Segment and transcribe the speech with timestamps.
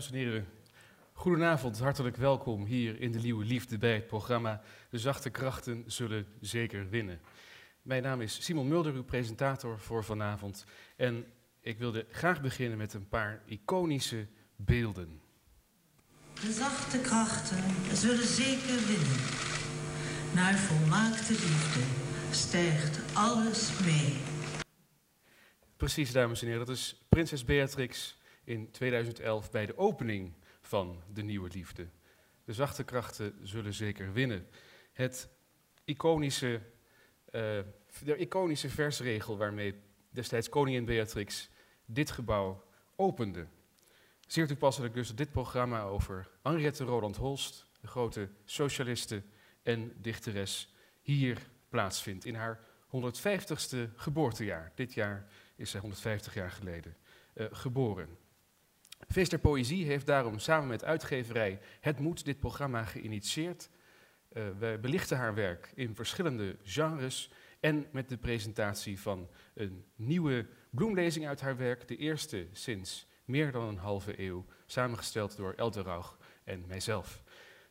[0.00, 0.48] Dames en heren,
[1.12, 4.60] goedenavond, hartelijk welkom hier in de Nieuwe Liefde bij het programma
[4.90, 7.20] De Zachte Krachten Zullen Zeker Winnen.
[7.82, 10.64] Mijn naam is Simon Mulder, uw presentator voor vanavond.
[10.96, 11.26] En
[11.60, 14.26] ik wilde graag beginnen met een paar iconische
[14.56, 15.20] beelden.
[16.34, 19.20] De zachte krachten zullen zeker winnen.
[20.34, 21.80] Naar volmaakte liefde
[22.30, 24.16] stijgt alles mee.
[25.76, 28.18] Precies, dames en heren, dat is prinses Beatrix
[28.50, 31.88] in 2011 bij de opening van de nieuwe liefde.
[32.44, 34.46] De zachte krachten zullen zeker winnen.
[34.92, 35.28] Het
[35.84, 36.60] iconische, uh,
[38.04, 39.74] de iconische versregel waarmee
[40.10, 41.50] destijds koningin Beatrix
[41.84, 42.64] dit gebouw
[42.96, 43.46] opende.
[44.26, 49.22] Zeer toepasselijk dus dit programma over Henriette Roland Holst, de grote socialiste
[49.62, 54.72] en dichteres, hier plaatsvindt in haar 150ste geboortejaar.
[54.74, 56.96] Dit jaar is zij 150 jaar geleden
[57.34, 58.19] uh, geboren.
[59.12, 63.70] Feest der Poëzie heeft daarom samen met uitgeverij Het Moet dit programma geïnitieerd.
[64.32, 70.46] Uh, wij belichten haar werk in verschillende genres en met de presentatie van een nieuwe
[70.70, 75.84] bloemlezing uit haar werk, de eerste sinds meer dan een halve eeuw, samengesteld door Elder
[75.84, 77.22] Rauch en mijzelf.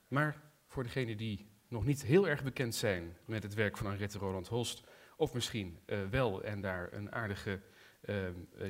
[0.07, 4.17] Maar voor degenen die nog niet heel erg bekend zijn met het werk van Henriette
[4.17, 4.83] Roland Holst,
[5.17, 7.61] of misschien uh, wel en daar een aardige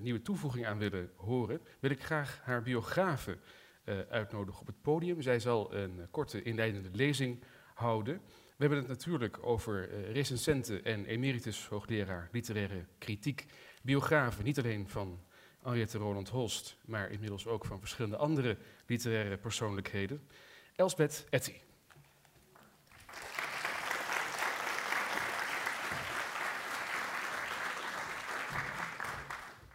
[0.02, 3.38] nieuwe toevoeging aan willen horen, wil ik graag haar biografe
[3.86, 5.22] uh, uitnodigen op het podium.
[5.22, 8.22] Zij zal een korte inleidende lezing houden.
[8.26, 13.46] We hebben het natuurlijk over uh, en emeritus hoogleraar literaire kritiek,
[13.82, 15.20] biografen, niet alleen van
[15.62, 20.28] Henriette Roland Holst, maar inmiddels ook van verschillende andere literaire persoonlijkheden.
[20.76, 21.54] Elsbeth Etty.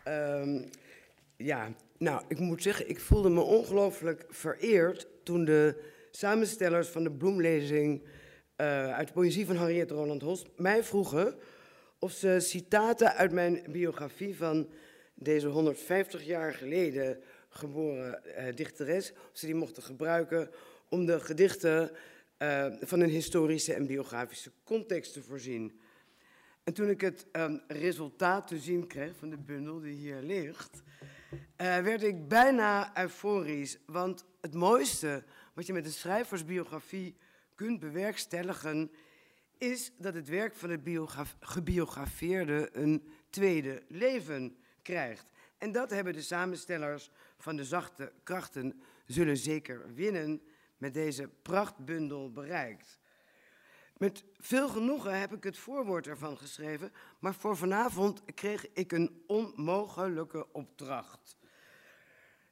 [0.09, 0.65] Um,
[1.37, 7.11] ja, nou, ik moet zeggen, ik voelde me ongelooflijk vereerd toen de samenstellers van de
[7.11, 8.03] bloemlezing
[8.57, 11.39] uh, uit de poëzie van Henriette Roland Holst mij vroegen
[11.99, 14.69] of ze citaten uit mijn biografie van
[15.15, 20.51] deze 150 jaar geleden geboren uh, dichteres, of ze die mochten gebruiken
[20.89, 21.91] om de gedichten
[22.39, 25.81] uh, van een historische en biografische context te voorzien.
[26.65, 30.83] En toen ik het um, resultaat te zien kreeg van de bundel die hier ligt,
[31.33, 31.39] uh,
[31.79, 33.79] werd ik bijna euforisch.
[33.87, 37.17] Want het mooiste wat je met een schrijversbiografie
[37.55, 38.91] kunt bewerkstelligen,
[39.59, 41.07] is dat het werk van de
[41.41, 45.27] gebiografeerde een tweede leven krijgt.
[45.59, 50.43] En dat hebben de samenstellers van de zachte krachten zullen zeker winnen
[50.77, 52.99] met deze prachtbundel bereikt.
[54.05, 59.23] Met veel genoegen heb ik het voorwoord ervan geschreven, maar voor vanavond kreeg ik een
[59.27, 61.37] onmogelijke opdracht.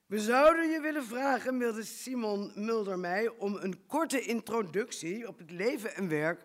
[0.06, 5.50] We zouden je willen vragen, mailde Simon Mulder mij, om een korte introductie op het
[5.50, 6.44] leven en werk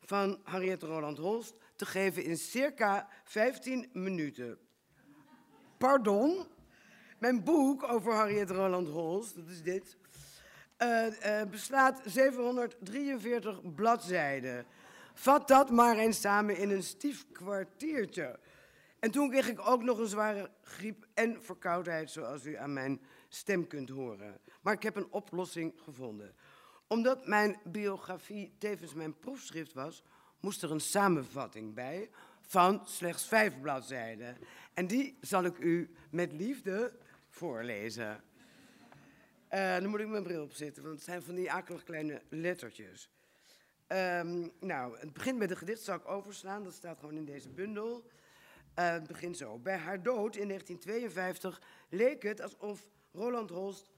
[0.00, 4.58] van Henriette Roland Holst te geven in circa 15 minuten.
[5.78, 6.46] Pardon?
[7.18, 9.96] Mijn boek over Henriette Roland Holst, dat is dit,
[10.82, 14.66] uh, uh, beslaat 743 bladzijden.
[15.14, 18.38] Vat dat maar eens samen in een stief kwartiertje.
[18.98, 23.00] En toen kreeg ik ook nog een zware griep en verkoudheid, zoals u aan mijn
[23.28, 24.40] stem kunt horen.
[24.60, 26.34] Maar ik heb een oplossing gevonden.
[26.86, 30.02] Omdat mijn biografie tevens mijn proefschrift was,
[30.40, 32.10] moest er een samenvatting bij
[32.40, 34.36] van slechts vijf bladzijden.
[34.74, 36.92] En die zal ik u met liefde
[37.28, 38.22] voorlezen.
[39.56, 43.10] Uh, dan moet ik mijn bril opzetten, want het zijn van die akelig kleine lettertjes.
[43.88, 47.48] Um, nou, het begint met een gedicht, zal ik overslaan, dat staat gewoon in deze
[47.48, 48.04] bundel.
[48.78, 49.58] Uh, het begint zo.
[49.58, 53.90] Bij haar dood in 1952 leek het alsof Roland Holst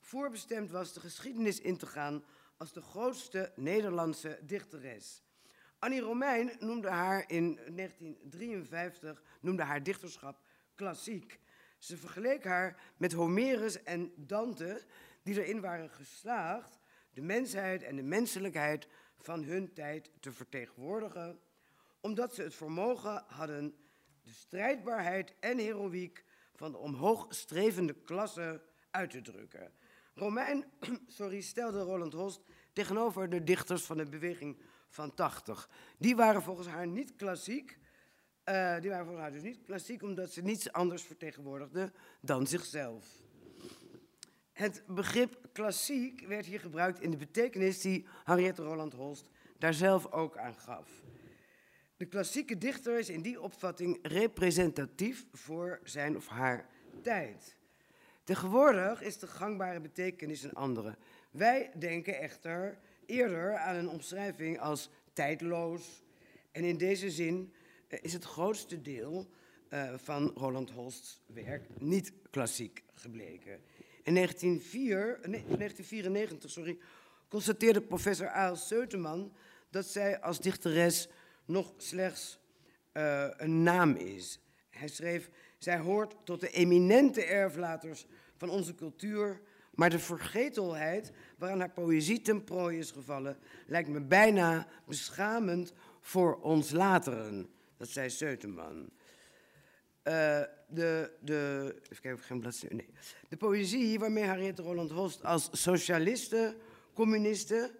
[0.00, 2.24] voorbestemd was de geschiedenis in te gaan
[2.56, 5.22] als de grootste Nederlandse dichteres.
[5.78, 10.40] Annie Romein noemde haar in 1953 noemde haar dichterschap
[10.74, 11.40] klassiek.
[11.78, 14.84] Ze vergeleek haar met Homerus en Dante,
[15.26, 16.78] die erin waren geslaagd
[17.12, 18.88] de mensheid en de menselijkheid
[19.18, 21.40] van hun tijd te vertegenwoordigen,
[22.00, 23.76] omdat ze het vermogen hadden
[24.22, 26.24] de strijdbaarheid en heroïek
[26.54, 29.72] van de omhoogstrevende klasse uit te drukken.
[30.14, 30.64] Romein
[31.18, 32.40] sorry, stelde Roland Holst
[32.72, 35.70] tegenover de dichters van de beweging van 80.
[35.98, 37.78] Die waren volgens haar niet klassiek,
[38.44, 43.24] uh, die waren voor haar dus niet klassiek, omdat ze niets anders vertegenwoordigden dan zichzelf.
[44.56, 50.12] Het begrip klassiek werd hier gebruikt in de betekenis die Henriette Roland Holst daar zelf
[50.12, 50.90] ook aan gaf.
[51.96, 56.66] De klassieke dichter is in die opvatting representatief voor zijn of haar
[57.02, 57.56] tijd.
[58.24, 60.96] Tegenwoordig is de gangbare betekenis een andere.
[61.30, 66.02] Wij denken echter eerder aan een omschrijving als tijdloos.
[66.52, 67.52] En in deze zin
[67.88, 69.26] eh, is het grootste deel
[69.70, 73.60] uh, van Roland Holst's werk niet klassiek gebleken.
[74.06, 76.78] In 1904, nee, 1994 sorry,
[77.28, 79.32] constateerde professor Aal Seuteman
[79.70, 81.08] dat zij als dichteres
[81.44, 82.38] nog slechts
[82.92, 84.40] uh, een naam is.
[84.70, 88.06] Hij schreef, zij hoort tot de eminente erflaters
[88.36, 89.40] van onze cultuur,
[89.74, 96.40] maar de vergetelheid waaraan haar poëzie ten prooi is gevallen, lijkt me bijna beschamend voor
[96.40, 97.48] ons lateren.
[97.76, 98.90] Dat zei Seuteman.
[100.08, 102.74] Uh, de, de, even kijken geen bladzijde.
[102.74, 102.88] Nee.
[103.28, 106.56] De poëzie waarmee Harriet Roland Holst als socialiste,
[106.92, 107.70] communiste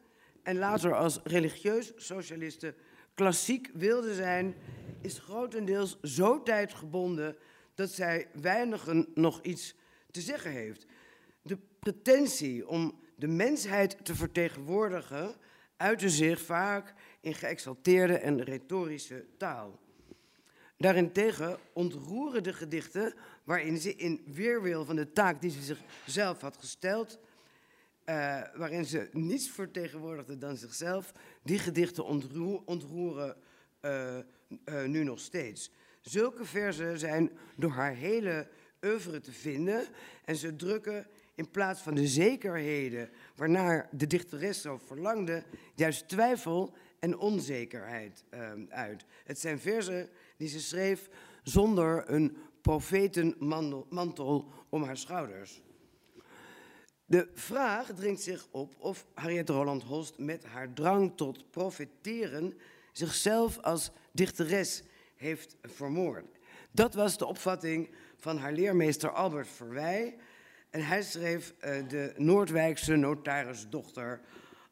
[0.43, 2.75] en later als religieus socialiste
[3.14, 4.55] klassiek wilde zijn,
[5.00, 7.37] is grotendeels zo tijdgebonden
[7.75, 9.75] dat zij weinigen nog iets
[10.11, 10.87] te zeggen heeft.
[11.43, 15.34] De pretentie om de mensheid te vertegenwoordigen
[15.76, 19.81] uitte zich vaak in geëxalteerde en retorische taal.
[20.78, 23.14] Daarentegen ontroeren de gedichten
[23.44, 27.19] waarin ze in weerwil van de taak die ze zichzelf had gesteld,
[28.05, 31.12] uh, waarin ze niets vertegenwoordigde dan zichzelf,
[31.43, 32.05] die gedichten
[32.67, 33.37] ontroeren
[33.82, 34.19] uh,
[34.64, 35.70] uh, nu nog steeds.
[36.00, 38.49] Zulke verzen zijn door haar hele
[38.84, 39.87] oeuvre te vinden
[40.25, 45.44] en ze drukken in plaats van de zekerheden waarnaar de dichteres zo verlangde,
[45.75, 48.25] juist twijfel en onzekerheid
[48.69, 49.05] uit.
[49.25, 51.09] Het zijn verzen die ze schreef
[51.43, 55.62] zonder een profetenmantel om haar schouders.
[57.05, 62.55] De vraag dringt zich op of Harriet Roland Holst met haar drang tot profeteren
[62.93, 64.83] zichzelf als dichteres
[65.17, 66.38] heeft vermoord.
[66.73, 70.17] Dat was de opvatting van haar leermeester Albert Verwij.
[70.71, 74.21] En hij schreef uh, de Noordwijkse notarisdochter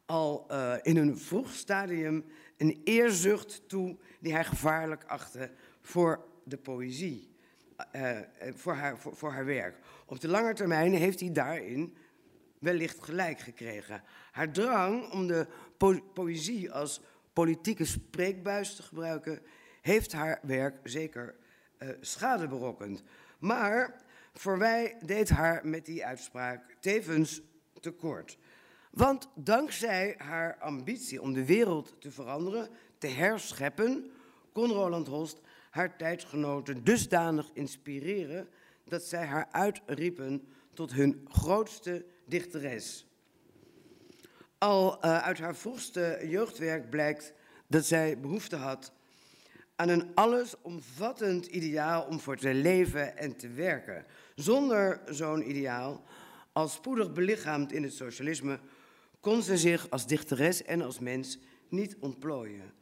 [0.06, 2.24] al uh, in een vroeg stadium
[2.56, 7.28] een eerzucht toe die hij gevaarlijk achtte voor de poëzie,
[7.96, 8.18] uh,
[8.54, 9.78] voor, haar, voor, haar werk.
[10.06, 11.96] Op de lange termijn heeft hij daarin
[12.58, 14.02] wellicht gelijk gekregen.
[14.30, 15.46] Haar drang om de
[15.76, 17.00] po poëzie als
[17.32, 19.42] politieke spreekbuis te gebruiken,
[19.80, 21.34] heeft haar werk zeker
[21.78, 23.02] uh, schade berokkend.
[23.38, 24.02] Maar
[24.32, 27.42] voor wij deed haar met die uitspraak tevens
[27.80, 28.38] tekort.
[28.94, 32.68] Want dankzij haar ambitie om de wereld te veranderen,
[32.98, 34.10] te herscheppen,
[34.52, 38.48] kon Roland Holst haar tijdsgenoten dusdanig inspireren
[38.84, 43.06] dat zij haar uitriepen tot hun grootste dichteres.
[44.58, 47.32] Al uh, uit haar vroegste jeugdwerk blijkt
[47.66, 48.92] dat zij behoefte had
[49.76, 54.04] aan een allesomvattend ideaal om voor te leven en te werken.
[54.34, 56.04] Zonder zo'n ideaal,
[56.52, 58.58] al spoedig belichaamd in het socialisme,
[59.24, 61.38] kon ze zich als dichteres en als mens
[61.68, 62.72] niet ontplooien.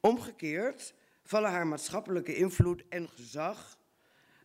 [0.00, 3.78] Omgekeerd vallen haar maatschappelijke invloed en gezag,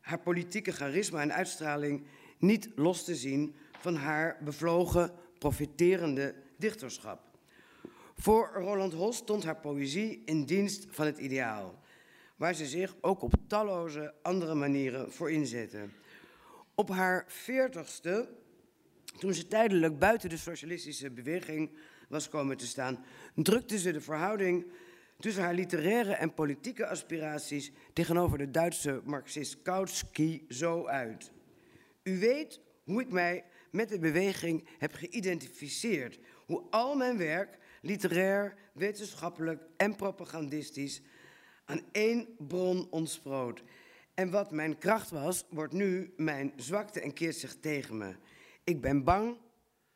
[0.02, 2.06] haar politieke charisma en uitstraling
[2.38, 7.22] niet los te zien van haar bevlogen, profiterende dichterschap.
[8.14, 11.80] Voor Roland Holst stond haar poëzie in dienst van het ideaal,
[12.36, 15.86] waar ze zich ook op talloze andere manieren voor inzette.
[16.76, 18.30] Op haar veertigste,
[19.18, 21.70] toen ze tijdelijk buiten de socialistische beweging
[22.10, 23.06] was komen te staan,
[23.36, 24.66] drukte ze de verhouding
[25.20, 31.32] tussen haar literaire en politieke aspiraties tegenover de Duitse marxist Kautsky zo uit.
[32.04, 36.20] U weet hoe ik mij met de beweging heb geïdentificeerd.
[36.46, 41.02] Hoe al mijn werk, literair, wetenschappelijk en propagandistisch,
[41.66, 43.64] aan één bron ontsproot.
[44.14, 48.16] En wat mijn kracht was, wordt nu mijn zwakte en keert zich tegen me.
[48.66, 49.38] Ik ben bang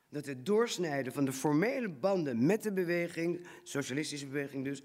[0.09, 4.83] dat het doorsnijden van de formele banden met de beweging, socialistische beweging dus,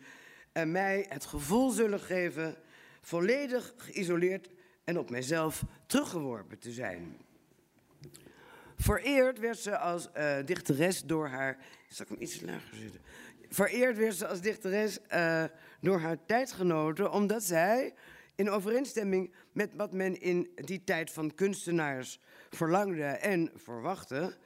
[0.53, 2.57] en mij het gevoel zullen geven
[3.01, 4.51] volledig geïsoleerd
[4.85, 7.17] en op mijzelf teruggeworpen te zijn.
[8.77, 11.59] Vereerd werd ze als uh, dichteres door haar.
[11.89, 13.01] Zal ik hem iets lager zitten?
[13.49, 15.45] Vereerd werd ze als dichteres uh,
[15.81, 17.95] door haar tijdgenoten, omdat zij,
[18.35, 22.21] in overeenstemming met wat men in die tijd van kunstenaars
[22.55, 24.37] verlangde en verwachtte,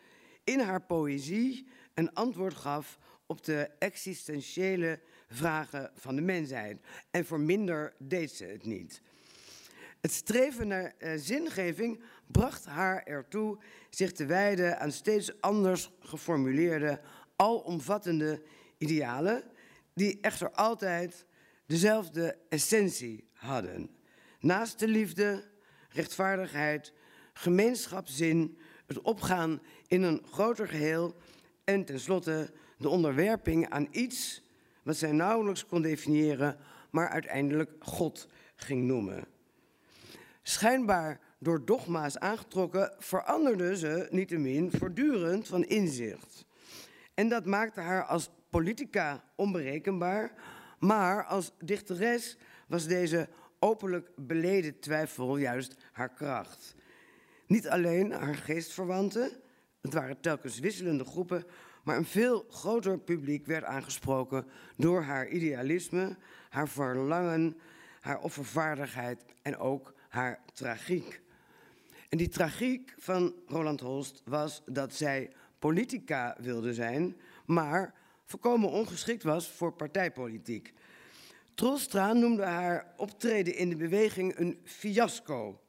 [0.45, 6.81] in haar poëzie een antwoord gaf op de existentiële vragen van de mensheid.
[7.11, 9.03] En voor minder deed ze het niet.
[10.01, 13.59] Het streven naar uh, zingeving bracht haar ertoe
[13.91, 17.01] zich te wijden aan steeds anders geformuleerde,
[17.37, 18.43] alomvattende
[18.79, 19.43] idealen,
[19.95, 21.27] die echter altijd
[21.67, 23.91] dezelfde essentie hadden.
[24.41, 25.45] Naast de liefde,
[25.89, 26.93] rechtvaardigheid,
[27.39, 31.15] gemeenschapszin, het opgaan in een groter geheel
[31.65, 34.43] en tenslotte de onderwerping aan iets
[34.83, 36.57] wat zij nauwelijks kon definiëren,
[36.91, 39.25] maar uiteindelijk God ging noemen.
[40.43, 46.45] Schijnbaar door dogma's aangetrokken, veranderde ze niettemin voortdurend van inzicht.
[47.15, 50.33] En dat maakte haar als politica onberekenbaar,
[50.79, 53.29] maar als dichteres was deze
[53.59, 56.77] openlijk beleden twijfel juist haar kracht.
[57.49, 59.31] Niet alleen haar geestverwanten,
[59.81, 61.45] het waren telkens wisselende groepen,
[61.85, 66.17] maar een veel groter publiek werd aangesproken door haar idealisme,
[66.49, 67.57] haar verlangen,
[68.01, 71.21] haar offervaardigheid en ook haar tragiek.
[72.09, 79.23] En die tragiek van Roland Holst was dat zij politica wilde zijn, maar volkomen ongeschikt
[79.23, 80.73] was voor partijpolitiek.
[81.55, 85.61] Troelstra noemde haar optreden in de beweging een fiasco.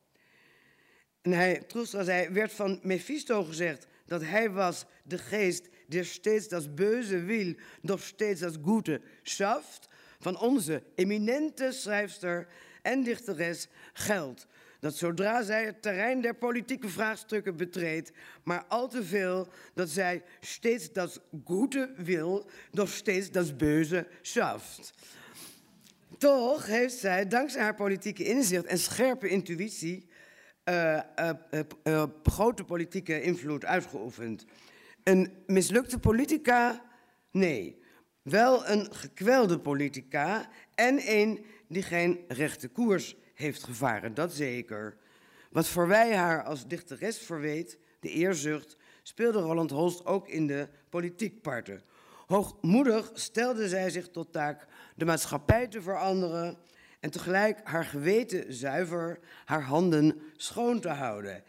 [1.22, 6.76] En hij, zei, werd van Mephisto gezegd dat hij was de geest die steeds dat
[6.76, 9.88] böse wil, doch steeds dat goede schaft.
[10.20, 12.48] Van onze eminente schrijfster
[12.82, 14.48] en dichteres geldt
[14.80, 18.12] dat zodra zij het terrein der politieke vraagstukken betreedt,
[18.44, 24.94] maar al te veel dat zij steeds dat goede wil, doch steeds dat böse schaft.
[26.18, 30.09] Toch heeft zij, dankzij haar politieke inzicht en scherpe intuïtie,
[30.70, 34.46] uh, uh, uh, grote politieke invloed uitgeoefend.
[35.04, 36.84] Een mislukte politica?
[37.32, 37.82] Nee.
[38.22, 44.98] Wel een gekwelde politica en een die geen rechte koers heeft gevaren, dat zeker.
[45.52, 50.68] Wat voor wij haar als dichteres verweet, de eerzucht, speelde Roland Holst ook in de
[50.90, 51.82] politiekparten.
[52.28, 56.58] Hoogmoedig stelde zij zich tot taak de maatschappij te veranderen
[57.00, 61.44] en tegelijk haar geweten zuiver, haar handen schoon te houden.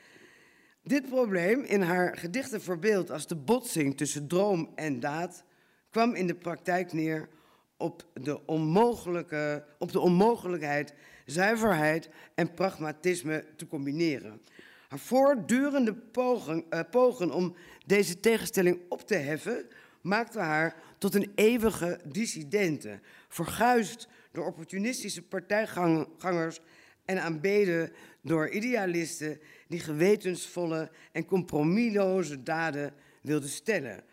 [0.83, 5.45] Dit probleem, in haar gedichten verbeeld als de botsing tussen droom en daad,
[5.91, 7.29] kwam in de praktijk neer
[7.77, 10.95] op de, onmogelijke, op de onmogelijkheid
[11.27, 14.41] zuiverheid en pragmatisme te combineren.
[14.89, 19.67] Haar voortdurende pogen, uh, pogen om deze tegenstelling op te heffen
[20.01, 26.61] maakte haar tot een eeuwige dissidente, verguisd door opportunistische partijgangers
[27.05, 34.05] en aanbeden door idealisten die gewetensvolle en compromisloze daden wilden stellen.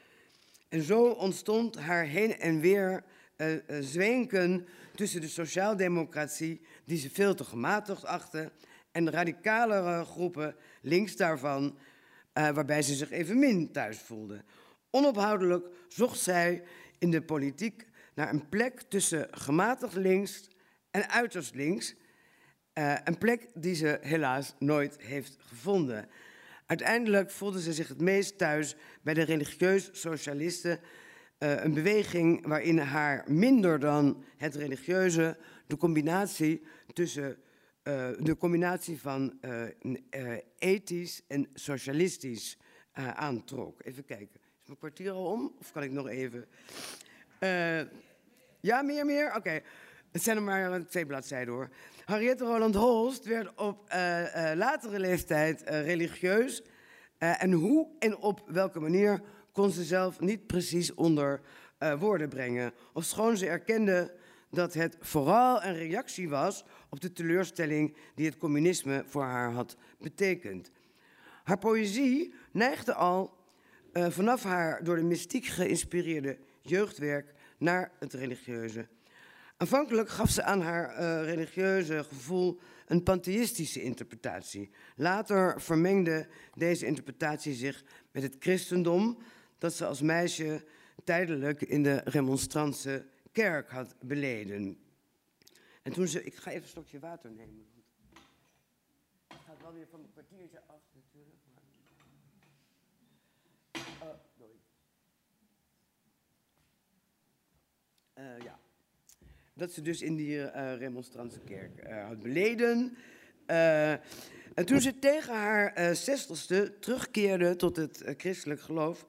[0.70, 3.04] En zo ontstond haar heen en weer
[3.38, 4.58] uh,
[4.96, 8.52] tussen de sociaaldemocratie, die ze veel te gematigd achten,
[8.92, 11.78] en de radicalere groepen links daarvan,
[12.34, 14.46] uh, waarbij ze zich evenmin thuis voelden.
[14.90, 16.64] Onophoudelijk zocht zij
[17.00, 20.50] in de politiek naar een plek tussen gematigd links
[20.92, 21.96] en uiterst links.
[22.74, 26.10] Uh, een plek die ze helaas nooit heeft gevonden.
[26.66, 30.80] Uiteindelijk voelde ze zich het meest thuis bij de religieus socialisten
[31.40, 37.38] uh, een beweging waarin haar minder dan het religieuze, de combinatie tussen
[37.84, 39.40] uh, de combinatie van
[40.58, 42.58] ethisch en socialistisch
[43.14, 43.82] aantrok.
[43.84, 44.40] Even kijken.
[44.62, 45.56] Is mijn kwartier al om?
[45.60, 46.48] Of kan ik nog even?
[48.68, 49.28] Ja, meer, meer?
[49.28, 49.38] Oké.
[49.38, 49.64] Okay.
[50.12, 51.70] Het zijn er maar twee bladzijden hoor.
[52.06, 53.90] Henriette Roland Holst werd op
[54.56, 56.64] latere leeftijd religieus.
[57.18, 59.22] en hoe en op welke manier
[59.52, 61.42] kon ze zelf niet precies onder
[62.00, 62.74] woorden brengen.
[62.94, 64.16] Ofschoon ze erkende
[64.52, 69.76] dat het vooral een reactie was op de teleurstelling die het communisme voor haar had
[70.00, 70.72] betekend.
[71.44, 73.38] Haar poëzie neigde al
[73.94, 78.88] vanaf haar door de mystiek geïnspireerde jeugdwerk naar het religieuze.
[79.58, 84.70] Aanvankelijk gaf ze aan haar uh, religieuze gevoel een pantheïstische interpretatie.
[84.96, 89.18] Later vermengde deze interpretatie zich met het christendom,
[89.58, 90.66] dat ze als meisje
[91.04, 94.78] tijdelijk in de remonstrantse kerk had beleden.
[95.82, 97.66] En toen ze, ik ga even een stokje water nemen.
[99.28, 101.40] Het gaat wel weer van mijn kwartiertje af natuurlijk.
[104.00, 104.06] Maar...
[104.10, 104.16] Uh,
[108.20, 108.60] uh, ja.
[109.54, 112.98] Dat ze dus in die uh, remonstrantse kerk uh, had beleden.
[114.54, 119.06] en toen ze tegen haar zestigste terugkeerde tot het christelijk geloof,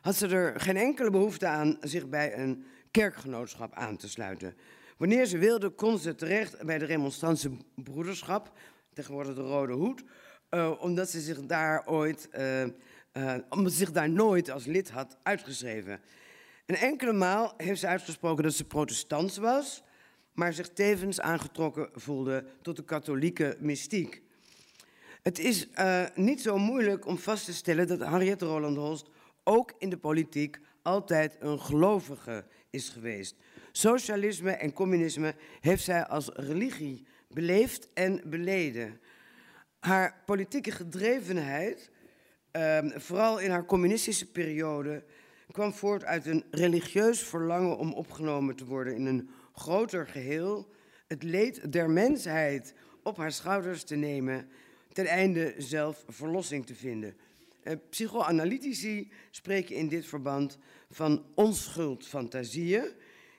[0.00, 4.54] had ze er geen enkele behoefte aan zich bij een kerkgenootschap aan te sluiten.
[4.96, 8.52] Wanneer ze wilde, kon ze terecht bij de remonstrantse broederschap,
[8.92, 10.04] tegenwoordig de Rode Hoed,
[10.78, 12.28] omdat ze zich daar ooit,
[13.48, 16.00] omdat ze zich daar nooit als lid had uitgeschreven.
[16.70, 19.82] Een enkele maal heeft ze uitgesproken dat ze protestants was,
[20.32, 24.22] maar zich tevens aangetrokken voelde tot de katholieke mystiek.
[25.22, 29.08] Het is uh, niet zo moeilijk om vast te stellen dat Henriette Roland Holst
[29.44, 33.36] ook in de politiek altijd een gelovige is geweest.
[33.72, 39.00] Socialisme en communisme heeft zij als religie beleefd en beleden.
[39.80, 41.90] Haar politieke gedrevenheid,
[42.52, 45.04] uh, vooral in haar communistische periode,
[45.52, 50.68] kwam voort uit een religieus verlangen om opgenomen te worden in een groter geheel,
[51.06, 54.48] het leed der mensheid op haar schouders te nemen,
[54.92, 57.16] ten einde zelf verlossing te vinden.
[57.64, 60.58] Uh, psychoanalytici spreken in dit verband
[60.90, 62.92] van onschuldfantasieën,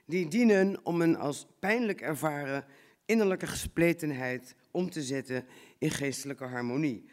[0.06, 2.66] die dienen om een als pijnlijk ervaren
[3.06, 5.46] innerlijke gespletenheid om te zetten
[5.78, 7.06] in geestelijke harmonie.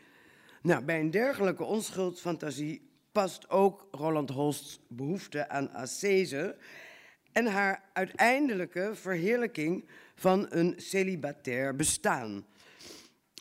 [0.62, 2.87] Nou, bij een dergelijke onschuldfantasie
[3.18, 6.56] past ook Roland Holst's behoefte aan ascese
[7.32, 12.46] en haar uiteindelijke verheerlijking van een celibatair bestaan.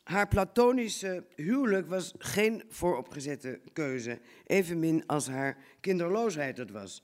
[0.04, 7.04] Haar platonische huwelijk was geen vooropgezette keuze, evenmin als haar kinderloosheid het was.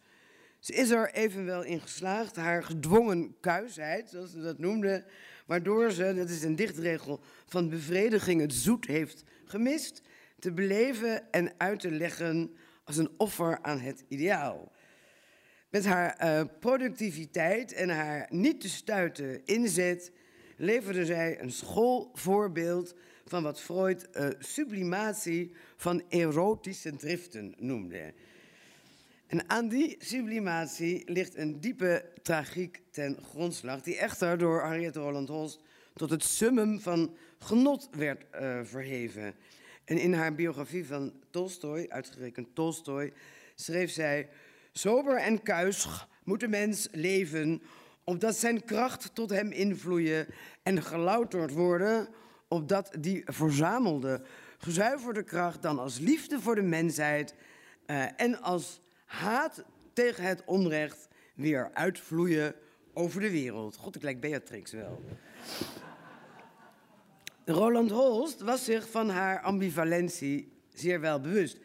[0.59, 5.05] Ze is er evenwel in geslaagd haar gedwongen kuisheid, zoals ze dat noemde,
[5.45, 10.01] waardoor ze, dat is een dichtregel, van bevrediging het zoet heeft gemist,
[10.43, 14.71] te beleven en uit te leggen als een offer aan het ideaal.
[15.69, 20.11] Met haar uh, productiviteit en haar niet te stuiten inzet
[20.57, 28.13] leverde zij een schoolvoorbeeld van wat Freud uh, sublimatie van erotische driften noemde.
[29.27, 35.27] En aan die sublimatie ligt een diepe tragiek ten grondslag, die echter door Henriette Roland
[35.27, 35.59] Holst
[35.93, 39.35] tot het summum van genot werd uh, verheven.
[39.85, 43.13] En in haar biografie van Tolstoy, uitgerekend Tolstoy,
[43.55, 44.29] schreef zij:
[44.71, 47.61] Sober en kuis moet de mens leven,
[48.03, 50.27] opdat zijn kracht tot hem invloeien
[50.63, 52.07] en gelouterd worden,
[52.47, 54.21] opdat die verzamelde,
[54.57, 57.35] gezuiverde kracht dan als liefde voor de mensheid
[57.87, 62.55] uh, en als haat tegen het onrecht weer uitvloeien
[62.93, 63.75] over de wereld.
[63.75, 65.01] God, ik lijk Beatrix wel.
[67.45, 71.59] Roland Holst was zich van haar ambivalentie zeer wel bewust.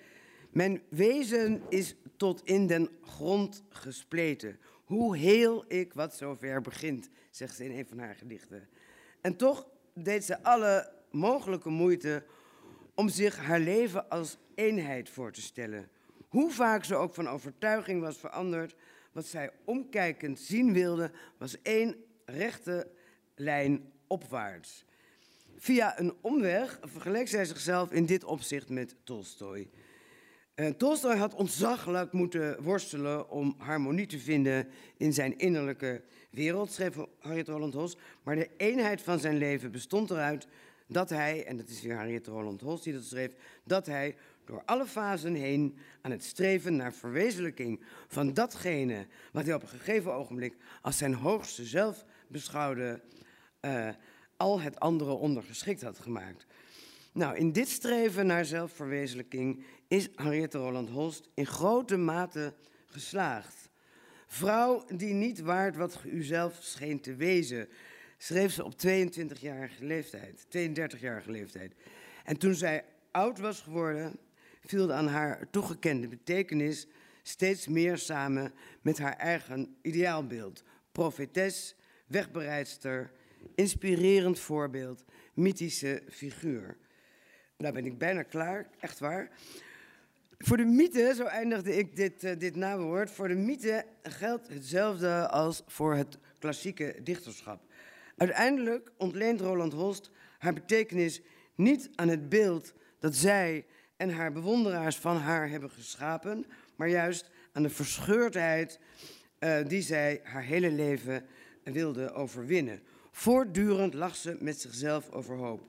[0.51, 4.59] Mijn wezen is tot in den grond gespleten.
[4.85, 8.69] Hoe heel ik wat zover begint, zegt ze in een van haar gedichten.
[9.21, 12.25] En toch deed ze alle mogelijke moeite
[12.95, 15.89] om zich haar leven als eenheid voor te stellen.
[16.29, 18.75] Hoe vaak ze ook van overtuiging was veranderd,
[19.13, 22.91] wat zij omkijkend zien wilde, was één rechte
[23.35, 24.87] lijn opwaarts.
[25.61, 29.71] Via een omweg vergeleek zij zichzelf in dit opzicht met Tolstoy.
[30.55, 36.97] Uh, Tolstoy had ontzaglijk moeten worstelen om harmonie te vinden in zijn innerlijke wereld, schreef
[37.21, 37.99] Harriet Roland Holst.
[38.23, 40.47] Maar de eenheid van zijn leven bestond eruit
[40.87, 44.63] dat hij, en dat is weer Harriet Roland Holst die dat schreef, dat hij door
[44.65, 50.13] alle fasen heen aan het streven naar verwezenlijking van datgene wat hij op een gegeven
[50.13, 53.01] ogenblik als zijn hoogste zelf beschouwde,
[53.61, 53.89] uh,
[54.39, 56.47] al het andere ondergeschikt had gemaakt.
[57.13, 62.55] Nou, in dit streven naar zelfverwezenlijking is Henriette Roland Holst in grote mate
[62.87, 63.71] geslaagd.
[64.27, 67.69] Vrouw die niet waard wat u zelf scheen te wezen,
[68.19, 71.75] schreef ze op 22-jarige leeftijd, 32-jarige leeftijd.
[72.25, 74.19] En toen zij oud was geworden,
[74.65, 76.87] viel aan haar toegekende betekenis
[77.23, 80.63] steeds meer samen met haar eigen ideaalbeeld.
[80.93, 81.75] Profetes,
[82.07, 83.11] wegbereidster,
[83.55, 86.77] inspirerend voorbeeld, mythische figuur.
[87.57, 89.31] Nou ben ik bijna klaar, echt waar.
[90.39, 95.29] Voor de mythe, zo eindigde ik dit, uh, dit nawoord, voor de mythe geldt hetzelfde
[95.29, 97.63] als voor het klassieke dichterschap.
[98.17, 101.21] Uiteindelijk ontleent Roland Holst haar betekenis
[101.55, 106.47] niet aan het beeld dat zij en haar bewonderaars van haar hebben geschapen,
[106.77, 108.81] maar juist aan de verscheurdheid
[109.39, 111.27] uh, die zij haar hele leven
[111.63, 112.83] wilde overwinnen.
[113.19, 115.61] Voortdurend lag ze met zichzelf overhoop.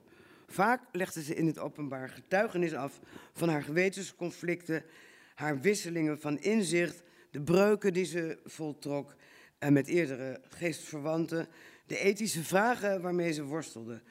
[0.47, 2.99] Vaak legde ze in het openbaar getuigenis af
[3.33, 4.83] van haar gewetensconflicten,
[5.35, 9.15] haar wisselingen van inzicht, de breuken die ze voltrok
[9.59, 11.47] en met eerdere geestverwanten,
[11.85, 14.01] de ethische vragen waarmee ze worstelde.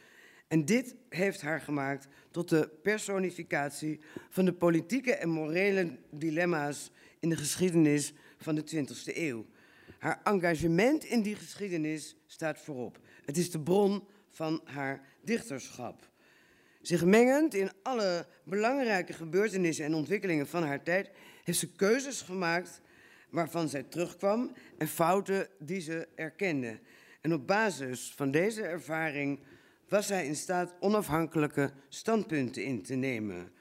[0.48, 7.28] En dit heeft haar gemaakt tot de personificatie van de politieke en morele dilemma's in
[7.28, 9.46] de geschiedenis van de 20e eeuw.
[9.98, 12.98] Haar engagement in die geschiedenis staat voorop.
[13.28, 16.10] Het is de bron van haar dichterschap.
[16.80, 21.10] Zich mengend in alle belangrijke gebeurtenissen en ontwikkelingen van haar tijd,
[21.44, 22.80] heeft ze keuzes gemaakt
[23.30, 26.78] waarvan zij terugkwam en fouten die ze erkende.
[27.20, 29.40] En op basis van deze ervaring
[29.88, 33.52] was hij in staat onafhankelijke standpunten in te nemen.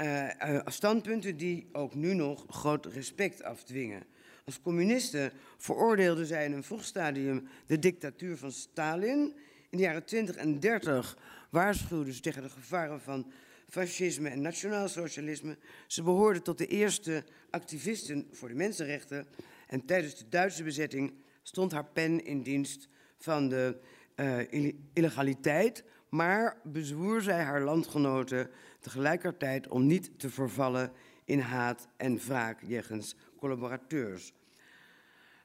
[0.00, 4.02] Uh, uh, standpunten die ook nu nog groot respect afdwingen.
[4.48, 9.36] Als communisten veroordeelden zij in een vroeg stadium de dictatuur van Stalin.
[9.70, 11.18] In de jaren 20 en 30
[11.50, 13.32] waarschuwden ze tegen de gevaren van
[13.68, 15.58] fascisme en nationaalsocialisme.
[15.86, 19.26] Ze behoorden tot de eerste activisten voor de mensenrechten.
[19.66, 23.80] En tijdens de Duitse bezetting stond haar pen in dienst van de
[24.16, 30.92] uh, illegaliteit, maar bezwoer zij haar landgenoten tegelijkertijd om niet te vervallen
[31.24, 34.32] in haat en wraak jegens collaborateurs.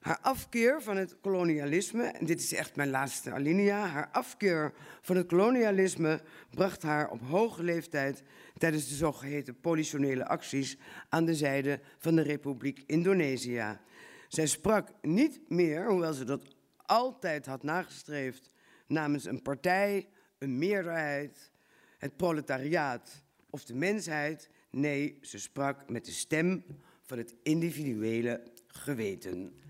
[0.03, 5.15] Haar afkeer van het kolonialisme, en dit is echt mijn laatste alinea, haar afkeer van
[5.15, 8.23] het kolonialisme bracht haar op hoge leeftijd
[8.57, 10.77] tijdens de zogeheten politionele acties
[11.09, 13.79] aan de zijde van de Republiek Indonesië.
[14.27, 18.51] Zij sprak niet meer, hoewel ze dat altijd had nagestreefd,
[18.87, 21.51] namens een partij, een meerderheid,
[21.97, 24.49] het proletariaat of de mensheid.
[24.69, 26.65] Nee, ze sprak met de stem
[27.01, 29.61] van het individuele geweten.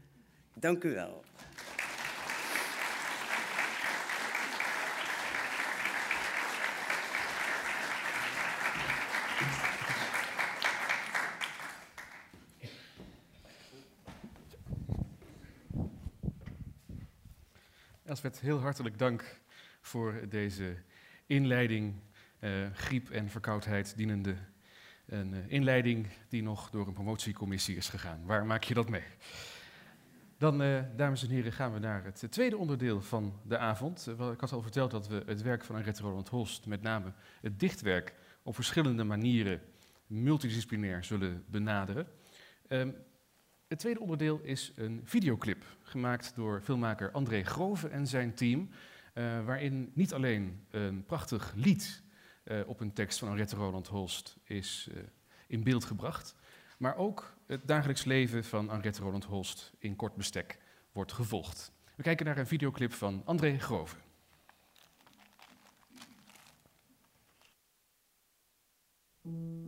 [0.63, 1.23] Dank u wel.
[18.05, 19.39] Elsbeth, heel hartelijk dank
[19.81, 20.75] voor deze
[21.25, 21.93] inleiding,
[22.39, 24.35] uh, griep en verkoudheid dienende.
[25.05, 28.25] Een uh, inleiding die nog door een promotiecommissie is gegaan.
[28.25, 29.03] Waar maak je dat mee?
[30.43, 34.07] Dan, uh, dames en heren, gaan we naar het tweede onderdeel van de avond.
[34.33, 37.59] ik had al verteld dat we het werk van Henriette Roland Holst, met name het
[37.59, 39.61] dichtwerk, op verschillende manieren
[40.07, 42.07] multidisciplinair zullen benaderen.
[42.67, 42.91] Ehm,
[43.67, 48.69] het tweede onderdeel is een videoclip, gemaakt door filmmaker André Grove en zijn team,
[49.13, 52.03] uh, waarin niet alleen een prachtig lied
[52.45, 54.89] uh, op een tekst van Henriette Roland Holst is
[55.47, 56.35] in beeld gebracht,
[56.83, 60.57] maar ook het dagelijks leven van Henriette Roland Holst in kort bestek
[60.91, 61.71] wordt gevolgd.
[61.95, 63.95] We kijken naar een videoclip van André Grove.
[69.21, 69.62] Oh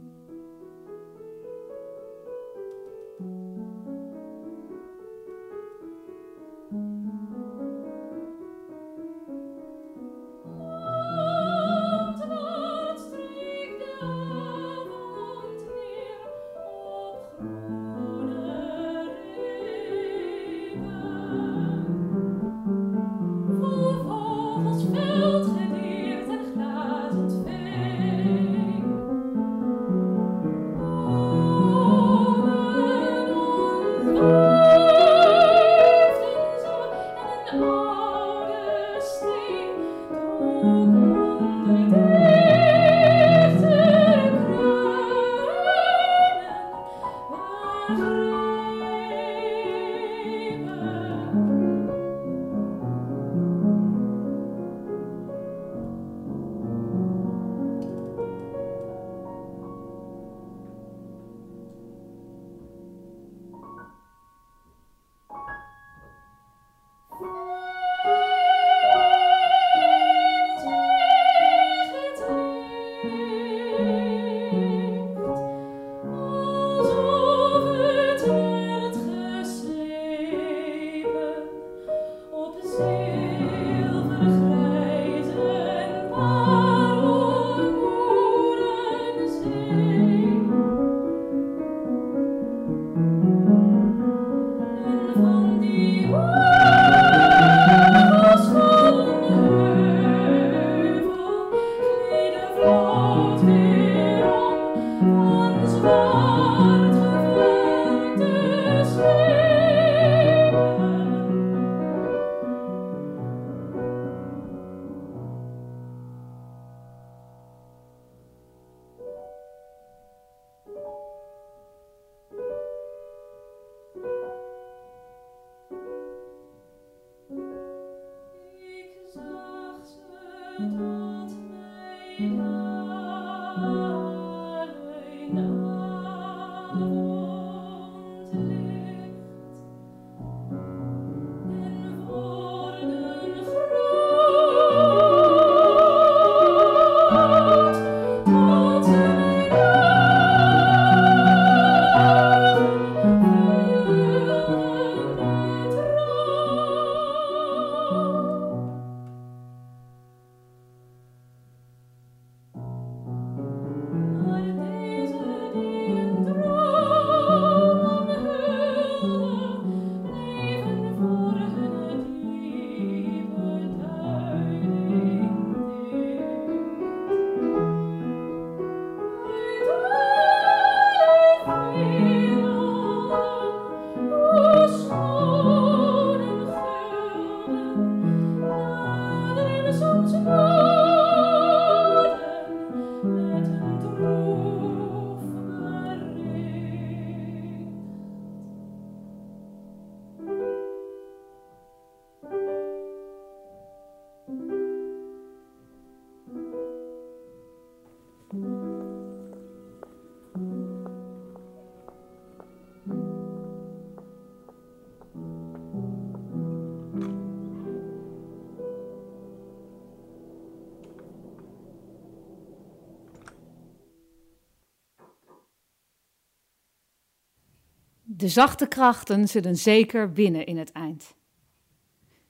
[228.25, 231.15] De zachte krachten zullen zeker winnen in het eind.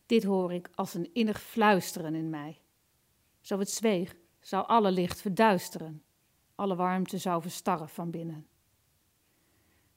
[0.05, 2.61] Dit hoor ik als een innig fluisteren in mij.
[3.41, 6.03] Zo het zweeg, zou alle licht verduisteren,
[6.55, 8.47] alle warmte zou verstarren van binnen.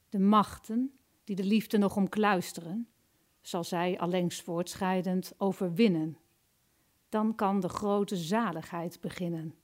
[0.09, 2.87] De machten die de liefde nog omkluisteren,
[3.41, 6.17] zal zij allengs voortschrijdend overwinnen.
[7.09, 9.55] Dan kan de grote zaligheid beginnen,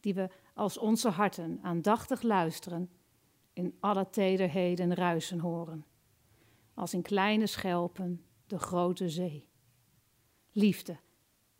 [0.00, 2.90] die we als onze harten aandachtig luisteren
[3.52, 5.84] in alle tederheden ruisen horen,
[6.74, 9.48] als in kleine schelpen de grote zee.
[10.52, 10.96] Liefde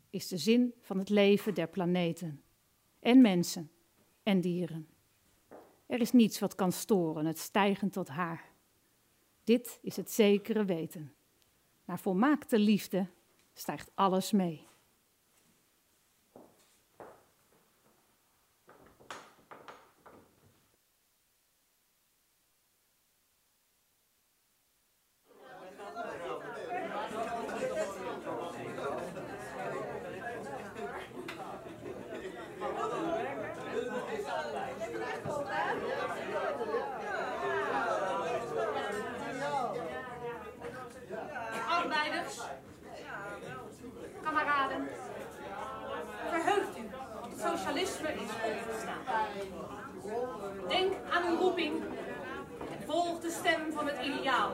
[0.09, 2.43] is de zin van het leven der planeten,
[2.99, 3.71] en mensen
[4.23, 4.87] en dieren.
[5.85, 8.51] Er is niets wat kan storen het stijgen tot haar.
[9.43, 11.13] Dit is het zekere weten.
[11.85, 13.07] Naar volmaakte liefde
[13.53, 14.67] stijgt alles mee.
[41.69, 42.39] Arbeiders,
[44.23, 44.89] kameraden,
[46.29, 46.81] verheugt u,
[47.29, 49.03] het socialisme is opgestaan.
[50.67, 51.83] Denk aan uw roeping
[52.71, 54.51] en volg de stem van het ideaal.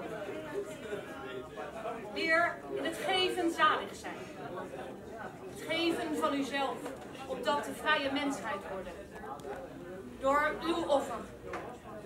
[2.13, 4.17] Leer in het geven zalig zijn.
[5.49, 6.77] Het geven van uzelf,
[7.27, 8.93] opdat de vrije mensheid worden.
[10.19, 11.19] Door uw offer,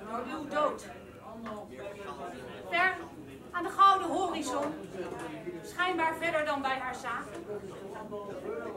[0.10, 0.86] door uw dood.
[2.70, 2.98] Ver
[3.52, 4.74] aan de gouden horizon,
[5.63, 7.26] schijnbaar verder dan bij haar zaak,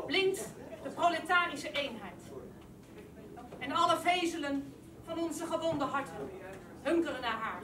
[0.07, 2.23] blinkt de proletarische eenheid.
[3.59, 6.31] En alle vezelen van onze gewonde harten
[6.83, 7.63] hunkeren naar haar.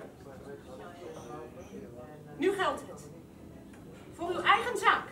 [2.36, 3.08] Nu geldt het.
[4.12, 5.04] Voor uw eigen zaak.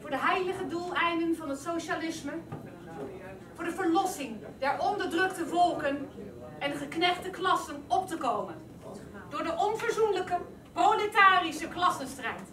[0.00, 2.32] Voor de heilige doeleinden van het socialisme.
[3.54, 6.08] Voor de verlossing der onderdrukte volken
[6.58, 8.54] en geknechte klassen op te komen.
[9.28, 10.38] Door de onverzoenlijke
[10.72, 12.52] proletarische klassenstrijd.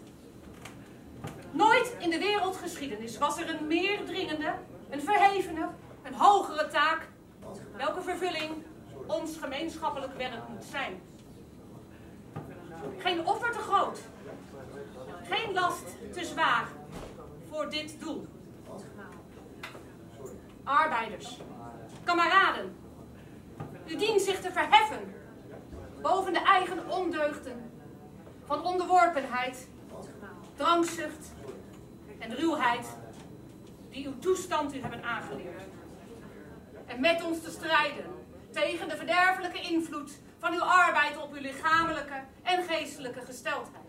[1.50, 4.54] Nooit in de wereldgeschiedenis was er een meer dringende,
[4.90, 5.68] een verhevene,
[6.02, 7.08] een hogere taak,
[7.82, 8.64] welke vervulling
[9.06, 11.00] ons gemeenschappelijk werk moet zijn.
[12.98, 13.98] Geen offer te groot,
[15.22, 16.68] geen last te zwaar
[17.48, 18.26] voor dit doel.
[20.64, 21.38] Arbeiders,
[22.04, 22.76] kameraden,
[23.86, 25.14] u dient zich te verheffen
[26.02, 27.70] boven de eigen ondeugden
[28.44, 29.68] van onderworpenheid,
[30.54, 31.32] drankzucht
[32.18, 32.96] en ruwheid
[33.90, 35.71] die uw toestand u hebben aangeleerd.
[36.86, 38.04] En met ons te strijden
[38.50, 43.82] tegen de verderfelijke invloed van uw arbeid op uw lichamelijke en geestelijke gesteldheid.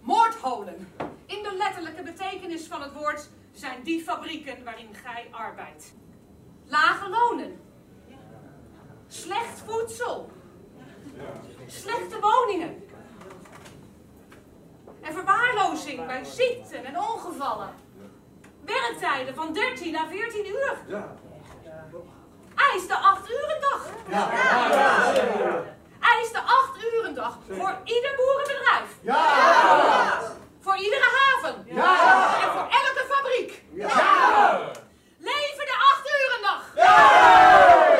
[0.00, 0.92] Moordholen,
[1.26, 5.94] in de letterlijke betekenis van het woord, zijn die fabrieken waarin gij arbeidt.
[6.64, 7.60] Lage lonen,
[9.08, 10.30] slecht voedsel,
[11.66, 12.88] slechte woningen
[15.00, 17.74] en verwaarlozing bij ziekten en ongevallen.
[18.70, 20.76] Werktijden van 13 naar 14 uur.
[22.54, 23.86] Eis de 8 uren dag.
[26.00, 28.88] Eis de 8 uren dag voor ieder boerenbedrijf.
[30.60, 31.66] Voor iedere haven.
[31.68, 33.62] En voor elke fabriek.
[35.18, 36.62] Leven de 8 uren dag.
[36.74, 37.99] Lang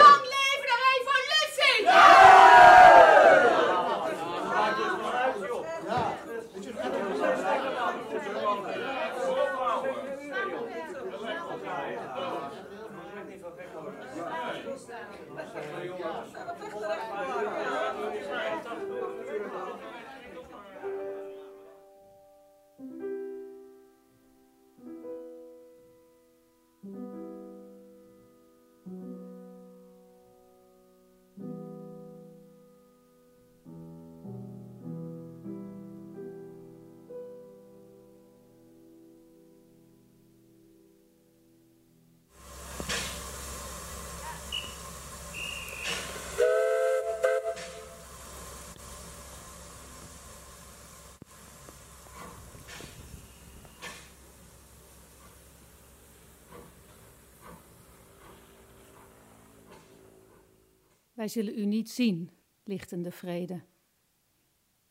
[61.20, 62.30] Wij zullen u niet zien,
[62.64, 63.60] lichtende vrede.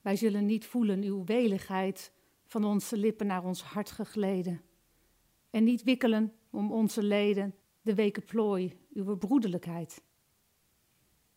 [0.01, 2.11] Wij zullen niet voelen uw weligheid
[2.45, 4.61] van onze lippen naar ons hart gegleden.
[5.49, 10.03] En niet wikkelen om onze leden de weken plooi uw broederlijkheid.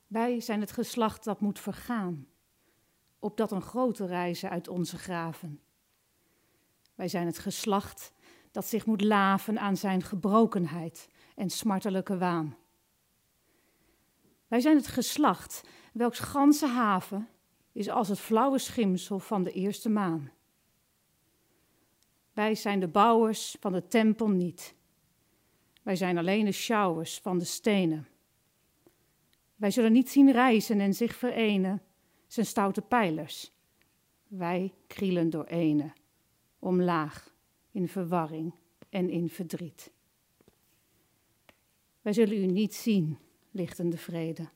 [0.06, 2.26] Wij zijn het geslacht dat moet vergaan,
[3.18, 5.60] opdat een grote reizen uit onze graven.
[6.94, 8.12] Wij zijn het geslacht
[8.50, 12.56] dat zich moet laven aan zijn gebrokenheid en smartelijke waan.
[14.52, 17.28] Wij zijn het geslacht welks ganse haven
[17.72, 20.30] is als het flauwe schimsel van de eerste maan.
[22.32, 24.74] Wij zijn de bouwers van de tempel niet.
[25.82, 28.08] Wij zijn alleen de sjouwers van de stenen.
[29.56, 31.82] Wij zullen niet zien reizen en zich verenen,
[32.26, 33.52] zijn stoute pijlers.
[34.28, 35.92] Wij krielen door ene,
[36.58, 37.34] omlaag,
[37.70, 38.54] in verwarring
[38.88, 39.92] en in verdriet.
[42.02, 43.18] Wij zullen u niet zien,
[43.52, 44.48] lichtende vrede.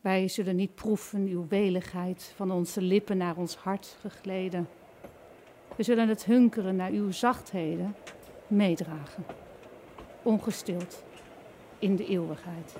[0.00, 4.68] Wij zullen niet proeven uw weligheid van onze lippen naar ons hart gegleden.
[5.76, 7.94] We zullen het hunkeren naar uw zachtheden
[8.46, 9.24] meedragen,
[10.22, 11.04] ongestild
[11.78, 12.76] in de eeuwigheid.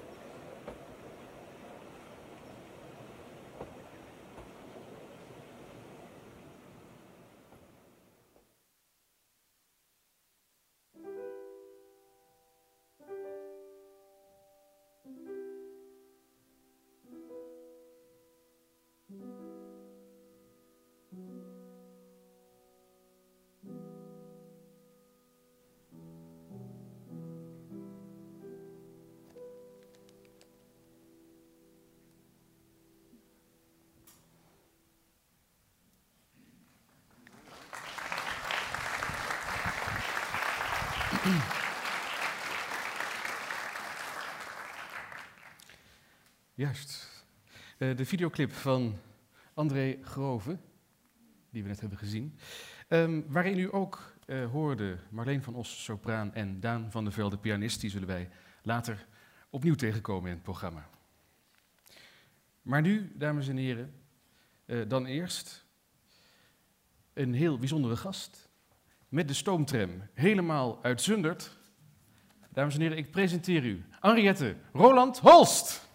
[46.67, 47.25] Juist.
[47.79, 48.97] Uh, de videoclip van
[49.55, 50.59] André Grove,
[51.51, 52.39] die we net hebben gezien,
[52.89, 57.39] um, waarin u ook uh, hoorde Marleen van Os, sopraan, en Daan van der Velde,
[57.39, 58.29] pianist, die zullen wij
[58.63, 59.07] later
[59.51, 60.89] opnieuw tegenkomen in het programma.
[62.63, 63.95] Maar nu, dames en heren,
[64.67, 65.65] uh, dan eerst
[67.13, 68.49] een heel bijzondere gast
[69.09, 71.57] met de stoomtram, helemaal uit Zundert.
[72.53, 75.86] Dames en heren, ik presenteer u Henriette Roland Holst.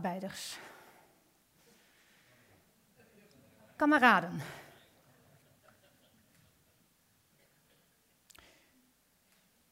[0.00, 0.58] Arbeiders.
[3.76, 4.40] Kameraden.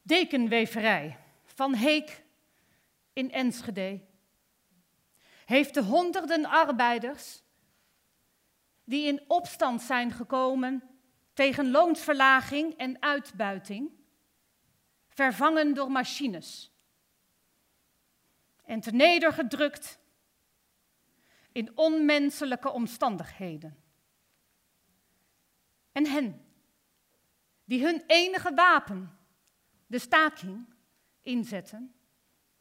[0.01, 2.23] Dekenweverij van Heek
[3.13, 4.01] in Enschede
[5.45, 7.41] heeft de honderden arbeiders
[8.83, 10.83] die in opstand zijn gekomen
[11.33, 13.91] tegen loonsverlaging en uitbuiting
[15.07, 16.71] vervangen door machines
[18.65, 19.99] en ternedergedrukt
[21.51, 23.77] in onmenselijke omstandigheden.
[25.91, 26.45] En hen,
[27.63, 29.17] die hun enige wapen,
[29.87, 30.73] de staking,
[31.21, 31.93] inzetten,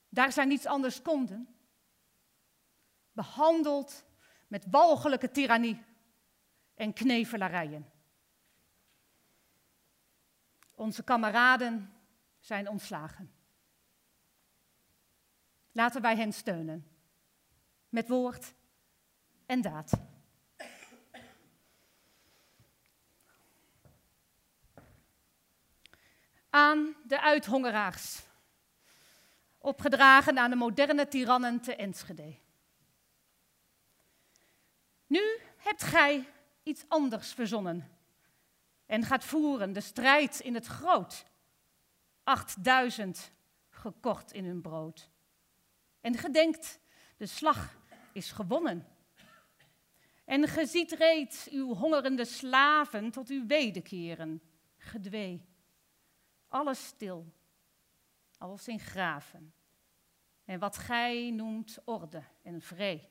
[0.09, 1.57] daar zij niets anders konden,
[3.13, 4.05] behandeld
[4.47, 5.85] met walgelijke tirannie
[6.75, 7.91] en knevelarijen.
[10.75, 11.93] Onze kameraden
[12.39, 13.33] zijn ontslagen.
[15.73, 16.87] Laten wij hen steunen.
[17.89, 18.55] Met woord
[19.49, 19.93] en daad.
[26.51, 28.23] Aan de uithongeraars.
[29.59, 32.39] Opgedragen aan de moderne tirannen te Enschede.
[35.07, 36.29] Nu hebt gij
[36.63, 37.91] iets anders verzonnen.
[38.87, 41.25] En gaat voeren de strijd in het groot.
[42.25, 43.31] 8000
[43.71, 45.11] gekocht in hun brood.
[46.01, 46.79] En gedenkt,
[47.17, 47.77] de slag
[48.13, 48.97] is gewonnen.
[50.29, 54.43] En ge ziet reeds uw hongerende slaven tot u wederkeren,
[54.77, 55.45] gedwee.
[56.49, 57.33] Alles stil,
[58.39, 59.53] als in graven.
[60.45, 63.09] En wat gij noemt orde en vree.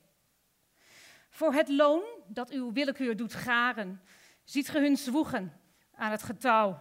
[1.30, 4.00] Voor het loon dat uw willekeur doet garen,
[4.44, 5.60] ziet ge hun zwoegen
[5.94, 6.80] aan het getouw.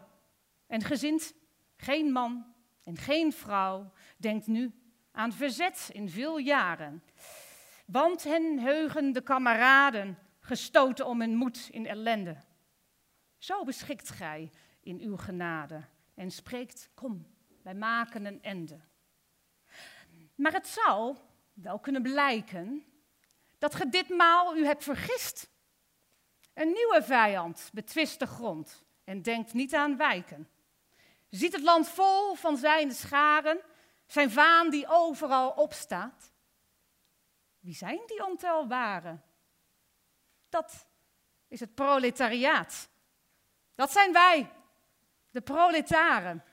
[0.67, 1.33] En gezind,
[1.77, 4.71] geen man en geen vrouw denkt nu
[5.11, 7.03] aan verzet in veel jaren.
[7.85, 10.17] Want hen heugen de kameraden,
[10.47, 12.37] gestoten om hun moed in ellende.
[13.37, 15.83] Zo beschikt gij in uw genade
[16.13, 17.27] en spreekt, kom,
[17.63, 18.79] wij maken een ende.
[20.35, 21.15] Maar het zou
[21.53, 22.85] wel kunnen blijken
[23.57, 25.49] dat ge ditmaal u hebt vergist.
[26.53, 30.49] Een nieuwe vijand betwist de grond en denkt niet aan wijken.
[31.29, 33.61] Ziet het land vol van zijn scharen,
[34.05, 36.33] zijn vaan die overal opstaat.
[37.59, 39.19] Wie zijn die ontelbare?
[40.49, 40.87] Dat
[41.47, 42.89] is het proletariaat.
[43.75, 44.51] Dat zijn wij,
[45.29, 46.43] de proletaren.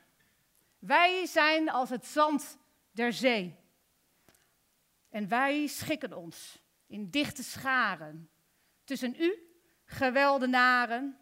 [0.79, 2.59] Wij zijn als het zand
[2.91, 3.57] der zee.
[5.09, 8.31] En wij schikken ons in dichte scharen
[8.85, 11.19] tussen u, geweldenaren,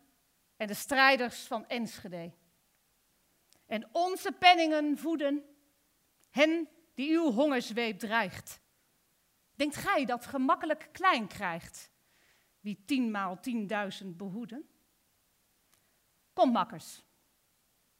[0.56, 2.32] en de strijders van Enschede.
[3.66, 5.44] En onze penningen voeden
[6.30, 8.60] hen die uw hongerzweep dreigt.
[9.54, 11.91] Denkt gij dat gemakkelijk klein krijgt,
[12.62, 14.68] wie tienmaal tienduizend behoeden?
[16.32, 17.02] Kom makkers,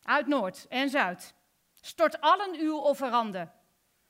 [0.02, 1.34] uit Noord en Zuid,
[1.80, 3.52] stort allen uw offeranden.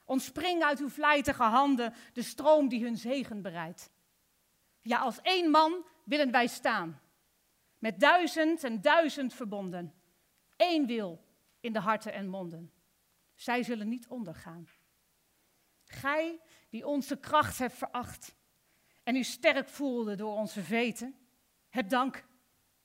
[0.05, 3.91] Ontspring uit uw vlijtige handen de stroom die hun zegen bereidt.
[4.81, 7.01] Ja, als één man willen wij staan,
[7.79, 9.95] met duizend en duizend verbonden.
[10.57, 11.25] Eén wil
[11.61, 12.73] in de harten en monden.
[13.35, 14.69] Zij zullen niet ondergaan.
[15.85, 18.35] Gij die onze kracht hebt veracht
[19.03, 21.17] en u sterk voelde door onze veten,
[21.69, 22.25] heb dank,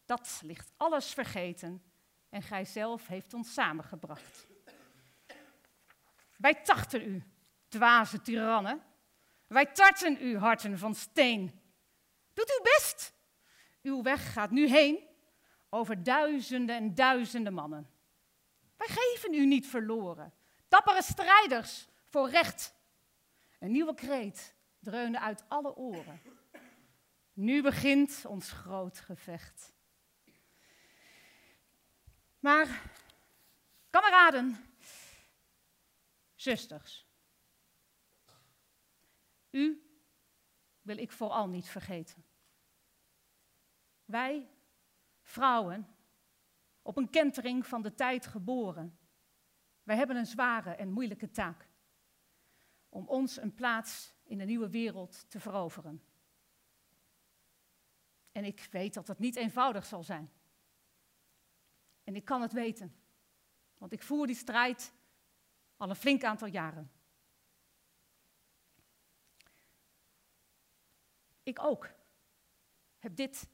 [0.06, 1.84] dat ligt alles vergeten
[2.30, 4.48] en gij zelf heeft ons samengebracht.
[6.38, 7.24] Wij tachten u,
[7.68, 8.82] dwaze tirannen.
[9.48, 11.62] Wij tarten u, harten van steen.
[12.34, 13.14] Doet uw best.
[13.82, 15.08] Uw weg gaat nu heen
[15.70, 17.90] over duizenden en duizenden mannen.
[18.78, 20.34] Wij geven u niet verloren.
[20.68, 22.76] Dappere strijders voor recht.
[23.60, 26.22] Een nieuwe kreet dreunde uit alle oren.
[27.34, 29.76] Nu begint ons groot gevecht.
[32.40, 32.82] Maar,
[33.90, 34.56] kameraden,
[36.36, 37.08] zusters,
[39.50, 39.82] u
[40.82, 42.26] wil ik vooral niet vergeten.
[44.06, 44.50] Wij,
[45.22, 45.88] vrouwen,
[46.82, 49.00] op een kentering van de tijd geboren,
[49.84, 51.68] wij hebben een zware en moeilijke taak
[52.90, 56.04] om ons een plaats in de nieuwe wereld te veroveren.
[58.32, 60.32] En ik weet dat het niet eenvoudig zal zijn.
[62.04, 62.96] En ik kan het weten,
[63.78, 64.94] want ik voer die strijd
[65.78, 66.92] al een flink aantal jaren.
[71.44, 71.90] Ik ook
[73.00, 73.50] heb dit,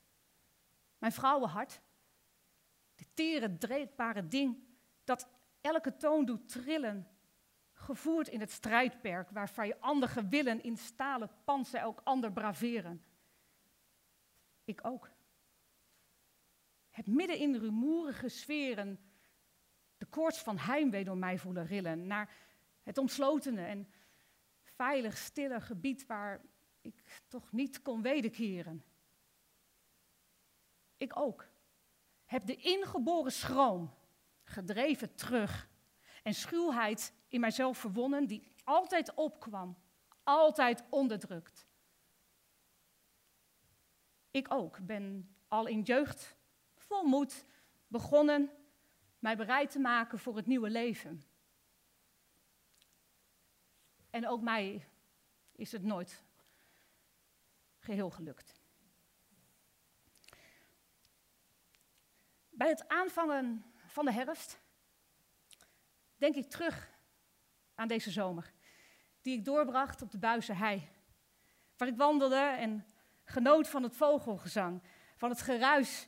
[0.98, 1.82] mijn vrouwenhart,
[2.96, 4.64] dit tere, dreepbare ding
[5.04, 5.28] dat
[5.62, 7.08] elke toon doet trillen,
[7.84, 13.04] gevoerd in het strijdperk waar vijandige willen in stalen pansen elk ander braveren.
[14.64, 15.12] Ik ook.
[16.90, 19.00] Het midden in rumoerige sferen
[19.98, 22.36] de koorts van heimwee door mij voelen rillen naar
[22.84, 23.88] het omslotene en
[24.62, 26.42] veilig stille gebied waar
[26.82, 28.84] ik toch niet kon wederkeren.
[30.98, 31.48] Ik ook
[32.26, 33.94] heb de ingeboren schroom
[34.44, 35.72] gedreven terug
[36.24, 39.78] en schuwheid in mijzelf verwonnen die altijd opkwam,
[40.24, 41.68] altijd onderdrukt.
[44.32, 46.36] Ik ook ben al in jeugd
[46.76, 47.46] vol moed
[47.88, 48.52] begonnen
[49.20, 51.24] mij bereid te maken voor het nieuwe leven.
[54.10, 54.88] En ook mij
[55.52, 56.24] is het nooit
[57.78, 58.62] geheel gelukt.
[62.50, 64.63] Bij het aanvangen van de herfst
[66.24, 66.92] denk ik terug
[67.76, 68.54] aan deze zomer,
[69.22, 70.90] die ik doorbracht op de Buizen hei,
[71.78, 72.86] waar ik wandelde en
[73.24, 74.82] genoot van het vogelgezang,
[75.16, 76.08] van het geruis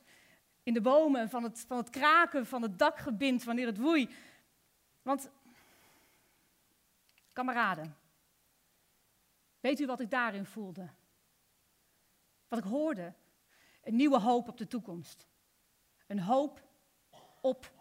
[0.62, 4.14] in de bomen, van het, van het kraken van het dakgebind wanneer het woei.
[5.02, 5.30] Want,
[7.32, 7.96] kameraden,
[9.60, 10.88] weet u wat ik daarin voelde?
[12.48, 13.12] Wat ik hoorde?
[13.82, 15.26] Een nieuwe hoop op de toekomst.
[16.06, 16.62] Een hoop
[17.40, 17.72] op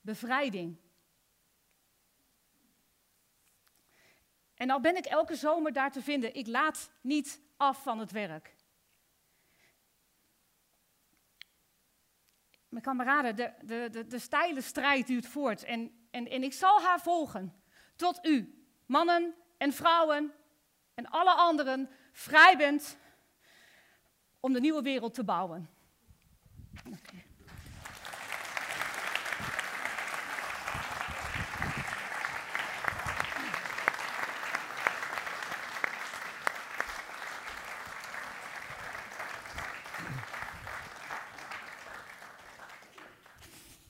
[0.00, 0.86] bevrijding.
[4.58, 8.10] En al ben ik elke zomer daar te vinden, ik laat niet af van het
[8.10, 8.56] werk.
[12.68, 16.82] Mijn kameraden, de, de, de, de steile strijd duurt voort en, en, en ik zal
[16.82, 17.62] haar volgen
[17.96, 20.32] tot u, mannen en vrouwen
[20.94, 22.98] en alle anderen, vrij bent
[24.40, 25.68] om de nieuwe wereld te bouwen.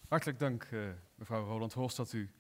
[0.08, 2.30] Hartelijk dank, uh, mevrouw Roland Holst, dat u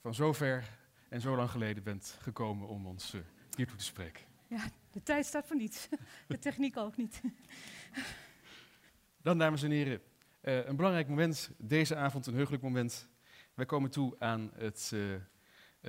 [0.00, 0.68] van zover
[1.08, 3.20] en zo lang geleden bent gekomen om ons uh,
[3.56, 4.24] hiertoe te spreken.
[4.46, 5.88] Ja, de tijd staat voor niets.
[6.28, 7.20] De techniek ook niet.
[9.22, 10.00] Dan, dames en heren,
[10.42, 13.08] uh, een belangrijk moment deze avond, een heugelijk moment.
[13.54, 14.94] Wij komen toe aan het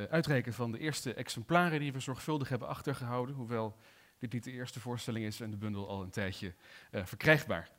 [0.09, 3.77] uitreiken van de eerste exemplaren die we zorgvuldig hebben achtergehouden, hoewel
[4.17, 6.53] dit niet de eerste voorstelling is en de bundel al een tijdje
[6.91, 7.69] verkrijgbaar.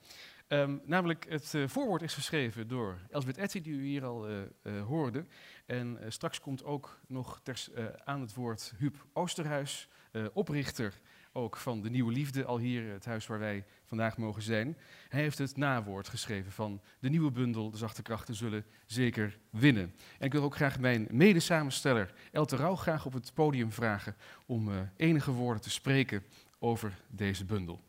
[0.55, 4.43] Um, namelijk, het uh, voorwoord is geschreven door Elsbeth Etty, die u hier al uh,
[4.87, 5.27] hoorde.
[5.67, 7.69] En straks komt ook nog ter,
[8.05, 9.89] aan het woord Huub Oosterhuis,
[10.33, 11.01] oprichter
[11.33, 14.77] ook van De Nieuwe Liefde, al hier het huis waar wij vandaag mogen zijn.
[15.09, 19.95] Hij heeft het nawoord geschreven van de nieuwe bundel De Zachte Krachten zullen zeker winnen.
[20.19, 24.71] En ik wil ook graag mijn medesamensteller Elte Rauw graag op het podium vragen om
[24.97, 26.25] enige woorden te spreken
[26.59, 27.81] over deze bundel.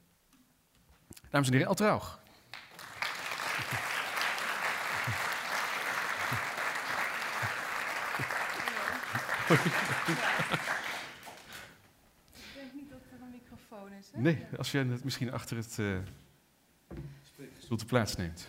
[1.29, 2.23] Dames en heren, Elte Rauw.
[9.47, 9.61] Ik
[12.53, 14.07] denk niet dat er een microfoon is.
[14.13, 14.21] Hè?
[14.21, 15.97] Nee, als je het misschien achter het uh,
[17.59, 18.47] stoel te plaats neemt.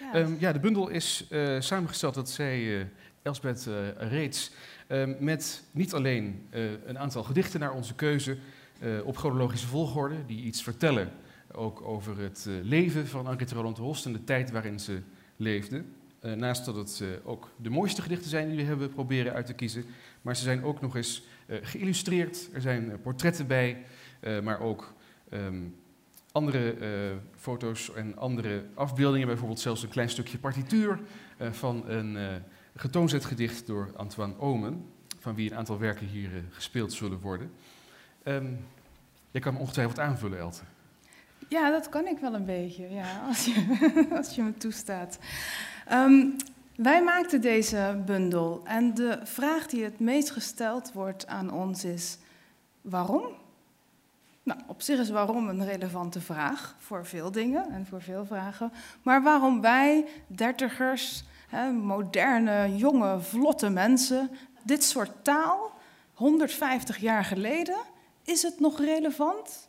[0.00, 2.86] Ja, um, ja, de bundel is uh, samengesteld, dat zei uh,
[3.22, 4.50] Elsbeth reeds,
[4.88, 6.48] um, met niet alleen
[6.84, 8.38] een aantal gedichten naar onze keuze
[9.04, 11.12] op chronologische volgorde, die iets vertellen
[11.54, 15.00] ook over het leven van Anke Roland Holst en de tijd waarin ze
[15.36, 15.84] leefde.
[16.20, 19.84] naast dat het ook de mooiste gedichten zijn die we hebben proberen uit te kiezen,
[20.22, 22.48] maar ze zijn ook nog eens geïllustreerd.
[22.52, 23.84] Er zijn portretten bij,
[24.42, 24.92] maar ook
[25.32, 25.74] um,
[26.32, 26.76] andere
[27.36, 29.26] foto's en andere afbeeldingen.
[29.26, 31.00] Bijvoorbeeld zelfs een klein stukje partituur
[31.50, 32.42] van een
[32.76, 34.84] getoonzet gedicht door Antoine Omen,
[35.18, 37.50] van wie een aantal werken hier gespeeld zullen worden.
[38.24, 38.58] Um,
[39.30, 40.62] jij kan me ongetwijfeld aanvullen, Elte.
[41.48, 45.18] Ja, dat kan ik wel een beetje, ja, als, je, als je me toestaat.
[45.92, 46.36] Um,
[46.76, 52.18] wij maakten deze bundel en de vraag die het meest gesteld wordt aan ons is:
[52.80, 53.22] waarom?
[54.42, 58.72] Nou, op zich is waarom een relevante vraag voor veel dingen en voor veel vragen.
[59.02, 61.24] Maar waarom wij, dertigers,
[61.82, 64.30] moderne, jonge, vlotte mensen,
[64.62, 65.72] dit soort taal,
[66.14, 67.78] 150 jaar geleden,
[68.24, 69.68] is het nog relevant?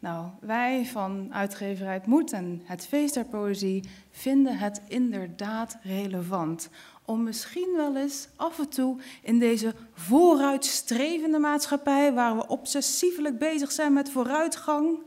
[0.00, 6.68] Nou, wij van uitgeverij Moed en het Feest der Poëzie vinden het inderdaad relevant
[7.04, 13.72] om misschien wel eens af en toe in deze vooruitstrevende maatschappij, waar we obsessievelijk bezig
[13.72, 15.02] zijn met vooruitgang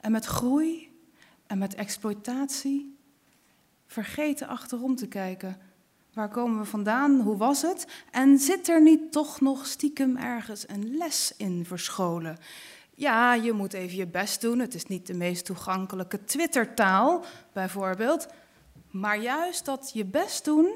[0.00, 1.00] en met groei
[1.46, 2.96] en met exploitatie,
[3.86, 5.58] vergeten achterom te kijken.
[6.12, 7.20] Waar komen we vandaan?
[7.20, 7.86] Hoe was het?
[8.10, 12.38] En zit er niet toch nog stiekem ergens een les in verscholen?
[12.98, 14.58] Ja, je moet even je best doen.
[14.58, 18.26] Het is niet de meest toegankelijke Twittertaal, bijvoorbeeld.
[18.90, 20.74] Maar juist dat je best doen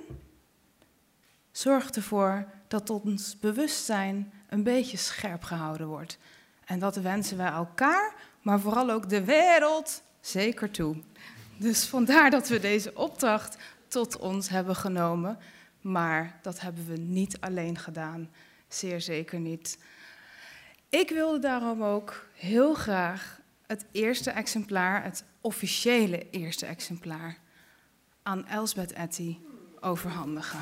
[1.53, 6.19] zorgt ervoor dat ons bewustzijn een beetje scherp gehouden wordt.
[6.65, 10.97] En dat wensen wij elkaar, maar vooral ook de wereld zeker toe.
[11.59, 13.57] Dus vandaar dat we deze opdracht
[13.89, 15.39] tot ons hebben genomen.
[15.81, 18.31] Maar dat hebben we niet alleen gedaan.
[18.69, 19.79] Zeer zeker niet.
[20.91, 27.39] Ik wilde daarom ook heel graag het eerste exemplaar, het officiële eerste exemplaar,
[28.23, 29.39] aan Elsbeth Etty
[29.81, 30.59] overhandigen.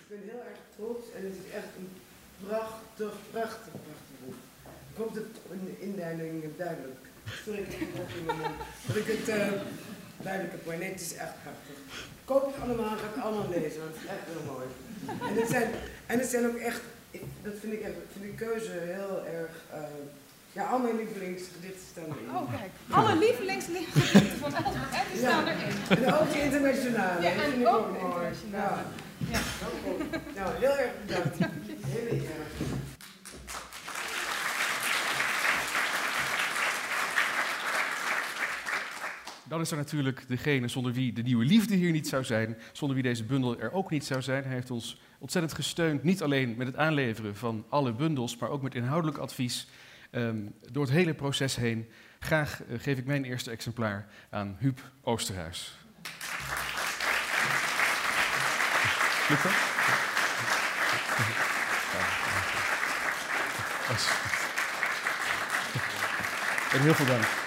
[0.00, 1.92] Ik ben heel erg trots en het is echt een
[2.46, 3.72] prachtig, prachtig,
[5.02, 5.24] hoop dat
[5.64, 7.02] de indeling duidelijk
[7.44, 8.54] Sorry, ik heb het in mijn mond.
[8.86, 9.60] Dat ik het uh,
[10.16, 10.78] duidelijk heb.
[10.78, 11.76] Nee, het is echt prachtig.
[12.24, 14.66] Koop het allemaal, ga het allemaal lezen, want het is echt heel mooi.
[15.28, 15.68] En het zijn,
[16.06, 19.16] en het zijn ook echt, ik, dat vind ik echt, ik vind die keuze heel
[19.38, 19.78] erg, uh,
[20.52, 22.28] ja, al mijn lievelingsgedichten staan erin.
[22.36, 22.72] Oh, kijk.
[22.98, 25.52] Alle lievelingsgedichten van Albert Eddy staan ja.
[25.52, 25.76] erin.
[26.04, 27.22] En ook de internationale.
[27.22, 28.82] Ja, en ook, ook de internationale.
[29.32, 29.40] Ja.
[29.40, 29.40] ja.
[30.38, 31.36] Nou, heel erg bedankt.
[31.94, 32.81] Heel erg.
[39.52, 42.94] Dan is er natuurlijk degene zonder wie de nieuwe liefde hier niet zou zijn, zonder
[42.96, 44.44] wie deze bundel er ook niet zou zijn.
[44.44, 48.62] Hij heeft ons ontzettend gesteund, niet alleen met het aanleveren van alle bundels, maar ook
[48.62, 49.68] met inhoudelijk advies
[50.10, 51.88] um, door het hele proces heen.
[52.18, 55.72] Graag uh, geef ik mijn eerste exemplaar aan Huub Oosterhuis.
[59.28, 59.52] Lukt dat?
[66.72, 67.41] En heel veel dank.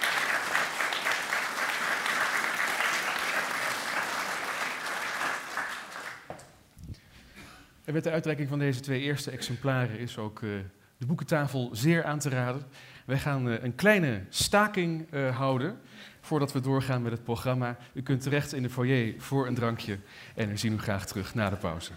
[7.96, 10.50] Met de uitreiking van deze twee eerste exemplaren is ook uh,
[10.98, 12.62] de boekentafel zeer aan te raden.
[13.06, 15.78] Wij gaan uh, een kleine staking uh, houden
[16.20, 17.76] voordat we doorgaan met het programma.
[17.92, 19.98] U kunt terecht in de foyer voor een drankje
[20.34, 21.92] en we zien u graag terug na de pauze.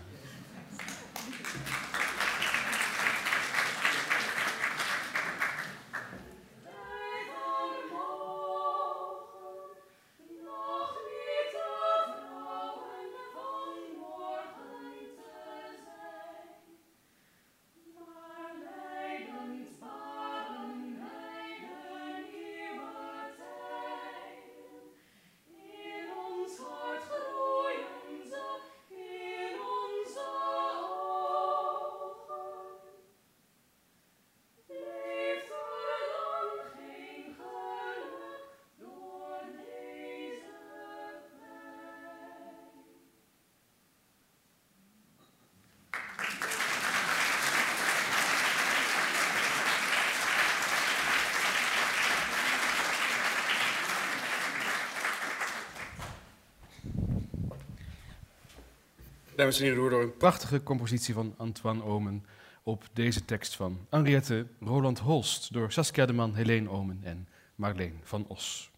[59.49, 62.25] Dames en door een prachtige compositie van Antoine Omen
[62.63, 67.99] op deze tekst van Henriette Roland Holst door Saskia de Man, Helene Omen en Marleen
[68.03, 68.71] van Os.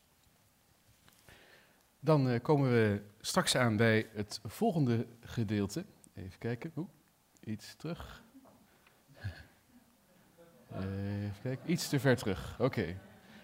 [2.00, 5.86] Dan uh, komen we straks aan bij het volgende gedeelte.
[6.16, 6.72] Even kijken.
[6.76, 6.90] Oeh,
[7.44, 8.24] iets terug.
[10.76, 11.72] Even kijken.
[11.72, 12.54] Iets te ver terug.
[12.54, 12.64] Oké.
[12.64, 12.98] Okay.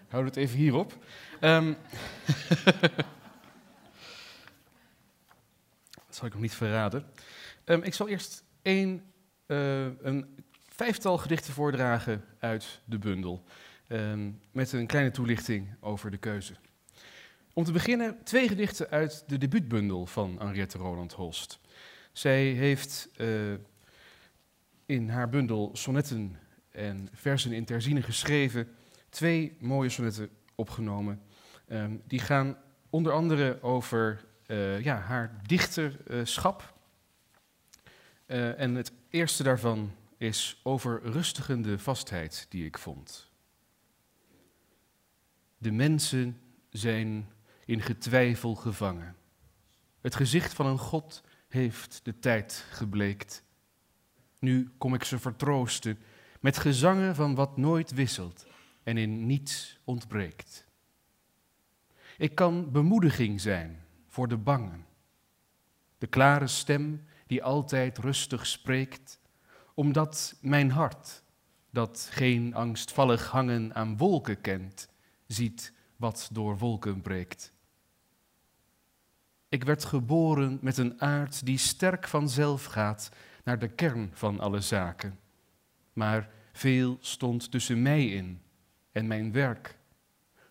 [0.08, 1.04] Houd het even hierop.
[1.40, 1.76] Um,
[6.06, 7.04] dat zal ik nog niet verraden.
[7.64, 8.90] Um, ik zal eerst uh,
[10.02, 13.44] een vijftal gedichten voordragen uit de bundel.
[13.88, 16.54] Um, met een kleine toelichting over de keuze.
[17.52, 21.60] Om te beginnen twee gedichten uit de debuutbundel van Henriette Roland Holst.
[22.12, 23.54] Zij heeft uh,
[24.86, 26.38] in haar bundel sonnetten
[26.70, 28.68] en versen in terzine geschreven.
[29.08, 31.22] Twee mooie sonnetten opgenomen.
[31.68, 32.56] Um, die gaan
[32.90, 36.74] onder andere over uh, ja, haar dichterschap.
[38.26, 43.30] Uh, en het eerste daarvan is over rustigende vastheid die ik vond.
[45.58, 46.40] De mensen
[46.70, 47.28] zijn
[47.64, 49.16] in getwijfel gevangen.
[50.00, 53.44] Het gezicht van een God heeft de tijd gebleekt.
[54.38, 55.98] Nu kom ik ze vertroosten
[56.40, 58.46] met gezangen van wat nooit wisselt
[58.82, 60.66] en in niets ontbreekt.
[62.18, 63.82] Ik kan bemoediging zijn
[64.18, 64.86] voor de bangen.
[65.98, 69.20] De klare stem die altijd rustig spreekt,
[69.74, 71.22] omdat mijn hart,
[71.70, 74.88] dat geen angstvallig hangen aan wolken kent,
[75.26, 77.52] ziet wat door wolken breekt.
[79.48, 83.08] Ik werd geboren met een aard die sterk vanzelf gaat
[83.44, 85.18] naar de kern van alle zaken.
[85.92, 88.42] Maar veel stond tussen mij in
[88.92, 89.78] en mijn werk.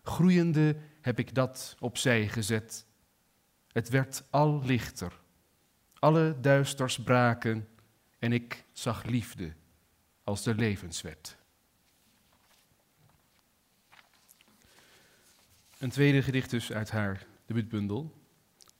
[0.02, 2.86] Groeiende heb ik dat opzij gezet
[3.78, 5.20] het werd al lichter.
[5.98, 7.68] Alle duisters braken
[8.18, 9.52] en ik zag liefde
[10.24, 11.36] als de levenswet.
[15.78, 18.14] Een tweede gedicht dus uit haar debuutbundel,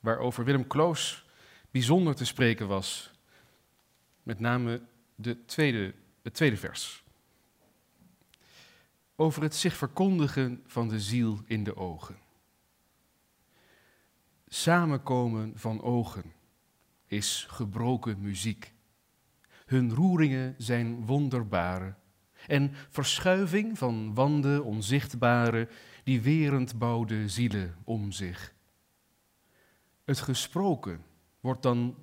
[0.01, 1.24] waarover Willem Kloos
[1.70, 3.11] bijzonder te spreken was.
[4.22, 4.82] Met name
[5.14, 7.05] de tweede, het tweede vers.
[9.16, 12.26] Over het zich verkondigen van de ziel in de ogen
[14.49, 16.32] samenkomen van ogen
[17.07, 18.72] is gebroken muziek.
[19.66, 21.94] Hun roeringen zijn wonderbare
[22.46, 25.68] en verschuiving van wanden onzichtbare
[26.05, 28.55] die werend bouwde zielen om zich.
[30.05, 31.05] Het gesproken
[31.40, 31.96] wordt dan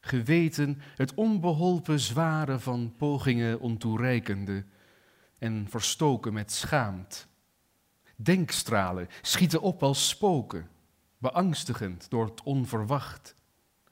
[0.00, 4.64] geweten het onbeholpen zware van pogingen ontoereikende
[5.38, 7.28] en verstoken met schaamt.
[8.16, 10.68] Denkstralen schieten op als spoken
[11.18, 13.36] beangstigend door het onverwacht.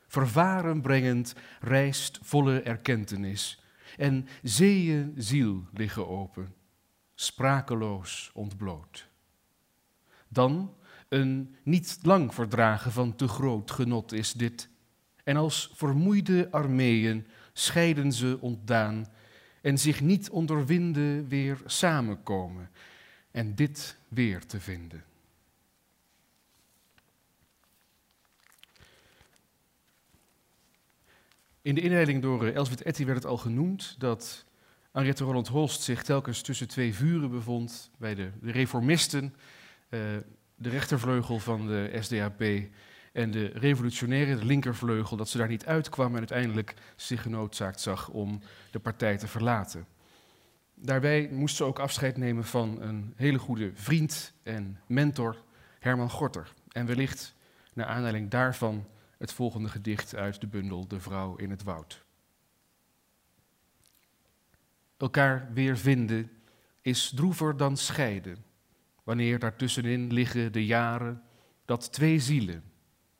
[0.06, 3.62] Vervaren brengend rijst volle erkentenis.
[3.96, 6.54] En zeeën ziel liggen open,
[7.14, 9.08] sprakeloos ontbloot.
[10.28, 10.74] Dan
[11.08, 14.68] een niet lang verdragen van te groot genot is dit.
[15.24, 19.06] En als vermoeide armeeën scheiden ze ontdaan
[19.62, 22.70] en zich niet onderwinden weer samenkomen
[23.30, 25.04] en dit weer te vinden.
[31.64, 34.44] In de inleiding door uh, Elsbeth Etty werd het al genoemd dat
[34.92, 37.90] Henriette Roland Holst zich telkens tussen twee vuren bevond.
[37.98, 39.34] Bij de, reformisten,
[39.90, 40.00] uh,
[40.54, 42.42] de rechtervleugel van de SDAP
[43.12, 48.08] en de revolutionaire, de linkervleugel, dat ze daar niet uitkwam en uiteindelijk zich genoodzaakt zag
[48.08, 48.40] om
[48.70, 49.86] de partij te verlaten.
[50.74, 55.36] Daarbij moest ze ook afscheid nemen van een hele goede vriend en mentor,
[55.78, 56.52] Herman Gorter.
[56.68, 57.34] En wellicht,
[57.72, 58.86] naar aanleiding daarvan,
[59.24, 62.04] het volgende gedicht uit de bundel De Vrouw in het Woud.
[64.96, 66.30] Elkaar weer vinden
[66.80, 68.44] is droever dan scheiden,
[69.04, 71.22] wanneer daartussenin liggen de jaren
[71.64, 72.64] dat twee zielen,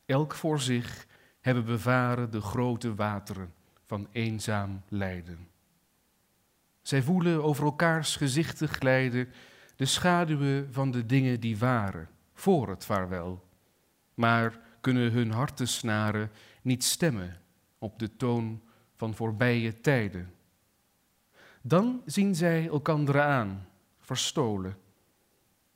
[0.07, 1.07] elk voor zich,
[1.41, 5.49] hebben bevaren de grote wateren van eenzaam lijden.
[6.83, 9.29] Zij voelen over elkaars gezichten glijden
[9.77, 13.45] de schaduwen van de dingen die waren, voor het vaarwel,
[14.15, 16.31] maar kunnen hun harten snaren
[16.63, 17.41] niet stemmen
[17.79, 18.63] op de toon
[18.97, 20.35] van voorbije tijden.
[21.63, 23.69] Dan zien zij elkander aan,
[24.01, 24.77] verstolen.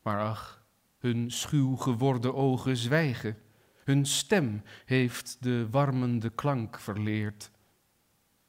[0.02, 0.64] Maar ach,
[0.98, 3.36] hun schuw geworden ogen zwijgen.
[3.84, 7.50] Hun stem heeft de warmende klank verleerd.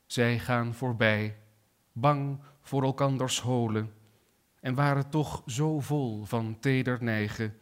[0.05, 1.37] Zij gaan voorbij,
[1.91, 3.93] bang voor elkanders holen,
[4.59, 7.57] en waren toch zo vol van teder neigen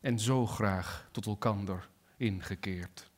[0.00, 1.90] en zo graag tot elkander
[2.22, 3.10] ingekeerd.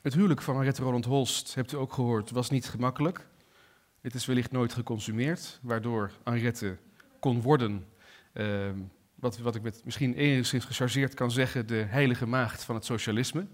[0.00, 3.26] Het huwelijk van Mariette Roland Holst, hebt u ook gehoord, was niet gemakkelijk.
[4.00, 6.76] Het is wellicht nooit geconsumeerd, waardoor Henriette
[7.18, 7.86] kon worden,
[8.32, 8.70] uh,
[9.14, 13.46] wat, wat ik met misschien enigszins gechargeerd kan zeggen, de heilige maagd van het socialisme.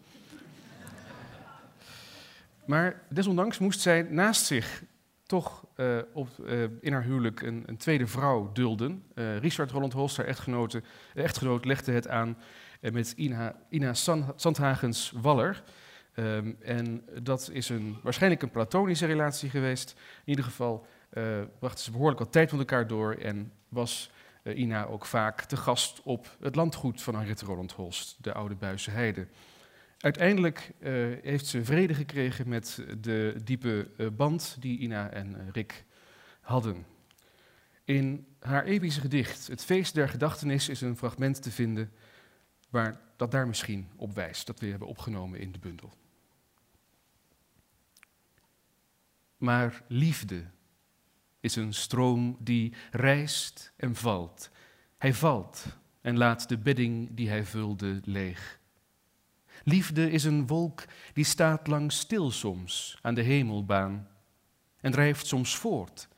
[2.64, 4.83] Maar desondanks moest zij naast zich
[5.31, 9.05] toch uh, op, uh, in haar huwelijk een, een tweede vrouw dulden.
[9.14, 10.83] Uh, Richard Roland Holst, haar echtgenote,
[11.14, 12.39] echtgenoot, legde het aan
[12.81, 13.95] met Ina, Ina
[14.37, 15.62] Sandhagens Waller.
[16.14, 19.95] Um, en dat is een, waarschijnlijk een platonische relatie geweest.
[20.24, 20.87] In ieder geval
[21.59, 24.11] brachten ze behoorlijk wat tijd met elkaar door en was
[24.45, 28.91] Ina ook vaak te gast op het landgoed van Henriette Roland Holst, de oude Buisse
[28.91, 29.26] Heide.
[30.01, 30.89] Uiteindelijk uh,
[31.23, 35.85] heeft ze vrede gekregen met de diepe uh, band die Ina en uh, Rick
[36.41, 36.87] hadden.
[37.85, 41.93] In haar epische gedicht, Het Feest der Gedachtenis, is een fragment te vinden
[42.69, 45.93] waar dat daar misschien op wijst, dat we hebben opgenomen in de bundel.
[49.37, 50.45] Maar liefde
[51.41, 54.51] is een stroom die rijst en valt.
[54.99, 55.65] Hij valt
[56.01, 58.60] en laat de bedding die hij vulde leeg.
[59.71, 64.09] Liefde is een wolk die staat lang stil soms aan de hemelbaan
[64.81, 66.09] en drijft soms voort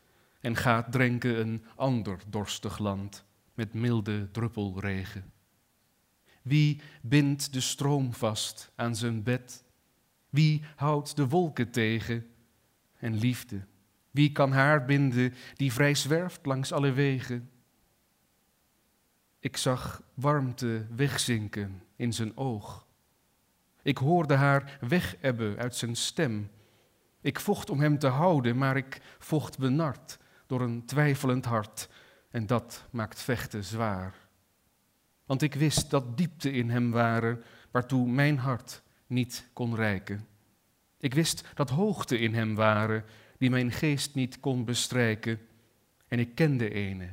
[0.41, 3.25] en gaat drenken een ander dorstig land
[3.55, 5.33] met milde druppelregen.
[6.43, 9.65] Wie bindt de stroom vast aan zijn bed?
[10.31, 12.27] Wie houdt de wolken tegen?
[12.99, 13.67] En liefde,
[14.11, 17.51] wie kan haar binden die vrij zwerft langs alle wegen?
[19.39, 22.91] Ik zag warmte wegzinken in zijn oog
[23.83, 26.51] ik hoorde haar wegebben uit zijn stem.
[27.21, 31.89] Ik vocht om hem te houden, maar ik vocht benard door een twijfelend hart.
[32.31, 34.15] En dat maakt vechten zwaar.
[35.25, 40.27] Want ik wist dat diepte in hem waren, waartoe mijn hart niet kon reiken.
[40.99, 43.05] Ik wist dat hoogte in hem waren,
[43.39, 45.41] die mijn geest niet kon bestrijken.
[46.09, 47.09] En ik kende ene,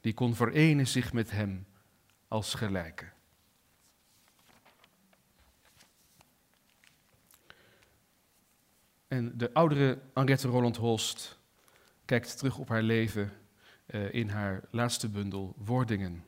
[0.00, 1.66] die kon verenen zich met hem
[2.28, 3.04] als gelijke.
[9.08, 11.38] En de oudere Henriette Roland Holst
[12.04, 13.32] kijkt terug op haar leven
[13.86, 16.24] uh, in haar laatste bundel Wordingen.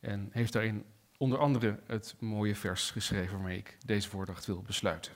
[0.00, 0.84] En heeft daarin
[1.16, 5.12] onder andere het mooie vers geschreven waarmee ik deze voordracht wil besluiten.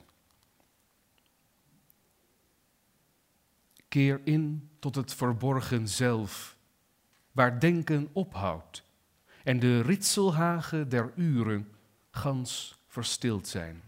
[3.88, 6.56] Keer in tot het verborgen zelf,
[7.32, 8.84] waar denken ophoudt
[9.44, 11.68] en de ritselhagen der uren
[12.10, 13.82] gans verstild zijn.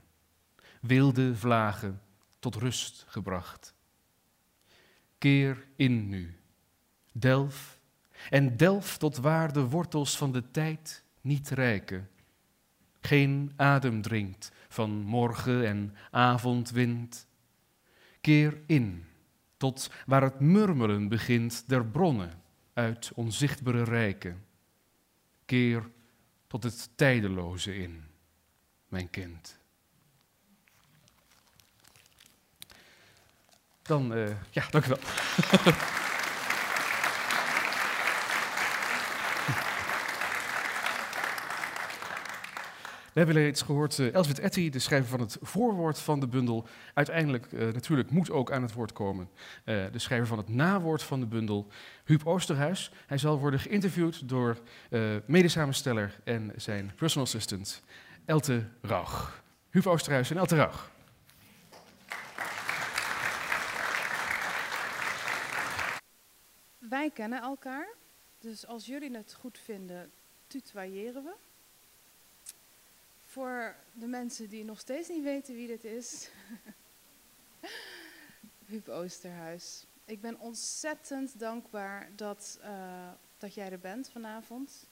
[0.80, 2.00] Wilde vlagen
[2.44, 3.74] tot rust gebracht.
[5.18, 6.36] Keer in nu,
[7.12, 7.78] delf
[8.30, 12.10] en delf tot waar de wortels van de tijd niet rijken.
[13.00, 17.26] Geen adem dringt van morgen en avondwind.
[18.20, 19.04] Keer in
[19.56, 22.42] tot waar het murmelen begint der bronnen
[22.72, 24.44] uit onzichtbare rijken.
[25.44, 25.90] Keer
[26.46, 28.04] tot het tijdeloze in,
[28.88, 29.63] mijn kind.
[33.84, 34.98] Dan, uh, ja, dank u wel.
[43.12, 46.66] We hebben reeds gehoord uh, Etty, de schrijver van het voorwoord van de bundel.
[46.94, 49.28] Uiteindelijk uh, natuurlijk moet ook aan het woord komen
[49.64, 51.66] de schrijver van het nawoord van de bundel,
[52.04, 52.90] Huub Oosterhuis.
[53.06, 54.58] Hij zal worden geïnterviewd door
[55.26, 57.82] medesamensteller en zijn personal assistant,
[58.24, 59.42] Elte Rauch.
[59.70, 60.92] Huub Oosterhuis en Elte Rauch.
[66.94, 67.88] Wij kennen elkaar,
[68.38, 70.12] dus als jullie het goed vinden,
[70.46, 71.34] tutoyeren we.
[73.20, 76.30] Voor de mensen die nog steeds niet weten wie dit is,
[78.66, 79.86] Huub Oosterhuis.
[80.04, 84.86] Ik ben ontzettend dankbaar dat, uh, dat jij er bent vanavond.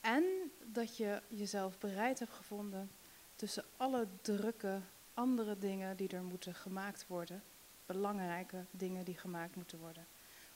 [0.00, 0.24] En
[0.62, 2.90] dat je jezelf bereid hebt gevonden
[3.36, 4.80] tussen alle drukke
[5.14, 7.42] andere dingen die er moeten gemaakt worden.
[7.86, 10.06] Belangrijke dingen die gemaakt moeten worden.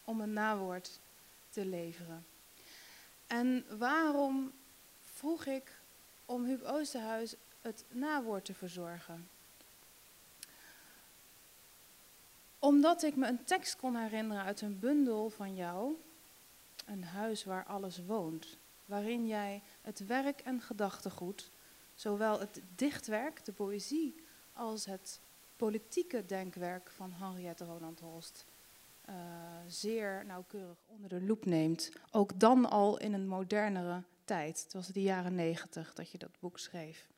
[0.09, 1.01] Om een nawoord
[1.51, 2.27] te leveren.
[3.27, 4.53] En waarom
[5.03, 5.81] vroeg ik
[6.25, 9.29] om Huub Oosterhuis het nawoord te verzorgen?
[12.59, 15.97] Omdat ik me een tekst kon herinneren uit een bundel van jou,
[16.87, 21.51] Een huis waar alles woont, waarin jij het werk en gedachtegoed,
[21.95, 25.21] zowel het dichtwerk, de poëzie, als het
[25.57, 28.47] politieke denkwerk van Henriette Roland Holst
[29.09, 29.15] uh,
[29.67, 31.93] zeer nauwkeurig onder de loep neemt.
[32.11, 34.63] Ook dan al in een modernere tijd.
[34.63, 37.09] Het was de jaren negentig dat je dat boek schreef.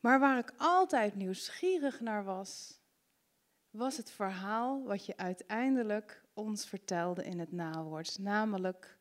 [0.00, 2.80] Maar waar ik altijd nieuwsgierig naar was,
[3.70, 8.18] was het verhaal wat je uiteindelijk ons vertelde in het nawoord.
[8.18, 8.98] Namelijk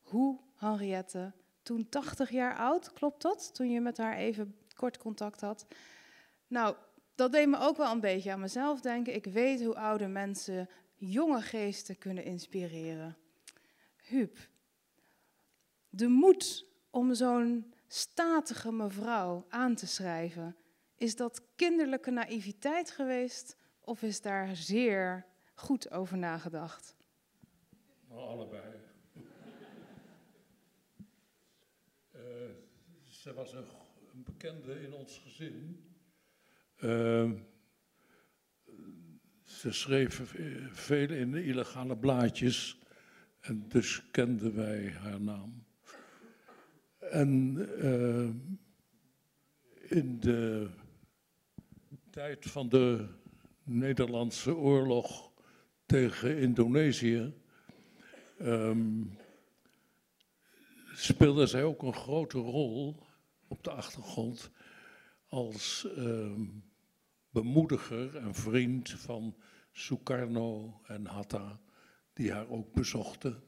[0.00, 3.54] hoe Henriette, toen 80 jaar oud, klopt dat?
[3.54, 5.66] Toen je met haar even kort contact had.
[6.46, 6.76] Nou,
[7.14, 9.14] dat deed me ook wel een beetje aan mezelf denken.
[9.14, 13.16] Ik weet hoe oude mensen jonge geesten kunnen inspireren.
[13.96, 14.38] Huub,
[15.88, 20.56] de moed om zo'n statige mevrouw aan te schrijven,
[20.96, 26.96] is dat kinderlijke naïviteit geweest of is daar zeer goed over nagedacht?
[28.08, 28.80] Nou, allebei.
[32.12, 32.20] uh,
[33.08, 33.66] ze was een
[34.12, 35.93] bekende in ons gezin.
[36.82, 37.30] Uh,
[39.42, 40.34] ze schreef
[40.72, 42.78] veel in de illegale blaadjes
[43.40, 45.64] en dus kenden wij haar naam.
[46.98, 48.28] En uh,
[49.90, 50.68] in de
[52.10, 53.08] tijd van de
[53.62, 55.32] Nederlandse oorlog
[55.86, 57.34] tegen Indonesië
[58.40, 59.18] um,
[60.94, 63.02] speelde zij ook een grote rol
[63.48, 64.50] op de achtergrond
[65.34, 66.64] als um,
[67.30, 69.36] bemoediger en vriend van
[69.72, 71.60] Sukarno en Hatta,
[72.12, 73.42] die haar ook bezochten.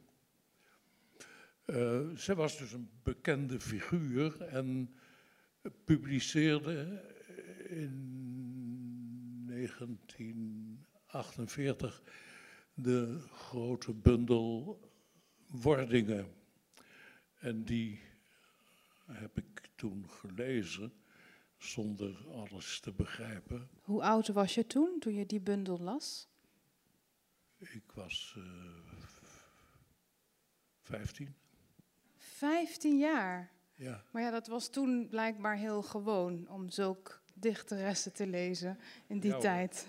[1.65, 4.95] Uh, zij was dus een bekende figuur en
[5.83, 7.03] publiceerde
[7.69, 12.01] in 1948
[12.73, 14.79] de grote bundel
[15.47, 16.27] Wordingen.
[17.39, 17.99] En die
[19.05, 21.05] heb ik toen gelezen
[21.57, 23.69] zonder alles te begrijpen.
[23.81, 26.27] Hoe oud was je toen, toen je die bundel las?
[27.57, 28.43] Ik was uh,
[30.81, 31.35] 15.
[32.17, 33.51] 15 jaar?
[33.75, 34.03] Ja.
[34.11, 39.37] Maar ja, dat was toen blijkbaar heel gewoon om zulk dichteressen te lezen in die
[39.37, 39.87] tijd.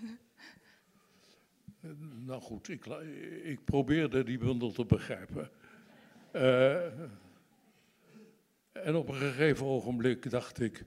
[1.80, 1.90] Eh,
[2.24, 2.86] nou goed, ik,
[3.42, 5.50] ik, probeerde die bundel te begrijpen.
[6.32, 6.84] Uh,
[8.72, 10.84] en op een gegeven ogenblik dacht ik,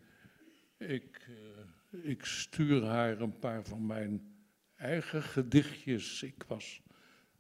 [0.81, 4.35] ik, uh, ik stuur haar een paar van mijn
[4.75, 6.23] eigen gedichtjes.
[6.23, 6.81] Ik was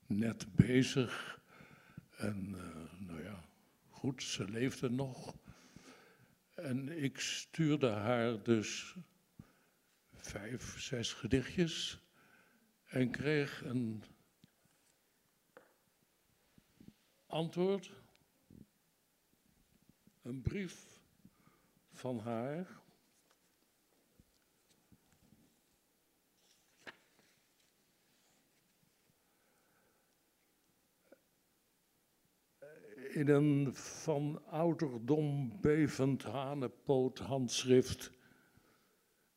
[0.07, 1.41] net bezig
[2.17, 3.43] en uh, nou ja,
[3.89, 5.35] goed, ze leefde nog.
[6.55, 8.95] En ik stuurde haar dus
[10.13, 11.99] vijf, zes gedichtjes
[12.85, 14.03] en kreeg een
[17.25, 17.91] antwoord,
[20.21, 20.99] een brief
[21.91, 22.80] van haar.
[33.13, 38.11] In een van ouderdom bevend hanepoot handschrift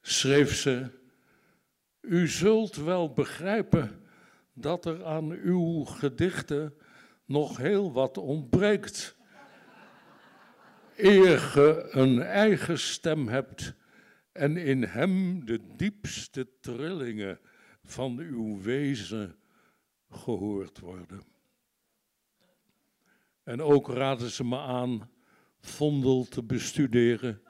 [0.00, 0.90] schreef ze:
[2.00, 4.00] U zult wel begrijpen
[4.52, 6.74] dat er aan uw gedichten
[7.24, 9.16] nog heel wat ontbreekt.
[10.96, 13.74] Eer ge een eigen stem hebt
[14.32, 17.40] en in hem de diepste trillingen
[17.84, 19.36] van uw wezen
[20.10, 21.33] gehoord worden.
[23.44, 25.10] En ook raden ze me aan
[25.60, 27.42] Vondel te bestuderen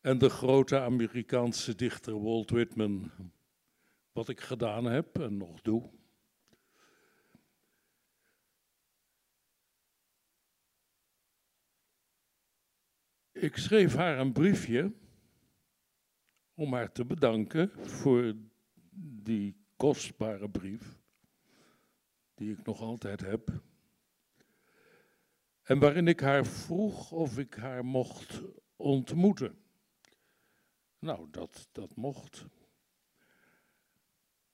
[0.00, 3.10] en de grote Amerikaanse dichter Walt Whitman.
[4.12, 5.90] Wat ik gedaan heb en nog doe.
[13.32, 14.92] Ik schreef haar een briefje
[16.54, 18.34] om haar te bedanken voor
[19.22, 20.98] die kostbare brief,
[22.34, 23.50] die ik nog altijd heb.
[25.64, 28.42] En waarin ik haar vroeg of ik haar mocht
[28.76, 29.58] ontmoeten.
[30.98, 32.46] Nou, dat, dat mocht.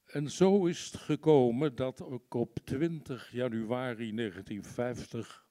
[0.05, 5.47] En zo is het gekomen dat ik op 20 januari 1950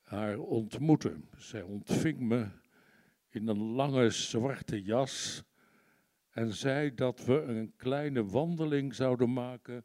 [0.00, 1.20] haar ontmoette.
[1.36, 2.48] Zij ontving me
[3.28, 5.44] in een lange zwarte jas
[6.30, 9.84] en zei dat we een kleine wandeling zouden maken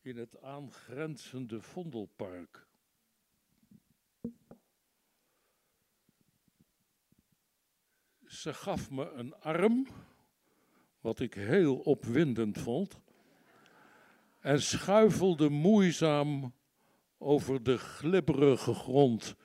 [0.00, 2.70] in het aangrenzende Vondelpark.
[8.32, 9.86] Ze gaf me een arm,
[11.00, 13.00] wat ik heel opwindend vond,
[14.40, 16.54] en schuifelde moeizaam
[17.18, 19.36] over de glibberige grond.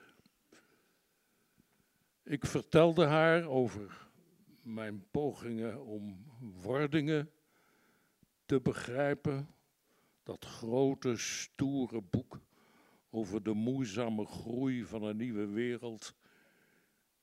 [2.24, 4.08] Ik vertelde haar over
[4.62, 6.24] mijn pogingen om
[6.62, 7.30] wordingen
[8.44, 9.54] te begrijpen,
[10.22, 12.40] dat grote, stoere boek
[13.10, 16.14] over de moeizame groei van een nieuwe wereld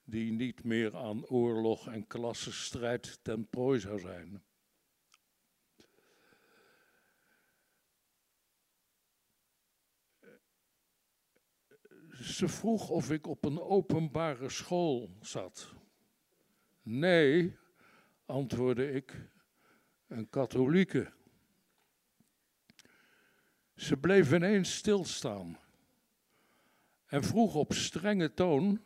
[0.06, 4.44] die niet meer aan oorlog en klassenstrijd ten prooi zou zijn.
[12.22, 15.74] Ze vroeg of ik op een openbare school zat.
[16.82, 17.58] Nee,
[18.26, 19.30] antwoordde ik,
[20.08, 21.14] een katholieke.
[23.76, 25.60] Ze bleef ineens stilstaan
[27.06, 28.82] en vroeg op strenge toon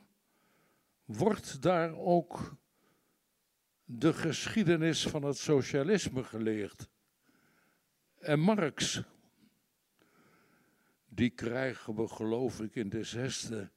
[1.18, 2.55] wordt daar ook
[3.84, 6.89] de geschiedenis van het socialisme geleerd.
[8.20, 9.01] En Marx,
[11.07, 13.70] die krijgen we geloof ik in de zesde,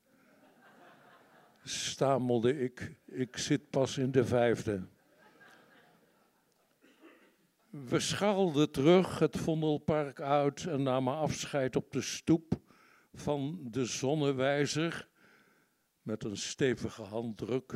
[1.64, 4.86] stamelde ik, ik zit pas in de vijfde.
[7.70, 12.60] We schaalden terug het Vondelpark uit en namen afscheid op de stoep
[13.12, 15.10] van de Zonnewijzer
[16.02, 17.74] met een stevige handdruk.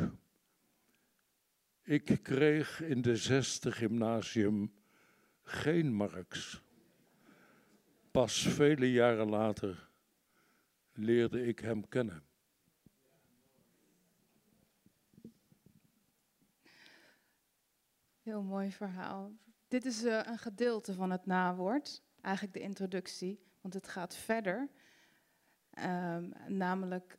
[1.82, 4.74] Ik kreeg in de zesde gymnasium
[5.42, 6.62] geen Marx.
[8.10, 9.88] Pas vele jaren later
[10.92, 12.24] leerde ik hem kennen.
[18.22, 19.32] Heel mooi verhaal.
[19.68, 24.68] Dit is uh, een gedeelte van het nawoord, eigenlijk de introductie, want het gaat verder.
[25.78, 27.18] Um, namelijk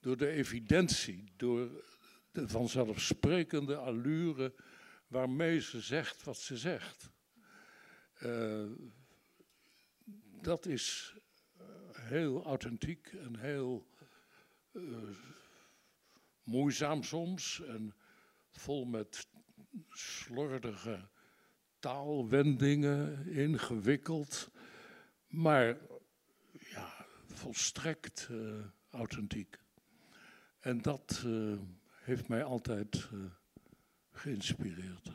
[0.00, 1.84] door de evidentie, door
[2.32, 4.54] de vanzelfsprekende allure
[5.06, 7.10] waarmee ze zegt wat ze zegt.
[8.22, 8.70] Uh,
[10.40, 11.14] dat is
[11.56, 11.64] eh,
[11.94, 13.86] heel authentiek en heel
[14.72, 14.96] uh,
[16.42, 17.94] moeizaam soms en
[18.52, 19.28] vol met
[19.90, 21.08] slordige
[21.86, 24.50] taalwendingen, ingewikkeld,
[25.26, 25.76] maar
[26.52, 29.58] ja, volstrekt uh, authentiek.
[30.60, 31.58] En dat uh,
[32.02, 33.24] heeft mij altijd uh,
[34.10, 35.10] geïnspireerd.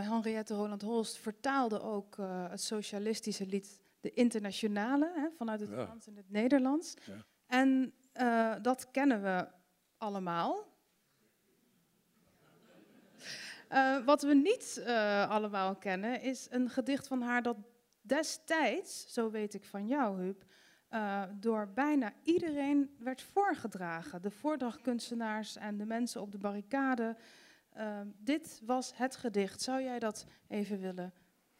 [0.00, 2.16] Henriette Roland Holst vertaalde ook
[2.48, 5.84] het socialistische lied De Internationale hè, vanuit het ja.
[5.84, 6.94] Frans en het Nederlands.
[7.04, 7.24] Ja.
[7.46, 7.94] En
[8.62, 9.48] dat kennen we
[9.96, 10.73] allemaal.
[13.74, 17.56] Uh, wat we niet uh, allemaal kennen is een gedicht van haar dat
[18.00, 20.44] destijds, zo weet ik van jou, Huub,
[20.90, 24.22] uh, door bijna iedereen werd voorgedragen.
[24.22, 27.16] De voordrachtkunstenaars en de mensen op de barricade.
[27.76, 29.60] Uh, dit was het gedicht.
[29.60, 31.12] Zou jij dat even willen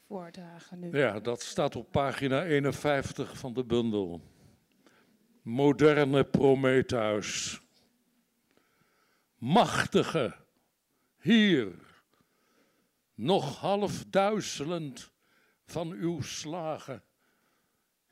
[0.07, 0.99] voordragen nu?
[0.99, 4.21] Ja, dat staat op pagina 51 van de bundel.
[5.43, 7.63] Moderne Prometheus.
[9.39, 10.35] Machtige,
[11.19, 11.94] hier,
[13.15, 15.13] nog half duizelend
[15.65, 17.03] van uw slagen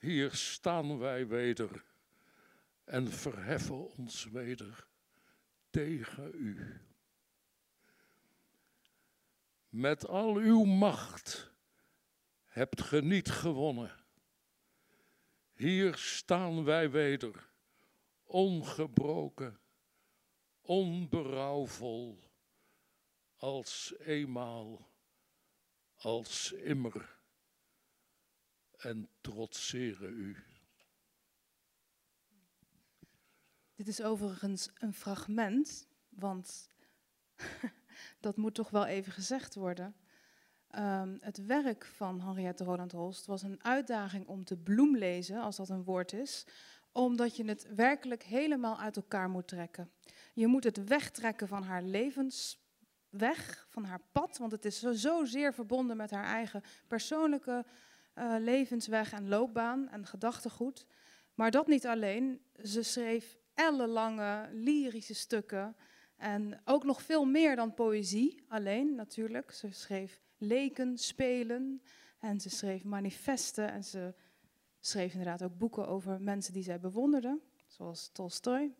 [0.02, 1.84] hier staan wij weder
[2.84, 4.86] en verheffen ons weder
[5.70, 6.80] tegen u.
[9.68, 11.52] Met al uw macht
[12.44, 14.04] hebt ge niet gewonnen.
[15.54, 17.48] Hier staan wij weder,
[18.24, 19.60] ongebroken,
[20.60, 22.18] onberouwvol,
[23.36, 24.91] als eenmaal,
[26.02, 27.16] als immer
[28.76, 30.36] en trotseren u.
[33.74, 36.68] Dit is overigens een fragment, want
[38.20, 39.96] dat moet toch wel even gezegd worden.
[40.78, 45.68] Um, het werk van Henriette Roland Holst was een uitdaging om te bloemlezen, als dat
[45.68, 46.46] een woord is,
[46.92, 49.90] omdat je het werkelijk helemaal uit elkaar moet trekken.
[50.34, 51.82] Je moet het wegtrekken van haar
[53.12, 57.64] levensweg, van haar pad, want het is zo, zozeer verbonden met haar eigen persoonlijke
[58.14, 60.86] uh, levensweg en loopbaan en gedachtegoed.
[61.34, 62.40] Maar dat niet alleen.
[62.64, 65.76] Ze schreef ellenlange lyrische stukken.
[66.16, 69.50] En ook nog veel meer dan poëzie alleen, natuurlijk.
[69.52, 71.82] Ze schreef leken, spelen.
[72.18, 73.70] En ze schreef manifesten.
[73.70, 74.14] En ze
[74.80, 77.40] schreef inderdaad ook boeken over mensen die zij bewonderde.
[77.66, 78.74] Zoals Tolstoy.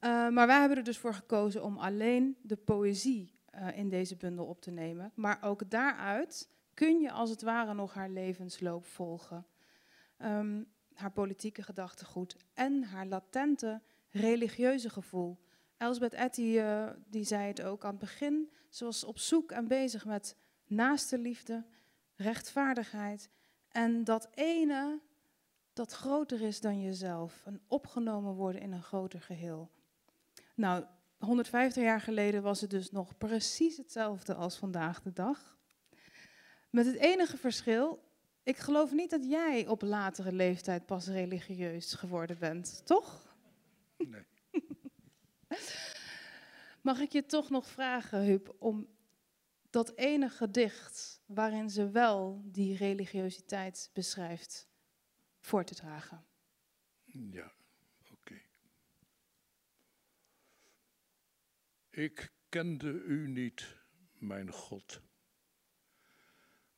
[0.00, 4.16] Uh, maar wij hebben er dus voor gekozen om alleen de poëzie uh, in deze
[4.16, 5.12] bundel op te nemen.
[5.14, 9.46] Maar ook daaruit kun je als het ware nog haar levensloop volgen.
[10.18, 13.80] Um, haar politieke gedachtegoed en haar latente
[14.10, 15.38] religieuze gevoel.
[15.76, 18.50] Elsbeth Etty uh, die zei het ook aan het begin.
[18.68, 20.36] Ze was op zoek en bezig met
[20.66, 21.64] naaste liefde,
[22.14, 23.30] rechtvaardigheid
[23.68, 25.00] en dat ene
[25.72, 27.42] dat groter is dan jezelf.
[27.44, 29.70] Een opgenomen worden in een groter geheel.
[30.60, 30.84] Nou,
[31.18, 35.58] 150 jaar geleden was het dus nog precies hetzelfde als vandaag de dag.
[36.70, 38.02] Met het enige verschil,
[38.42, 43.36] ik geloof niet dat jij op latere leeftijd pas religieus geworden bent, toch?
[43.96, 44.24] Nee.
[46.88, 48.88] Mag ik je toch nog vragen, Huub, om
[49.70, 54.68] dat ene gedicht waarin ze wel die religiositeit beschrijft,
[55.38, 56.24] voor te dragen?
[57.30, 57.52] Ja,
[58.10, 58.40] oké.
[61.90, 63.76] Ik kende u niet,
[64.18, 65.02] mijn God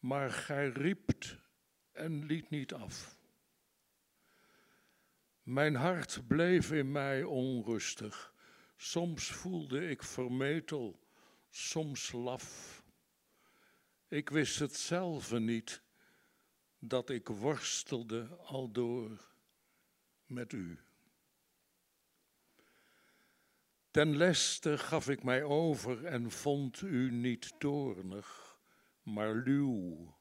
[0.03, 1.37] maar gij riept
[1.93, 3.19] en liet niet af.
[5.43, 8.35] Mijn hart bleef in mij onrustig.
[8.77, 11.01] Soms voelde ik vermetel,
[11.51, 12.83] soms laf.
[14.09, 15.83] Ik wist het zelf niet,
[16.79, 19.35] dat ik worstelde aldoor
[20.27, 20.79] met u.
[23.93, 28.59] Ten leste gaf ik mij over en vond u niet toornig
[29.03, 30.15] maar luw.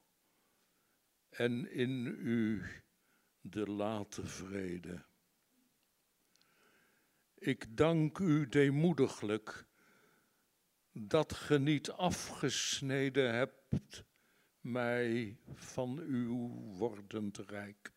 [1.30, 2.66] En in u
[3.42, 5.06] de late vrede.
[7.36, 9.66] Ik dank u deemoediglijk
[10.92, 14.04] dat ge niet afgesneden hebt
[14.60, 17.92] mij van uw wordend rijk.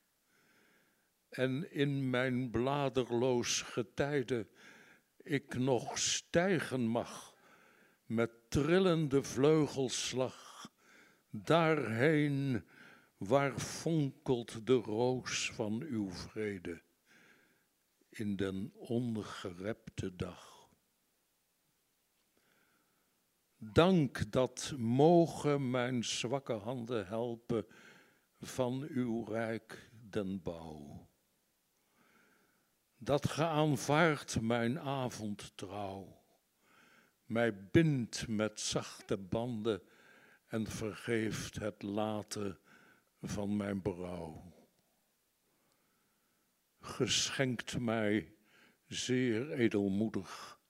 [1.28, 4.48] En in mijn bladerloos getijde
[5.24, 7.34] ik nog stijgen mag
[8.06, 10.70] met trillende vleugelslag
[11.30, 12.64] daarheen
[13.16, 16.82] waar fonkelt de roos van uw vrede
[18.08, 20.68] in den ongerepte dag.
[23.56, 27.66] Dank dat mogen mijn zwakke handen helpen
[28.40, 31.08] van uw rijk den bouw.
[33.04, 36.24] Dat ge aanvaardt mijn avondtrouw,
[37.24, 39.82] mij bindt met zachte banden
[40.46, 42.58] en vergeeft het late
[43.22, 44.52] van mijn berouw.
[46.80, 48.34] Geschenkt mij
[48.86, 50.60] zeer edelmoedig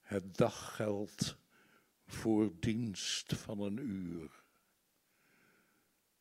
[0.00, 1.36] het daggeld
[2.06, 4.44] voor dienst van een uur.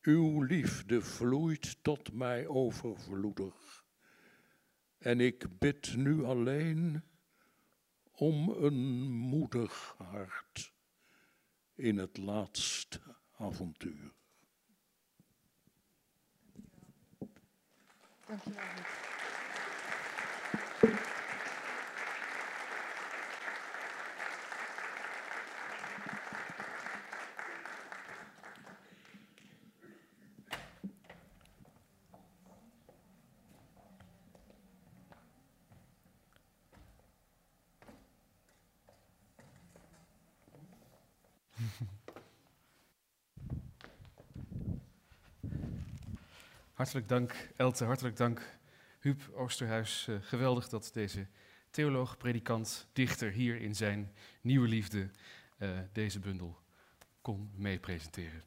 [0.02, 3.85] Uw liefde vloeit tot mij overvloedig
[5.06, 7.04] en ik bid nu alleen
[8.12, 10.74] om een moedig hart
[11.76, 13.00] in het laatste
[13.38, 14.14] avontuur.
[18.28, 18.64] Dankjewel.
[46.86, 47.86] Hartelijk dank, Elte.
[47.86, 48.58] Hartelijk dank,
[49.00, 50.08] Huub Oosterhuis.
[50.08, 51.28] Eh, geweldig dat deze
[51.70, 55.10] theoloog, predikant, dichter hier in zijn nieuwe liefde
[55.58, 56.58] eh, deze bundel
[57.22, 58.44] kon meepresenteren.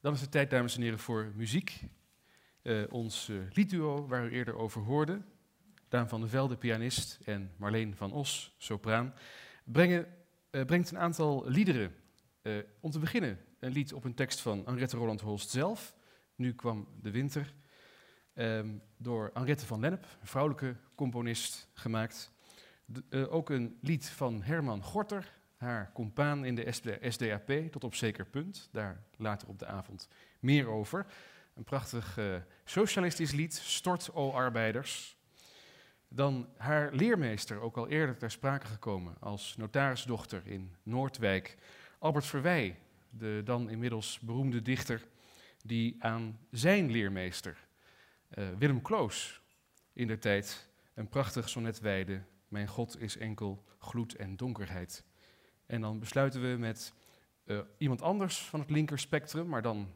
[0.00, 1.80] Dan is het tijd, dames en heren, voor muziek.
[2.62, 5.22] Eh, ons liedduo, waar u eerder over hoorde,
[5.88, 9.14] Daan van der Velde, pianist, en Marleen van Os, sopraan,
[9.64, 10.06] brengen,
[10.50, 11.94] brengt een aantal liederen.
[12.80, 15.94] Om te beginnen een lied op een tekst van Henriette Roland Holst zelf,
[16.34, 17.54] Nu kwam de winter,
[18.34, 22.32] ehm, door Henriette van Lennep, een vrouwelijke componist, gemaakt.
[23.08, 27.94] Eh, ook een lied van Herman Gorter, haar compaan in de SD SDAP, tot op
[27.94, 28.68] zeker punt.
[28.72, 30.08] Daar later op de avond
[30.40, 31.06] meer over.
[31.54, 32.34] Een prachtig eh,
[32.64, 35.16] socialistisch lied, Stort o arbeiders.
[36.08, 41.56] Dan haar leermeester, ook al eerder ter sprake gekomen als notarisdochter in Noordwijk,
[41.98, 42.78] Albert Verwij,
[43.10, 45.06] de dan inmiddels beroemde dichter,
[45.62, 47.66] die aan zijn leermeester,
[48.28, 49.42] eh, Willem Kloos,
[49.92, 52.22] in der tijd een prachtig sonnet wijde.
[52.48, 55.04] Mijn God is enkel gloed en donkerheid.
[55.66, 56.92] En dan besluiten we met
[57.44, 59.88] eh, iemand anders van het linker spectrum, maar dan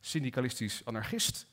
[0.00, 1.46] syndicalistisch anarchist,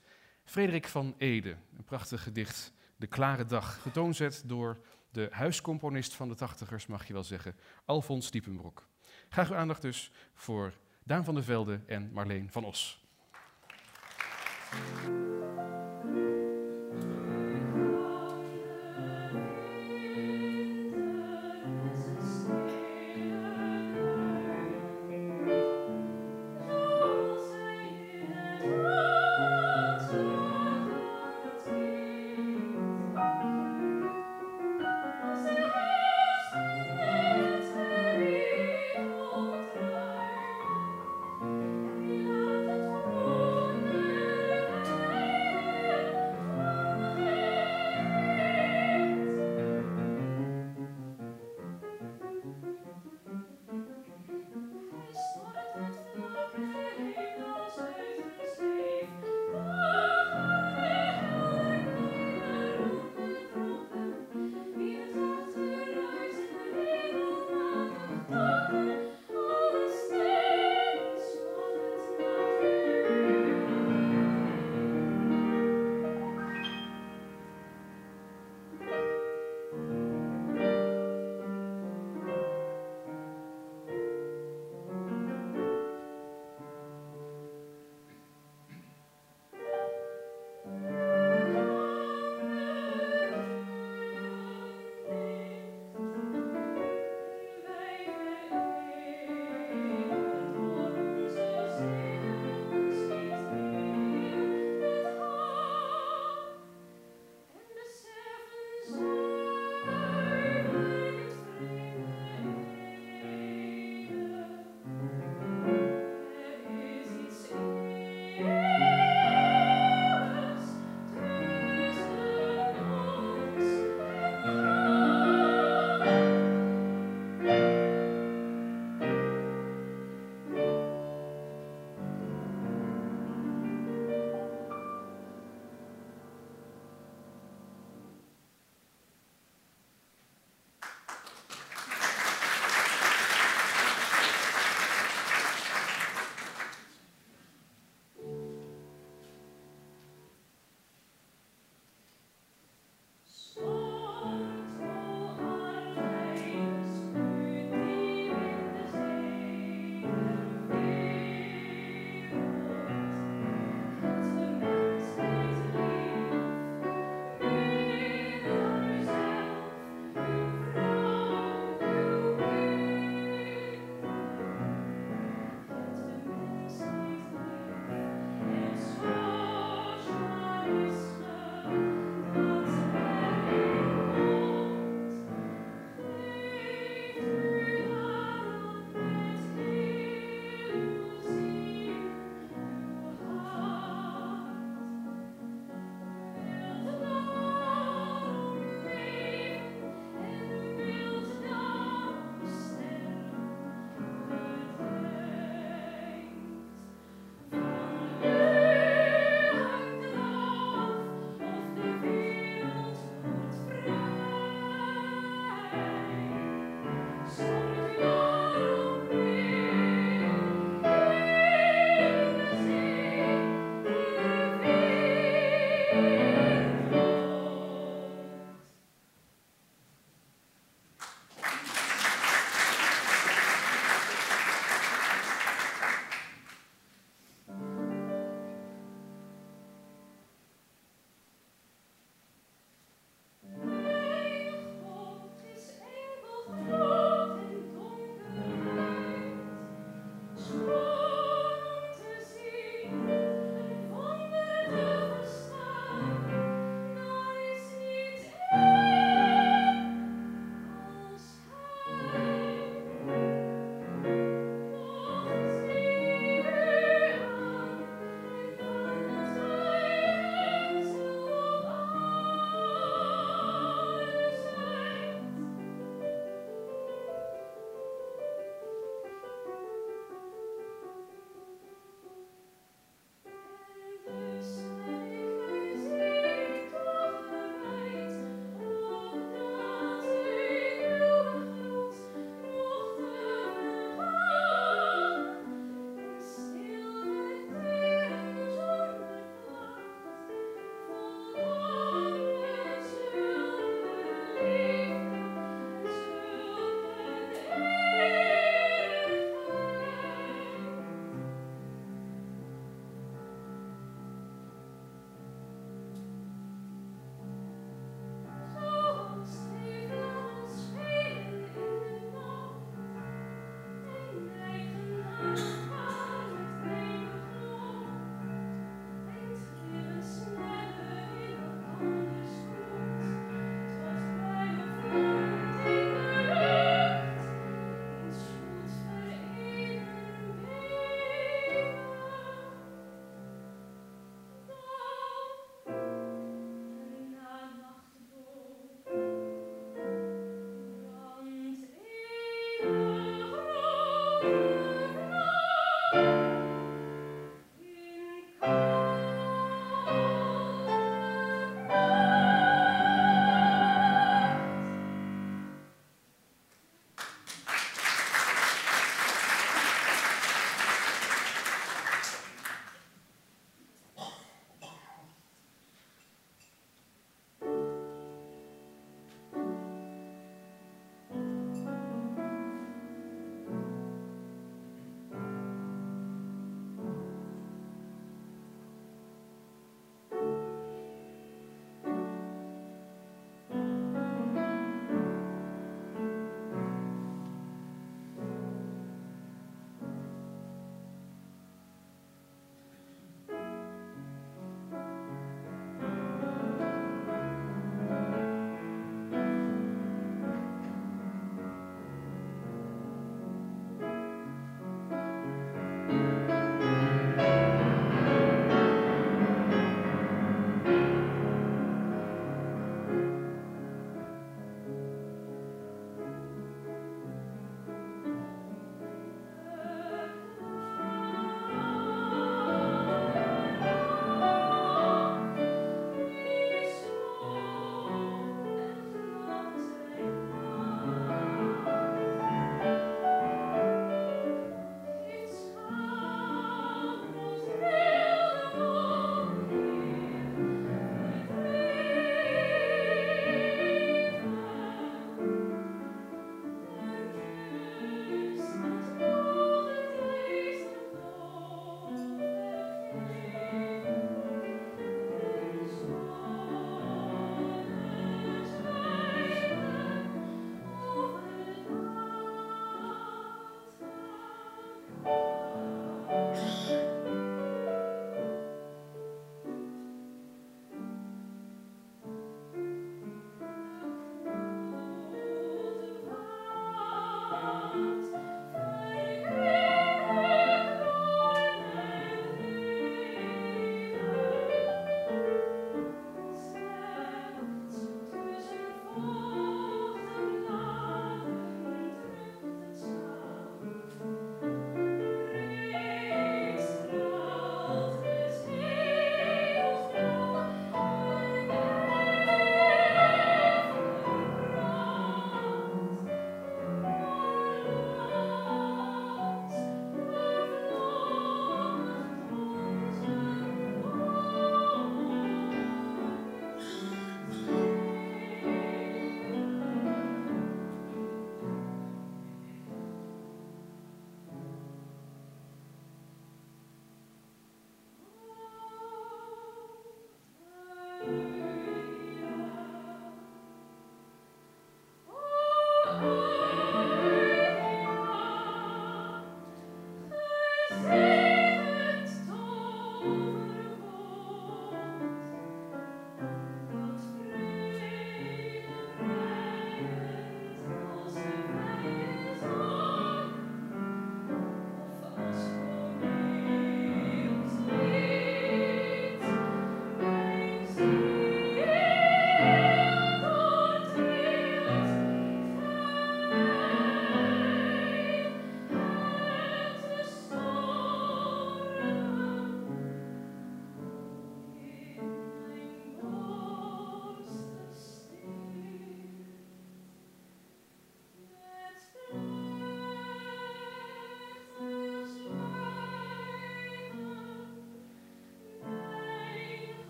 [0.44, 1.58] Frederik van Ede.
[1.78, 7.14] Een prachtig gedicht, De Klare Dag, getoonzet door de huiscomponist van de tachtigers, mag je
[7.14, 8.88] wel zeggen, Alfons Diepenbroek.
[9.30, 10.74] Graag uw aandacht dus voor
[11.04, 13.01] Daan van der Velde en Marleen van Os.
[14.74, 15.81] うん。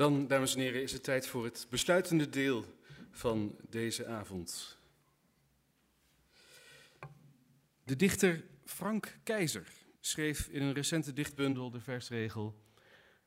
[0.00, 2.64] Dan, dames en heren, is het tijd voor het besluitende deel
[3.10, 4.78] van deze avond.
[7.84, 12.62] De dichter Frank Keizer schreef in een recente dichtbundel de versregel: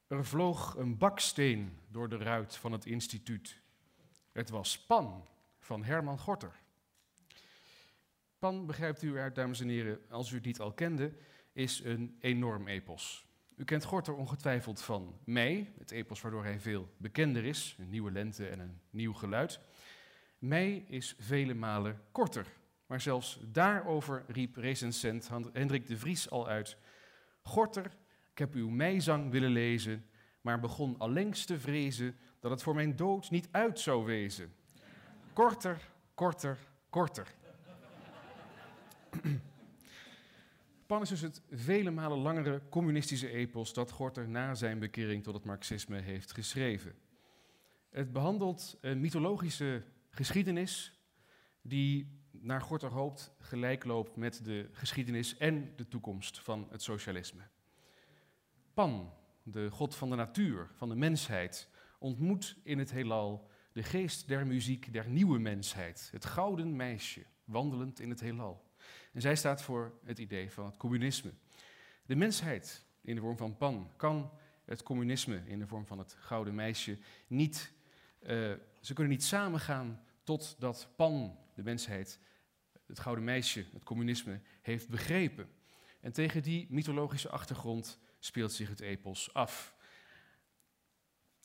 [0.08, 3.62] Er vloog een baksteen door de ruit van het instituut.
[4.32, 5.28] Het was Pan
[5.60, 6.60] van Herman Gorter.
[8.40, 11.14] Pan, begrijpt u uit, dames en heren, als u niet al kende,
[11.52, 13.26] is een enorm epos.
[13.56, 18.12] U kent Gorter ongetwijfeld van Mei, het epos waardoor hij veel bekender is, een nieuwe
[18.12, 19.60] lente en een nieuw geluid.
[20.38, 22.48] Mei is vele malen korter,
[22.86, 26.78] maar zelfs daarover riep recensent Hendrik de Vries al uit.
[27.42, 27.86] Gorter,
[28.32, 30.06] ik heb uw meizang willen lezen,
[30.42, 34.54] maar begon allengs te vrezen dat het voor mijn dood niet uit zou wezen.
[35.34, 36.58] Korter, korter,
[36.90, 37.28] korter.
[40.94, 45.44] Pan is het vele malen langere communistische epos dat Gorter na zijn bekering tot het
[45.44, 46.96] marxisme heeft geschreven.
[47.90, 51.00] Het behandelt een mythologische geschiedenis
[51.62, 57.44] die naar Gorter hoopt gelijk loopt met de geschiedenis en de toekomst van het socialisme.
[58.74, 59.14] Pan,
[59.44, 64.48] de god van de natuur, van de mensheid, ontmoet in het heelal de geest der
[64.48, 68.72] muziek der nieuwe mensheid, het gouden meisje, wandelend in het heelal.
[69.14, 71.32] En zij staat voor het idee van het communisme.
[72.06, 74.32] De mensheid in de vorm van Pan kan
[74.66, 77.72] het communisme in de vorm van het gouden meisje niet.
[78.22, 78.30] Uh,
[78.82, 82.20] ze kunnen niet samengaan totdat Pan, de mensheid,
[82.86, 85.50] het gouden meisje, het communisme, heeft begrepen.
[86.02, 89.76] En tegen die mythologische achtergrond speelt zich het epos af.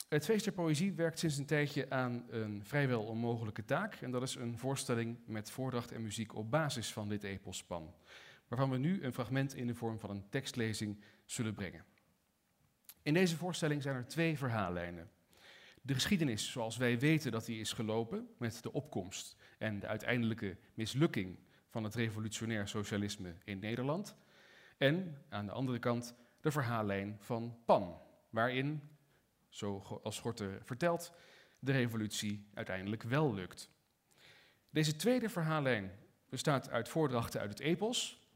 [0.09, 3.95] Het Feest der Poëzie werkt sinds een tijdje aan een vrijwel onmogelijke taak.
[3.95, 7.95] En dat is een voorstelling met voordracht en muziek op basis van dit eposspan.
[8.47, 11.85] Waarvan we nu een fragment in de vorm van een tekstlezing zullen brengen.
[13.03, 15.11] In deze voorstelling zijn er twee verhaallijnen.
[15.83, 20.57] De geschiedenis zoals wij weten dat die is gelopen met de opkomst en de uiteindelijke
[20.75, 24.17] mislukking van het revolutionair socialisme in Nederland.
[24.77, 28.83] En aan de andere kant de verhaallijn van Pan, waarin
[29.59, 31.13] zoals Gorter vertelt,
[31.59, 33.71] de revolutie uiteindelijk wel lukt.
[34.71, 35.91] Deze tweede verhaallijn
[36.29, 38.27] bestaat uit voordrachten uit het epos.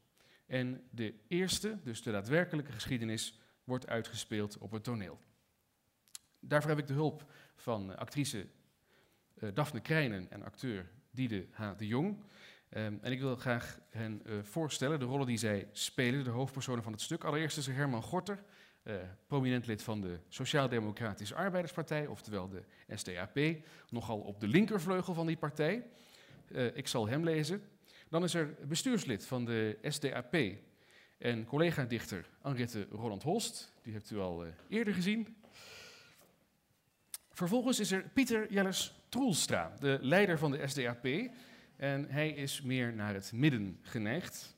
[0.47, 5.19] En de eerste, dus de daadwerkelijke geschiedenis, wordt uitgespeeld op het toneel.
[6.41, 8.47] Daarvoor heb ik de hulp van actrice
[9.39, 11.77] uh, Daphne Krijnen en acteur Diede H.
[11.77, 12.17] de Jong.
[12.71, 16.83] Um, en ik wil graag hen uh, voorstellen, de rollen die zij spelen, de hoofdpersonen
[16.83, 17.25] van het stuk.
[17.25, 18.43] Allereerst is er Herman Gorter,
[18.85, 18.95] uh,
[19.27, 22.63] prominent lid van de Sociaal-Democratische Arbeiderspartij, oftewel de
[22.95, 23.39] SDAP,
[23.91, 25.85] nogal op de linkervleugel van die partij.
[26.53, 27.63] Eh, ik zal hem lezen.
[28.09, 30.37] Dan is er bestuurslid van de SDAP
[31.19, 33.73] en collega-dichter Anriette Roland-Holst.
[33.83, 35.37] Die hebt u al eh, eerder gezien.
[37.31, 41.07] Vervolgens is er Pieter Jelles Troelstra, de leider van de SDAP.
[41.77, 44.57] En hij is meer naar het midden geneigd.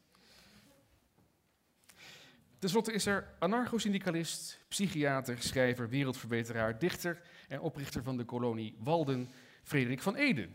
[2.65, 9.29] Ten slotte is er anarcho-syndicalist, psychiater, schrijver, wereldverbeteraar, dichter en oprichter van de kolonie Walden,
[9.63, 10.55] Frederik van Eden.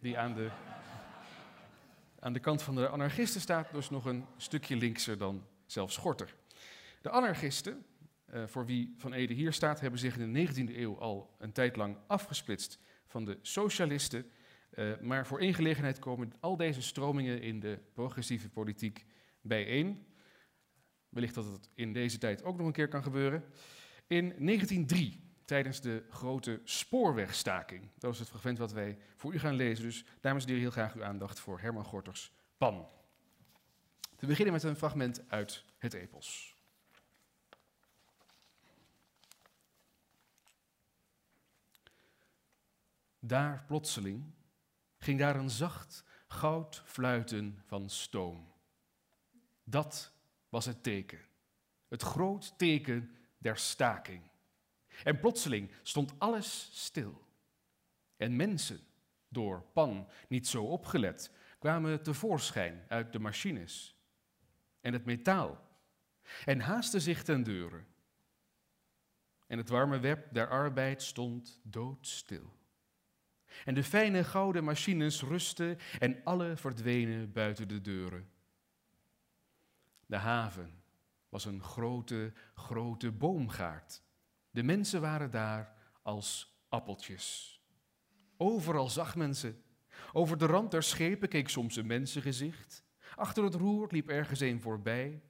[0.00, 0.50] Die aan de,
[2.18, 6.34] aan de kant van de anarchisten staat, dus nog een stukje linkser dan zelfs Schorter.
[7.02, 7.84] De anarchisten,
[8.34, 11.52] uh, voor wie Van Ede hier staat, hebben zich in de 19e eeuw al een
[11.52, 14.30] tijd lang afgesplitst van de socialisten.
[14.74, 19.04] Uh, maar voor één gelegenheid komen al deze stromingen in de progressieve politiek
[19.42, 20.06] bijeen.
[21.08, 23.44] Wellicht dat het in deze tijd ook nog een keer kan gebeuren.
[24.06, 27.82] In 1903, tijdens de grote spoorwegstaking.
[27.94, 29.84] Dat was het fragment wat wij voor u gaan lezen.
[29.84, 32.88] Dus dames en heren, heel graag uw aandacht voor Herman Gorters Pan.
[34.16, 36.56] Te beginnen met een fragment uit het Epos.
[43.18, 44.24] Daar plotseling
[44.98, 48.51] ging daar een zacht goud fluiten van stoom.
[49.64, 50.12] Dat
[50.48, 51.20] was het teken.
[51.88, 54.22] Het groot teken der staking.
[55.04, 57.26] En plotseling stond alles stil.
[58.16, 58.80] En mensen,
[59.28, 63.96] door Pan niet zo opgelet, kwamen tevoorschijn uit de machines
[64.80, 65.70] en het metaal
[66.44, 67.86] en haasten zich ten deuren.
[69.46, 72.60] En het warme web der arbeid stond doodstil.
[73.64, 78.31] En de fijne gouden machines rustten en alle verdwenen buiten de deuren.
[80.12, 80.82] De haven
[81.28, 84.02] was een grote, grote boomgaard.
[84.50, 87.60] De mensen waren daar als appeltjes.
[88.36, 89.54] Overal zag men ze.
[90.12, 92.84] Over de rand der schepen keek soms een mensengezicht.
[93.16, 95.22] Achter het roer liep ergens een voorbij.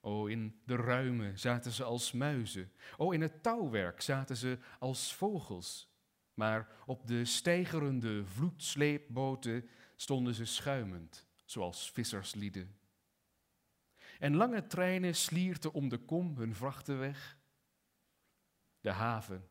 [0.00, 2.72] O, in de ruimen zaten ze als muizen.
[2.96, 5.94] O, in het touwwerk zaten ze als vogels.
[6.34, 12.82] Maar op de stijgerende vloedsleepboten stonden ze schuimend, zoals visserslieden.
[14.18, 17.38] En lange treinen slierten om de kom hun vrachten weg.
[18.80, 19.48] De haven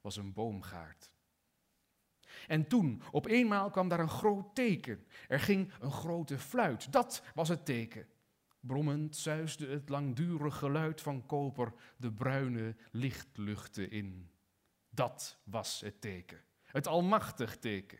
[0.00, 1.12] was een boomgaard.
[2.46, 5.06] En toen, op eenmaal kwam daar een groot teken.
[5.28, 6.92] Er ging een grote fluit.
[6.92, 8.06] Dat was het teken.
[8.60, 14.30] Brommend zuisde het langdurig geluid van koper de bruine lichtluchten in.
[14.90, 16.40] Dat was het teken.
[16.64, 17.98] Het almachtig teken.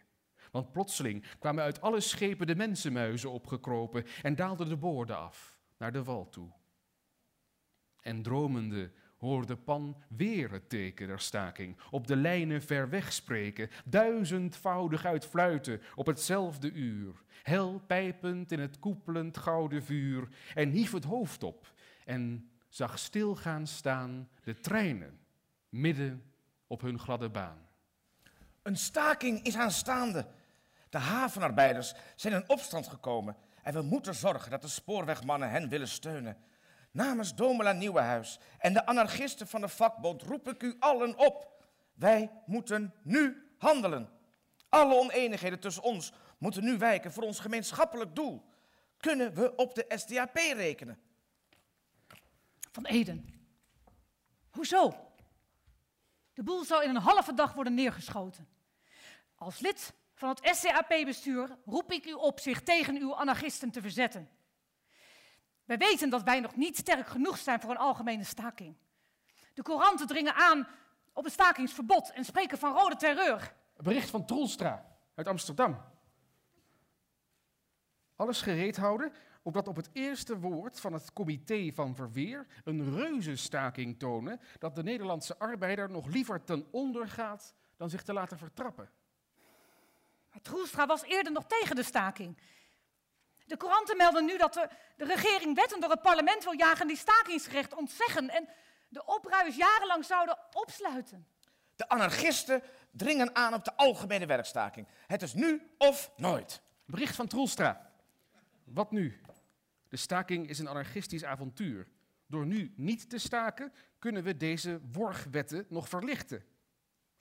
[0.50, 5.51] Want plotseling kwamen uit alle schepen de mensenmuizen opgekropen en daalden de boorden af
[5.82, 6.50] naar de wal toe.
[8.00, 13.70] En dromende hoorde Pan weer het teken der staking, op de lijnen ver weg spreken,
[13.84, 21.04] duizendvoudig uitfluiten op hetzelfde uur, hel pijpend in het koepelend gouden vuur, en hief het
[21.04, 21.72] hoofd op
[22.04, 25.18] en zag stil gaan staan de treinen
[25.68, 26.32] midden
[26.66, 27.68] op hun gladde baan.
[28.62, 30.26] Een staking is aanstaande.
[30.88, 35.88] De havenarbeiders zijn in opstand gekomen en we moeten zorgen dat de spoorwegmannen hen willen
[35.88, 36.36] steunen.
[36.90, 41.64] Namens Domela Nieuwenhuis en de anarchisten van de vakbond roep ik u allen op.
[41.94, 44.10] Wij moeten nu handelen.
[44.68, 48.44] Alle oneenigheden tussen ons moeten nu wijken voor ons gemeenschappelijk doel.
[48.96, 50.98] Kunnen we op de SDAP rekenen?
[52.70, 53.28] Van Eden.
[54.50, 55.10] Hoezo?
[56.34, 58.48] De boel zou in een halve dag worden neergeschoten.
[59.34, 64.28] Als lid van het SCAP-bestuur roep ik u op zich tegen uw anarchisten te verzetten.
[65.64, 68.76] Wij weten dat wij nog niet sterk genoeg zijn voor een algemene staking.
[69.54, 70.68] De couranten dringen aan
[71.12, 73.54] op een stakingsverbod en spreken van rode terreur.
[73.76, 75.80] Bericht van Troelstra uit Amsterdam.
[78.16, 79.12] Alles gereed houden,
[79.42, 84.82] opdat op het eerste woord van het comité van verweer een reuzenstaking tonen dat de
[84.82, 88.90] Nederlandse arbeider nog liever ten onder gaat dan zich te laten vertrappen.
[90.32, 92.38] Maar Troelstra was eerder nog tegen de staking.
[93.44, 96.96] De couranten melden nu dat de, de regering wetten door het parlement wil jagen die
[96.96, 98.48] stakingsrecht ontzeggen en
[98.88, 101.26] de opruiers jarenlang zouden opsluiten.
[101.76, 104.86] De anarchisten dringen aan op de algemene werkstaking.
[105.06, 106.62] Het is nu of nooit.
[106.84, 107.90] Bericht van Troelstra.
[108.64, 109.20] Wat nu?
[109.88, 111.88] De staking is een anarchistisch avontuur.
[112.26, 116.44] Door nu niet te staken, kunnen we deze worgwetten nog verlichten.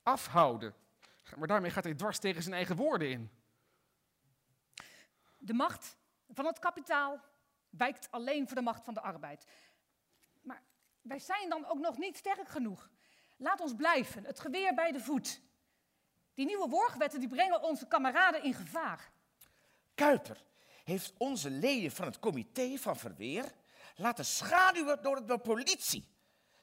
[0.03, 0.73] Afhouden.
[1.35, 3.31] Maar daarmee gaat hij dwars tegen zijn eigen woorden in.
[5.37, 7.21] De macht van het kapitaal
[7.69, 9.45] wijkt alleen voor de macht van de arbeid.
[10.41, 10.63] Maar
[11.01, 12.89] wij zijn dan ook nog niet sterk genoeg.
[13.37, 15.41] Laat ons blijven, het geweer bij de voet.
[16.33, 19.11] Die nieuwe worgwetten die brengen onze kameraden in gevaar.
[19.95, 20.43] Kuiper
[20.83, 23.51] heeft onze leden van het comité van verweer
[23.95, 26.09] laten schaduwen door de politie.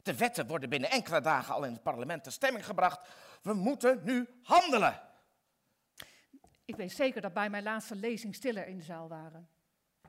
[0.09, 3.09] De wetten worden binnen enkele dagen al in het parlement ter stemming gebracht.
[3.43, 5.01] We moeten nu handelen.
[6.65, 9.49] Ik weet zeker dat bij mijn laatste lezing stiller in de zaal waren.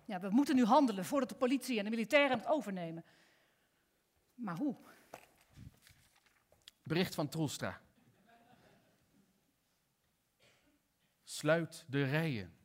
[0.05, 3.05] Ja, we moeten nu handelen voordat de politie en de militairen het overnemen.
[4.33, 4.75] Maar hoe?
[6.83, 7.81] Bericht van Troelstra.
[11.23, 12.58] Sluit de rijen.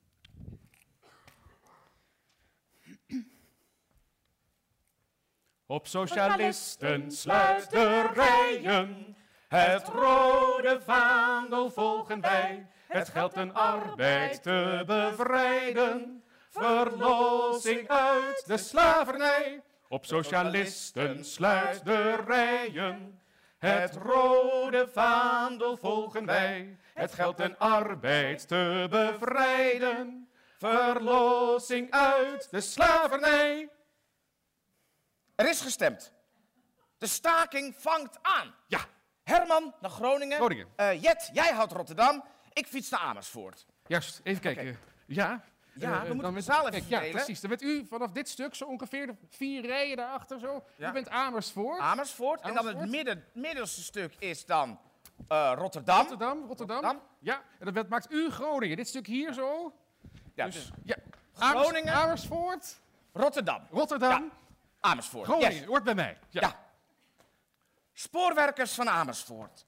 [5.66, 9.16] Op socialisten sluit de rijen.
[9.49, 12.66] Het rode vaandel volgen wij.
[12.89, 16.23] Het geldt een arbeid te bevrijden.
[16.51, 19.62] Verlossing uit de slavernij.
[19.89, 23.20] Op socialisten sluit de rijen.
[23.59, 26.78] Het rode vaandel volgen wij.
[26.95, 30.28] Het geldt een arbeid te bevrijden.
[30.59, 33.69] Verlossing uit de slavernij.
[35.35, 36.12] Er is gestemd.
[36.98, 38.55] De staking vangt aan.
[38.66, 38.81] Ja,
[39.23, 40.36] Herman naar Groningen.
[40.36, 40.69] Groningen.
[40.77, 42.24] Eh, Jet, jij houdt Rotterdam.
[42.52, 43.66] Ik fiets naar Amersfoort.
[43.86, 44.20] juist.
[44.24, 44.78] Even kijken.
[45.06, 45.44] Ja?
[45.77, 47.40] Ja, Eh, we dan moeten met- de zaal even kijk, Ja, precies.
[47.40, 50.65] Dan bent u vanaf dit stuk zo ongeveer vier rijen daarachter zo.
[50.77, 50.89] Ja.
[50.89, 51.81] U bent Amersfoort.
[51.81, 52.40] Amersfoort.
[52.40, 54.81] En dan het midden, middelste stuk is dan
[55.28, 55.97] eh, Rotterdam.
[55.98, 56.77] Rotterdam, Rotterdam.
[56.82, 57.09] Rotterdam.
[57.19, 58.77] Ja, en dat maakt u Groningen.
[58.77, 59.74] Dit stuk hier zo.
[60.35, 60.97] Ja, Dus, dus ja.
[61.32, 61.93] Groningen.
[61.93, 62.81] Amers- Amersfoort,
[63.12, 63.66] Rotterdam.
[63.70, 64.32] Rotterdam,
[64.85, 65.27] Amersfoort.
[65.27, 65.55] Groningen.
[65.55, 65.65] Yes.
[65.65, 66.19] Hoort bij mij.
[66.31, 66.40] Ja.
[66.40, 66.61] Ja.
[67.93, 69.66] Spoorwerkers van Amersfoort.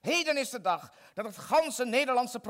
[0.00, 2.40] Heden is de dag dat het ganse Nederlandse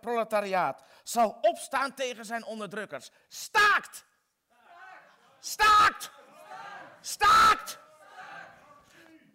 [0.00, 3.10] proletariaat zal opstaan tegen zijn onderdrukkers.
[3.28, 4.04] Staakt!
[5.40, 6.10] Staakt!
[7.00, 7.78] Staakt!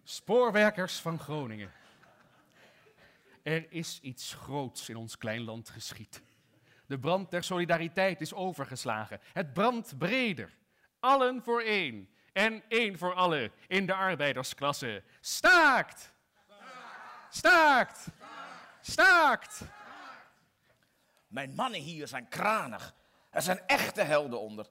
[0.03, 1.71] Spoorwerkers van Groningen.
[3.43, 6.21] Er is iets groots in ons klein land geschied.
[6.85, 9.19] De brand der solidariteit is overgeslagen.
[9.33, 10.59] Het brandt breder.
[11.01, 12.09] Allen voor één.
[12.33, 15.03] En één voor allen in de arbeidersklasse.
[15.19, 16.13] Staakt!
[17.29, 18.07] Staakt!
[18.81, 19.61] Staakt!
[21.27, 22.93] Mijn mannen hier zijn kranig.
[23.29, 24.67] Er zijn echte helden onder.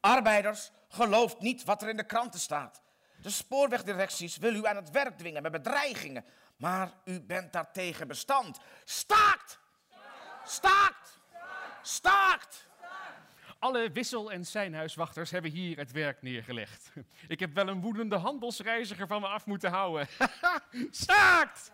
[0.00, 2.82] Arbeiders, gelooft niet wat er in de kranten staat.
[3.22, 6.24] De spoorwegdirecties willen u aan het werk dwingen met bedreigingen.
[6.56, 8.58] Maar u bent daartegen bestand.
[8.84, 9.58] Staakt!
[10.44, 11.20] Staakt!
[11.82, 12.68] Staakt!
[13.60, 16.92] Alle wissel- en seinhuiswachters hebben hier het werk neergelegd.
[17.28, 20.08] Ik heb wel een woedende handelsreiziger van me af moeten houden.
[20.90, 21.72] Staakt!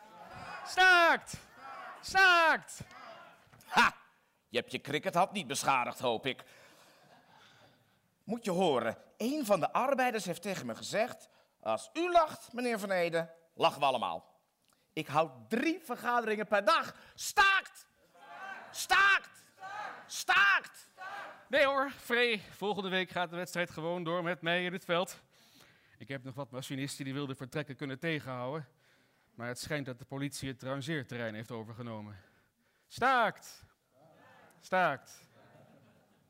[0.67, 1.37] Staakt!
[2.01, 2.81] Staakt!
[3.67, 3.97] Ha!
[4.49, 6.45] Je hebt je crickethand niet beschadigd, hoop ik.
[8.25, 11.29] Moet je horen, een van de arbeiders heeft tegen me gezegd...
[11.61, 14.41] Als u lacht, meneer Van Ede, lachen we allemaal.
[14.93, 16.95] Ik houd drie vergaderingen per dag.
[17.15, 17.87] Staakt!
[18.71, 19.45] Staakt!
[20.07, 20.89] Staakt!
[21.49, 25.21] Nee hoor, Free, volgende week gaat de wedstrijd gewoon door met mij in het veld.
[25.99, 28.69] Ik heb nog wat machinisten die wilden vertrekken kunnen tegenhouden.
[29.35, 32.17] Maar het schijnt dat de politie het rangeerterrein heeft overgenomen.
[32.89, 33.65] Staakt!
[34.61, 35.29] Staakt!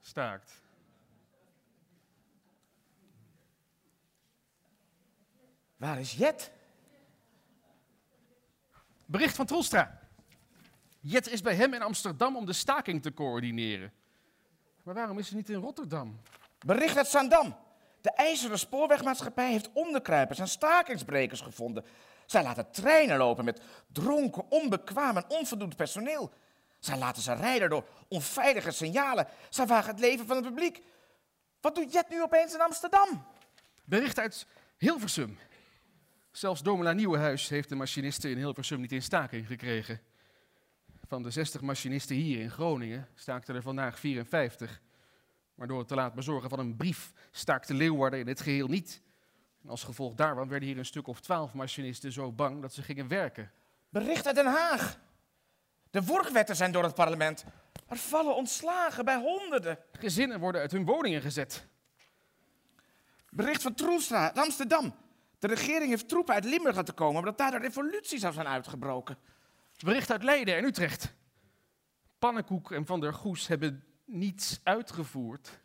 [0.01, 0.63] Staakt.
[5.77, 6.51] Waar is Jet?
[9.07, 10.01] Bericht van Troelstra.
[11.01, 13.93] Jet is bij hem in Amsterdam om de staking te coördineren.
[14.87, 16.21] Maar waarom is hij niet in Rotterdam?
[16.59, 17.57] Bericht uit Zaandam.
[18.01, 21.85] De IJzeren Spoorwegmaatschappij heeft onderkruipers en stakingsbrekers gevonden.
[22.27, 23.61] Zij laten treinen lopen met
[23.93, 26.33] dronken, onbekwaam en onvoldoende personeel.
[26.79, 29.27] Zij laten ze rijden door onveilige signalen.
[29.51, 30.83] Zij wagen het leven van het publiek.
[31.61, 33.27] Wat doet Jet nu opeens in Amsterdam?
[33.85, 34.47] Bericht uit
[34.77, 35.39] Hilversum.
[36.31, 40.01] Zelfs Domela Nieuwenhuis heeft de machinisten in Hilversum niet in staking gekregen.
[41.07, 44.81] Van de 60 machinisten hier in Groningen staakten er vandaag 54.
[45.55, 49.03] Maar door het te laat bezorgen van een brief staakte Leeuwarden in het geheel niet.
[49.63, 52.83] En als gevolg daarvan werden hier een stuk of 12 machinisten zo bang dat ze
[52.83, 53.51] gingen werken.
[53.89, 54.99] Bericht uit Den Haag.
[55.91, 57.45] De worgwetten zijn door het parlement.
[57.89, 59.79] Er vallen ontslagen bij honderden.
[59.93, 61.67] Gezinnen worden uit hun woningen gezet.
[63.31, 64.95] Bericht van Troelstra, Amsterdam.
[65.39, 69.19] De regering heeft troepen uit Limburg laten komen omdat daar de revolutie zou zijn uitgebroken.
[69.85, 71.15] Bericht uit Leiden en Utrecht.
[72.19, 75.61] Pannenkoek en Van der Goes hebben niets uitgevoerd.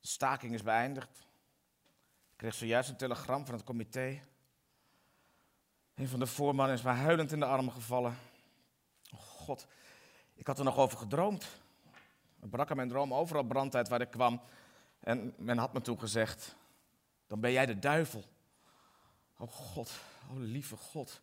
[0.00, 1.18] Staking is beëindigd.
[2.30, 4.22] Ik kreeg zojuist een telegram van het comité.
[5.94, 8.16] Een van de voormannen is mij huilend in de armen gevallen.
[9.14, 9.66] Oh God,
[10.34, 11.46] ik had er nog over gedroomd.
[12.40, 14.42] Er brak in mijn droom overal brand uit waar ik kwam.
[15.02, 16.56] En men had me toen gezegd,
[17.26, 18.24] dan ben jij de duivel.
[19.38, 20.00] Oh God,
[20.30, 21.22] oh lieve God.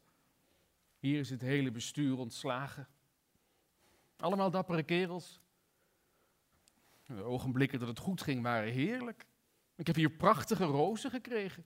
[0.99, 2.87] Hier is het hele bestuur ontslagen.
[4.17, 5.39] Allemaal dappere kerels.
[7.05, 9.25] De ogenblikken dat het goed ging waren heerlijk.
[9.75, 11.65] Ik heb hier prachtige rozen gekregen.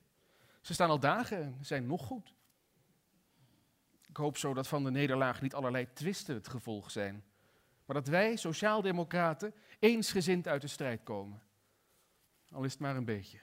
[0.62, 2.34] Ze staan al dagen en zijn nog goed.
[4.08, 7.24] Ik hoop zo dat van de nederlaag niet allerlei twisten het gevolg zijn.
[7.86, 11.42] Maar dat wij, sociaaldemocraten, eensgezind uit de strijd komen.
[12.54, 13.40] Al is het maar een beetje.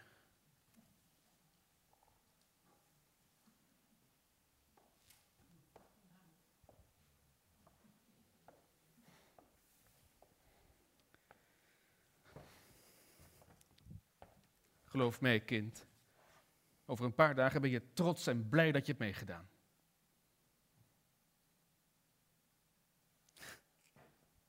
[14.85, 15.87] Geloof mij, kind.
[16.85, 19.51] Over een paar dagen ben je trots en blij dat je hebt meegedaan.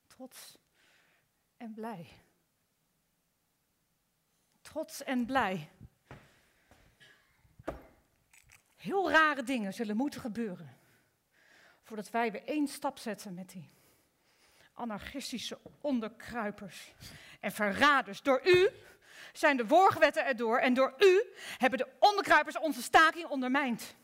[0.07, 0.57] Trots
[1.57, 2.07] en blij.
[4.71, 5.69] Trots en blij.
[8.77, 10.77] Heel rare dingen zullen moeten gebeuren.
[11.83, 13.69] Voordat wij weer één stap zetten met die
[14.73, 16.93] anarchistische onderkruipers
[17.39, 18.21] en verraders.
[18.21, 18.69] Door u
[19.33, 21.23] zijn de worgwetten erdoor en door u
[21.57, 23.95] hebben de onderkruipers onze staking ondermijnd.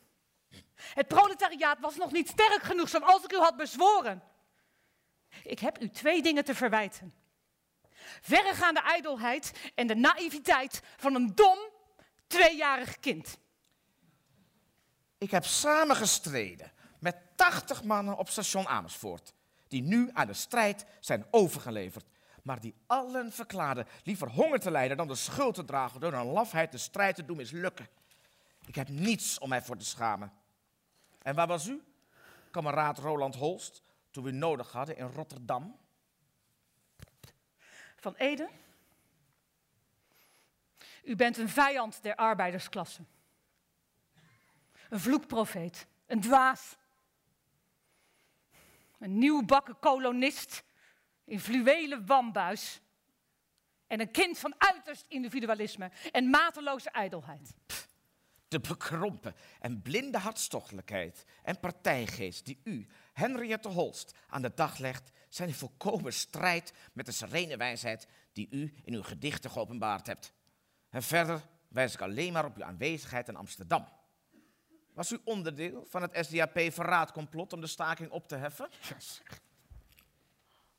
[0.93, 4.23] Het proletariaat was nog niet sterk genoeg zoals ik u had bezworen.
[5.43, 7.13] Ik heb u twee dingen te verwijten.
[8.21, 11.57] Verregaande ijdelheid en de naïviteit van een dom
[12.27, 13.37] tweejarig kind.
[15.17, 19.33] Ik heb samengestreden met 80 mannen op station Amersfoort,
[19.67, 22.05] die nu aan de strijd zijn overgeleverd
[22.47, 26.25] maar die allen verklaarden liever honger te lijden dan de schuld te dragen door een
[26.25, 27.87] lafheid de strijd te doen mislukken.
[28.65, 30.33] Ik heb niets om mij voor te schamen.
[31.21, 31.83] En waar was u,
[32.51, 33.81] kameraad Roland Holst,
[34.11, 35.77] toen we u nodig hadden in Rotterdam?
[37.99, 38.49] Van Ede?
[41.03, 43.01] U bent een vijand der arbeidersklasse.
[44.89, 46.75] Een vloekprofeet, een dwaas.
[48.99, 50.63] Een nieuwbakken kolonist
[51.23, 52.81] in fluwelen wambuis.
[53.87, 57.53] En een kind van uiterst individualisme en mateloze ijdelheid.
[58.47, 65.11] De bekrompen en blinde hartstochtelijkheid en partijgeest die u, Henriette Holst, aan de dag legt,
[65.29, 70.33] zijn in volkomen strijd met de serene wijsheid die u in uw gedichten geopenbaard hebt.
[70.89, 73.87] En verder wijs ik alleen maar op uw aanwezigheid in Amsterdam.
[74.93, 78.69] Was u onderdeel van het SDAP-verraadcomplot om de staking op te heffen?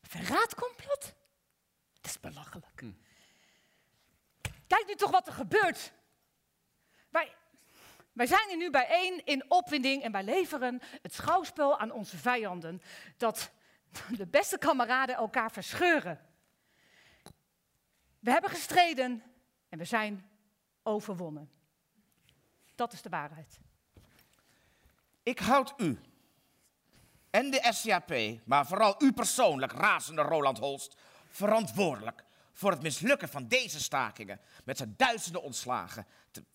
[0.02, 1.14] Verraadcomplot?
[1.96, 2.80] Het is belachelijk.
[2.80, 2.92] Hm.
[4.66, 5.92] Kijk nu toch wat er gebeurt.
[7.10, 7.34] Wij,
[8.12, 12.82] wij zijn hier nu bijeen in opwinding en wij leveren het schouwspel aan onze vijanden.
[13.16, 13.50] Dat
[14.16, 16.20] de beste kameraden elkaar verscheuren.
[18.18, 19.22] We hebben gestreden
[19.68, 20.30] en we zijn
[20.82, 21.50] overwonnen.
[22.74, 23.58] Dat is de waarheid.
[25.22, 25.98] Ik houd u
[27.30, 28.12] en de SCAP,
[28.44, 30.96] maar vooral u persoonlijk, razende Roland Holst,
[31.28, 36.06] verantwoordelijk voor het mislukken van deze stakingen met zijn duizenden ontslagen,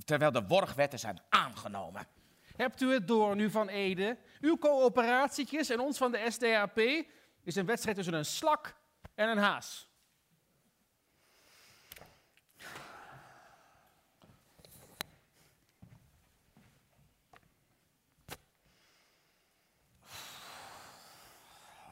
[0.05, 2.07] terwijl de worgwetten zijn aangenomen.
[2.55, 4.17] Hebt u het door nu van Ede?
[4.41, 6.79] Uw coöperatietjes en ons van de SDAP
[7.43, 8.75] is een wedstrijd tussen een slak
[9.15, 9.87] en een haas.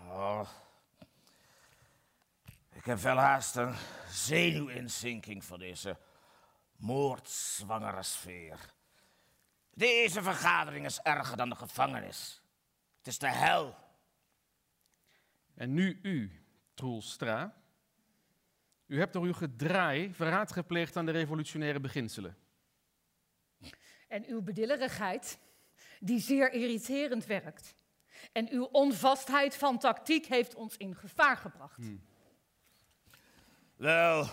[0.07, 0.49] Oh.
[2.72, 3.76] Ik heb wel haast een
[4.10, 5.98] zenuwinzinking voor deze
[6.76, 8.60] moordzwangere sfeer.
[9.73, 12.41] Deze vergadering is erger dan de gevangenis.
[12.98, 13.81] Het is de hel.
[15.61, 16.31] En nu u,
[16.73, 17.53] Troelstra.
[18.85, 22.38] U hebt door uw gedraai verraad gepleegd aan de revolutionaire beginselen.
[24.07, 25.39] En uw bedillerigheid,
[25.99, 27.75] die zeer irriterend werkt,
[28.31, 31.77] en uw onvastheid van tactiek heeft ons in gevaar gebracht.
[31.77, 32.01] Hmm.
[33.75, 34.27] Wel,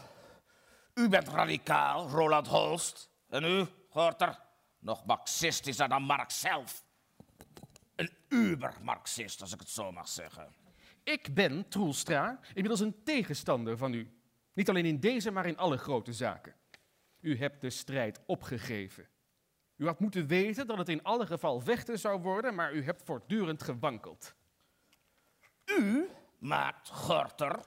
[0.95, 3.11] u bent radicaal, Roland Holst.
[3.29, 4.39] En u, Gorter,
[4.79, 6.85] nog marxistischer dan Marx zelf.
[7.95, 10.58] Een uber-marxist, als ik het zo mag zeggen.
[11.09, 14.11] Ik ben, Troelstra, inmiddels een tegenstander van u.
[14.53, 16.55] Niet alleen in deze, maar in alle grote zaken.
[17.21, 19.09] U hebt de strijd opgegeven.
[19.77, 23.03] U had moeten weten dat het in alle geval vechten zou worden, maar u hebt
[23.03, 24.35] voortdurend gewankeld.
[25.65, 26.09] U
[26.39, 27.61] maakt Gorter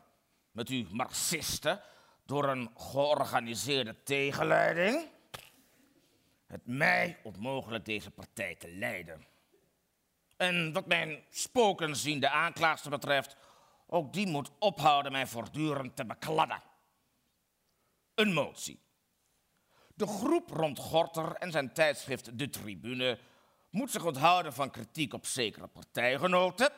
[0.52, 1.82] met uw marxisten
[2.26, 5.10] door een georganiseerde tegenleiding
[6.46, 9.31] het mij onmogelijk deze partij te leiden.
[10.42, 13.36] En wat mijn spokenziende aanklaagster betreft,
[13.88, 16.62] ook die moet ophouden mij voortdurend te bekladden.
[18.16, 18.80] een motie.
[19.96, 23.20] De groep rond Gorter en zijn tijdschrift De Tribune
[23.70, 26.72] moet zich onthouden van kritiek op zekere partijgenoten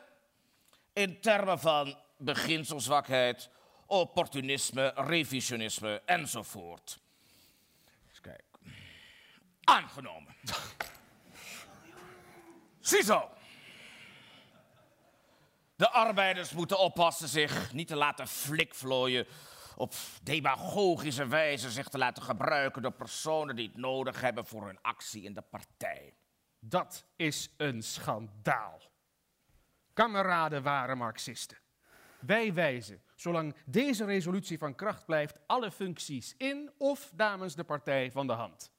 [0.93, 3.49] in termen van beginselzwakheid,
[3.85, 6.99] opportunisme, revisionisme enzovoort.
[8.09, 8.59] Eens kijken.
[9.63, 10.35] Aangenomen.
[12.79, 13.29] Ziezo.
[15.83, 19.27] De arbeiders moeten oppassen zich niet te laten flikvlooien
[19.75, 24.81] op demagogische wijze zich te laten gebruiken door personen die het nodig hebben voor hun
[24.81, 26.13] actie in de partij.
[26.59, 28.81] Dat is een schandaal.
[29.93, 31.57] Kameraden waren Marxisten.
[32.19, 38.11] Wij wijzen, zolang deze resolutie van kracht blijft, alle functies in of namens de partij
[38.11, 38.71] van de hand.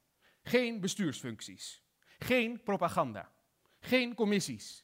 [0.43, 1.83] Geen bestuursfuncties,
[2.19, 3.31] geen propaganda,
[3.81, 4.84] geen commissies.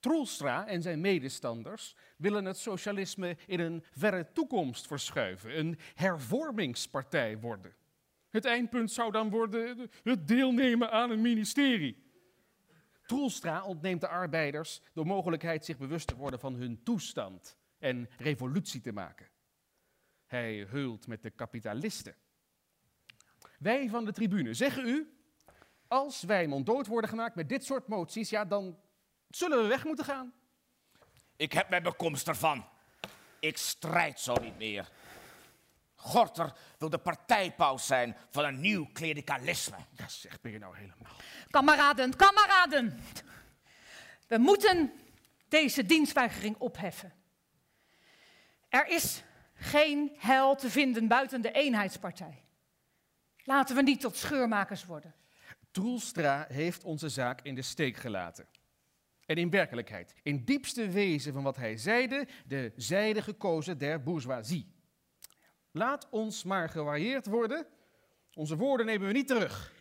[0.00, 7.74] Troelstra en zijn medestanders willen het socialisme in een verre toekomst verschuiven, een hervormingspartij worden.
[8.30, 12.08] Het eindpunt zou dan worden het deelnemen aan een ministerie.
[13.06, 18.80] Troelstra ontneemt de arbeiders de mogelijkheid zich bewust te worden van hun toestand en revolutie
[18.80, 19.28] te maken.
[20.26, 22.14] Hij heult met de kapitalisten.
[23.58, 25.14] Wij van de tribune zeggen u,
[25.88, 28.78] als wij monddood worden gemaakt met dit soort moties, ja, dan
[29.30, 30.32] zullen we weg moeten gaan.
[31.36, 32.64] Ik heb mijn bekomst ervan.
[33.40, 34.88] Ik strijd zo niet meer.
[35.94, 39.76] Gorter wil de partijpaus zijn van een nieuw klerikalisme.
[39.90, 41.12] Ja, zeg, ben je nou helemaal...
[41.50, 43.00] Kameraden, kameraden.
[44.26, 44.92] We moeten
[45.48, 47.12] deze dienstweigering opheffen.
[48.68, 49.22] Er is
[49.54, 52.44] geen hel te vinden buiten de eenheidspartij.
[53.44, 55.14] Laten we niet tot scheurmakers worden.
[55.70, 58.46] Troelstra heeft onze zaak in de steek gelaten.
[59.30, 64.72] En in werkelijkheid, in diepste wezen van wat hij zeide, de zijde gekozen der bourgeoisie.
[65.70, 67.66] Laat ons maar gewarieerd worden.
[68.34, 69.72] Onze woorden nemen we niet terug.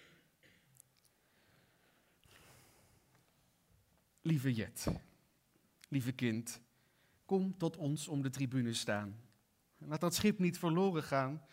[4.21, 4.88] Lieve Jet,
[5.88, 6.61] lieve kind,
[7.26, 9.21] kom tot ons om de tribune staan.
[9.77, 11.45] Laat dat schip niet verloren gaan.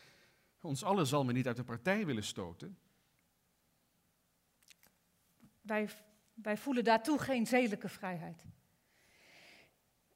[0.61, 2.79] Ons allen zal men niet uit de partij willen stoten.
[5.61, 5.89] Wij,
[6.43, 8.43] wij voelen daartoe geen zedelijke vrijheid.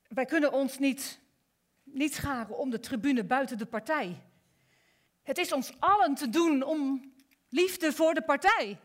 [0.09, 1.21] Wij kunnen ons niet,
[1.83, 4.23] niet scharen om de tribune buiten de partij.
[5.23, 7.13] Het is ons allen te doen om
[7.49, 8.79] liefde voor de partij.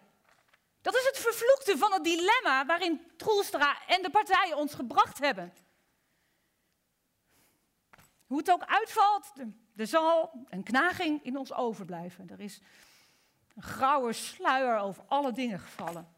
[0.81, 5.53] Dat is het vervloekte van het dilemma waarin Troelstra en de partij ons gebracht hebben.
[8.25, 9.31] Hoe het ook uitvalt,
[9.75, 12.29] er zal een knaging in ons overblijven.
[12.29, 12.61] Er is
[13.55, 16.14] een grauwe sluier over alle dingen gevallen.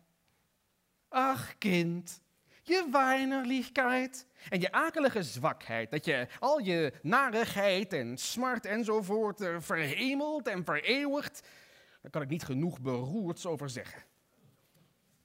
[1.09, 2.21] Ach, kind,
[2.63, 9.55] je weinerlichkeit en je akelige zwakheid, dat je al je narigheid en smart enzovoort eh,
[9.59, 11.47] verhemelt en vereeuwigt,
[12.01, 14.03] daar kan ik niet genoeg beroerds over zeggen.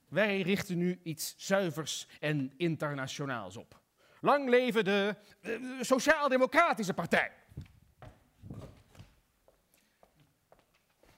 [0.09, 3.80] Wij richten nu iets zuivers en internationaals op.
[4.20, 7.30] Lang leven de, de Sociaal-Democratische Partij.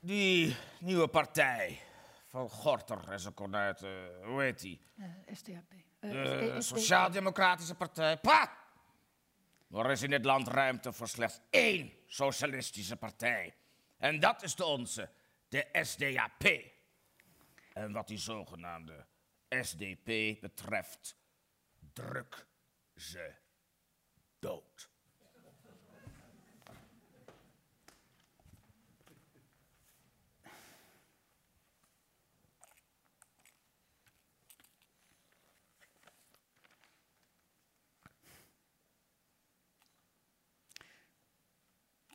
[0.01, 1.81] Die nieuwe partij
[2.35, 4.81] van Gorter en zijn kornuiten, hoe heet die?
[4.97, 5.73] Uh, SDAP.
[6.01, 8.19] de Sociaal-Democratische Partij.
[8.19, 8.57] Pa!
[9.71, 13.55] Er is in dit land ruimte voor slechts één socialistische partij.
[13.97, 15.11] En dat is de onze,
[15.49, 16.73] de SDAP.
[17.73, 19.07] En wat die zogenaamde
[19.49, 21.17] SDP betreft,
[21.93, 22.47] druk
[22.97, 23.35] ze
[24.39, 24.91] dood.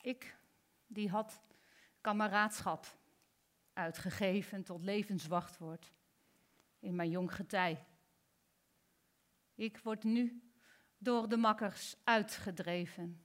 [0.10, 0.38] Ik,
[0.88, 1.42] die had
[2.02, 2.98] kameraadschap
[3.74, 5.94] uitgegeven tot levenswachtwoord
[6.80, 7.86] in mijn jong getij.
[9.56, 10.52] Ik word nu
[10.98, 13.22] door de makkers uitgedreven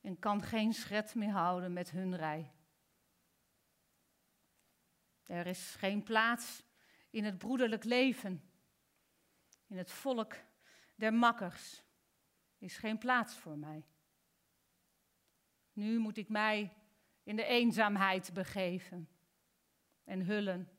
[0.00, 2.52] en kan geen schret meer houden met hun rij.
[5.26, 6.62] Er is geen plaats
[7.10, 8.50] in het broederlijk leven,
[9.66, 10.34] in het volk
[10.94, 11.82] der makkers
[12.58, 13.86] is geen plaats voor mij.
[15.72, 16.76] Nu moet ik mij
[17.22, 19.08] in de eenzaamheid begeven
[20.04, 20.70] en hullen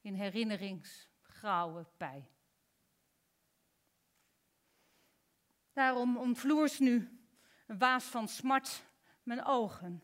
[0.00, 2.30] in herinneringsgrauwe pij.
[5.72, 7.20] Daarom omvloers nu
[7.66, 8.90] een waas van smart
[9.22, 10.02] mijn ogen.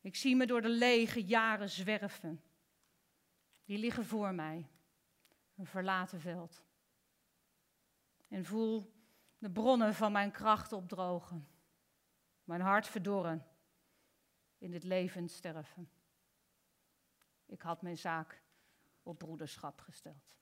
[0.00, 2.42] Ik zie me door de lege jaren zwerven.
[3.64, 4.68] Die liggen voor mij,
[5.56, 6.62] een verlaten veld.
[8.28, 8.92] En voel
[9.38, 11.48] de bronnen van mijn kracht opdrogen,
[12.44, 13.46] mijn hart verdorren
[14.58, 15.90] in het leven sterven.
[17.46, 18.42] Ik had mijn zaak
[19.02, 20.32] op broederschap gesteld.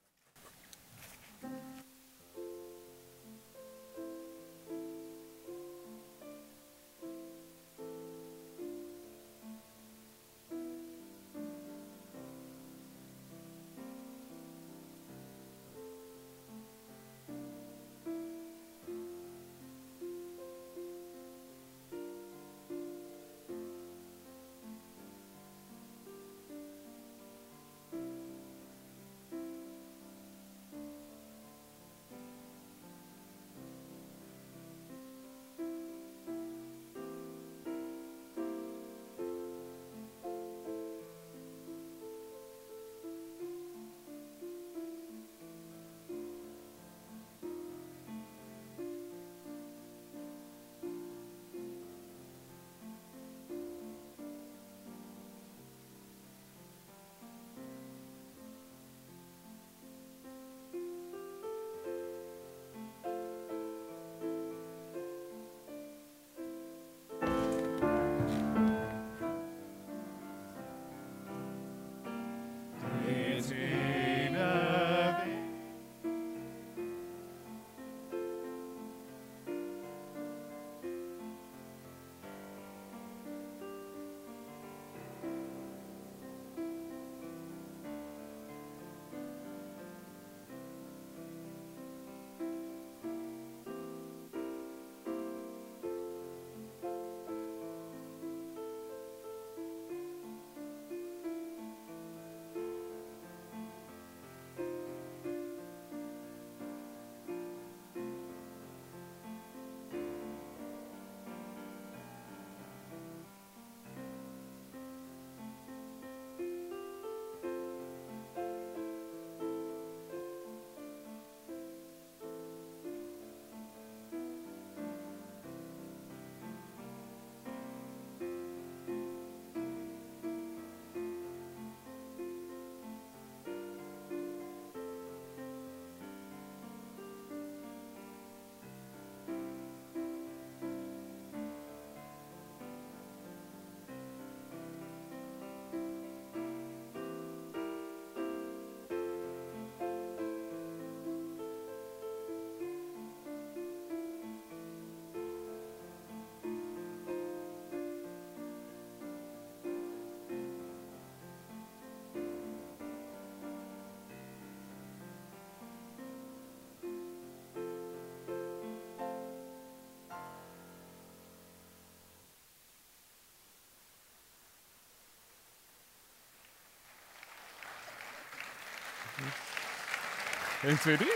[180.62, 181.12] Eén, twee, drie.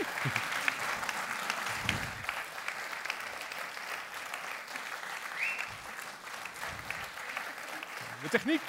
[8.21, 8.61] De techniek.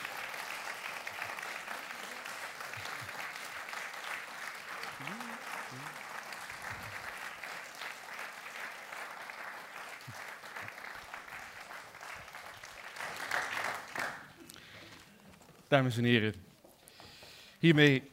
[15.68, 16.34] Dames en heren,
[17.58, 18.10] hiermee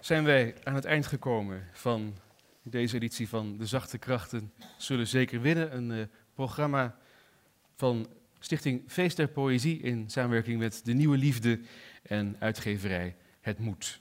[0.00, 2.14] zijn wij aan het eind gekomen van
[2.62, 5.76] deze editie van De Zachte Krachten Zullen Zeker Winnen.
[5.76, 6.04] Een uh,
[6.34, 6.96] programma
[7.76, 8.06] van
[8.38, 11.60] Stichting Feest der Poëzie in samenwerking met De Nieuwe Liefde
[12.02, 14.00] en uitgeverij Het Moed.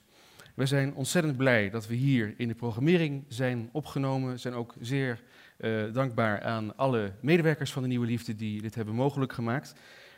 [0.55, 4.39] We zijn ontzettend blij dat we hier in de programmering zijn opgenomen.
[4.39, 5.21] Zijn ook zeer
[5.57, 9.73] uh, dankbaar aan alle medewerkers van De Nieuwe Liefde die dit hebben mogelijk gemaakt.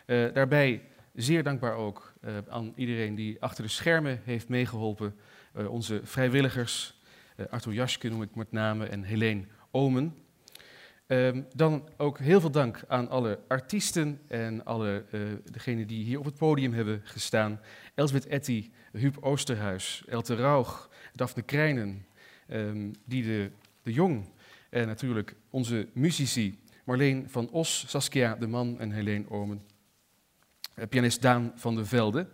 [0.05, 0.81] Uh, daarbij
[1.13, 2.13] zeer dankbaar ook
[2.49, 5.15] aan iedereen die achter de schermen heeft meegeholpen
[5.55, 6.99] uh, onze vrijwilligers,
[7.37, 10.15] uh, Arthur Jaschke noem ik met name en Helene Omen.
[11.07, 15.21] Um, dan ook heel veel dank aan alle artiesten en alle uh,
[15.51, 17.59] degenen die hier op het podium hebben gestaan.
[17.95, 22.05] Elsbeth Etty, Huub Oosterhuis, Elte Rauch, Daphne Krijnen,
[22.47, 23.51] um, Diede
[23.81, 24.25] de Jong
[24.69, 29.61] en natuurlijk onze muzici Marleen van Os, Saskia de Man en Helene Omen.
[30.89, 32.27] pianist Daan van der Velde.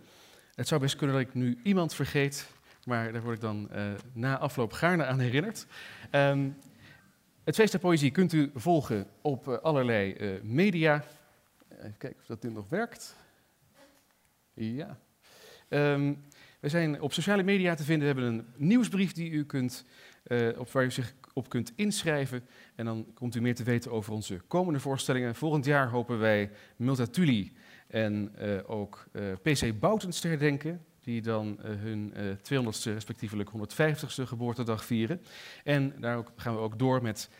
[0.54, 2.46] Het zou best kunnen dat ik nu iemand vergeet,
[2.88, 5.66] maar daar word ik dan uh, na afloop gaarne aan herinnerd.
[6.12, 6.56] Um,
[7.44, 11.04] het Feest der Poëzie kunt u volgen op uh, allerlei uh, media.
[11.68, 13.16] Even kijken of dat nu nog werkt.
[14.54, 14.98] Ja.
[15.68, 16.24] Um,
[16.60, 18.08] we zijn op sociale media te vinden.
[18.08, 19.84] We hebben een nieuwsbrief die u kunt,
[20.56, 22.46] op waar u zich op kunt inschrijven.
[22.74, 25.34] En dan komt u meer te weten over onze komende voorstellingen.
[25.34, 27.52] Volgend jaar hopen wij Multatuli
[27.88, 28.36] En
[28.66, 29.06] ook
[29.42, 35.22] PC Boutens te herdenken, die dan uh, hun 200ste, respectievelijk 150ste geboortedag vieren.
[35.64, 37.30] En daar gaan we ook door met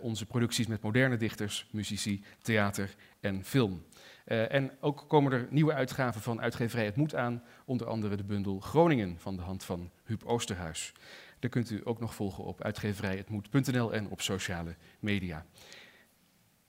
[0.00, 3.84] onze producties met moderne dichters, muzici, theater en film.
[4.24, 8.60] en ook komen er nieuwe uitgaven van uitgeverij Het Moed aan, onder andere de bundel
[8.60, 10.92] Groningen van de hand van Huub Oosterhuis.
[11.38, 15.46] Daar kunt u ook nog volgen op uitgeverijhetmoed.nl en op sociale media.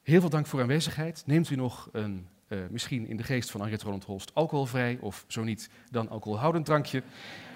[0.04, 1.24] Heel veel dank voor aanwezigheid.
[1.26, 5.26] Neemt u nog een, uh, misschien in de geest van Henriette Roland Holst, alcoholvrij of
[5.28, 7.04] zo niet, dan alcoholhoudend drankje.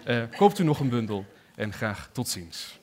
[0.07, 2.79] Uh, koopt u nog een bundel en graag tot ziens.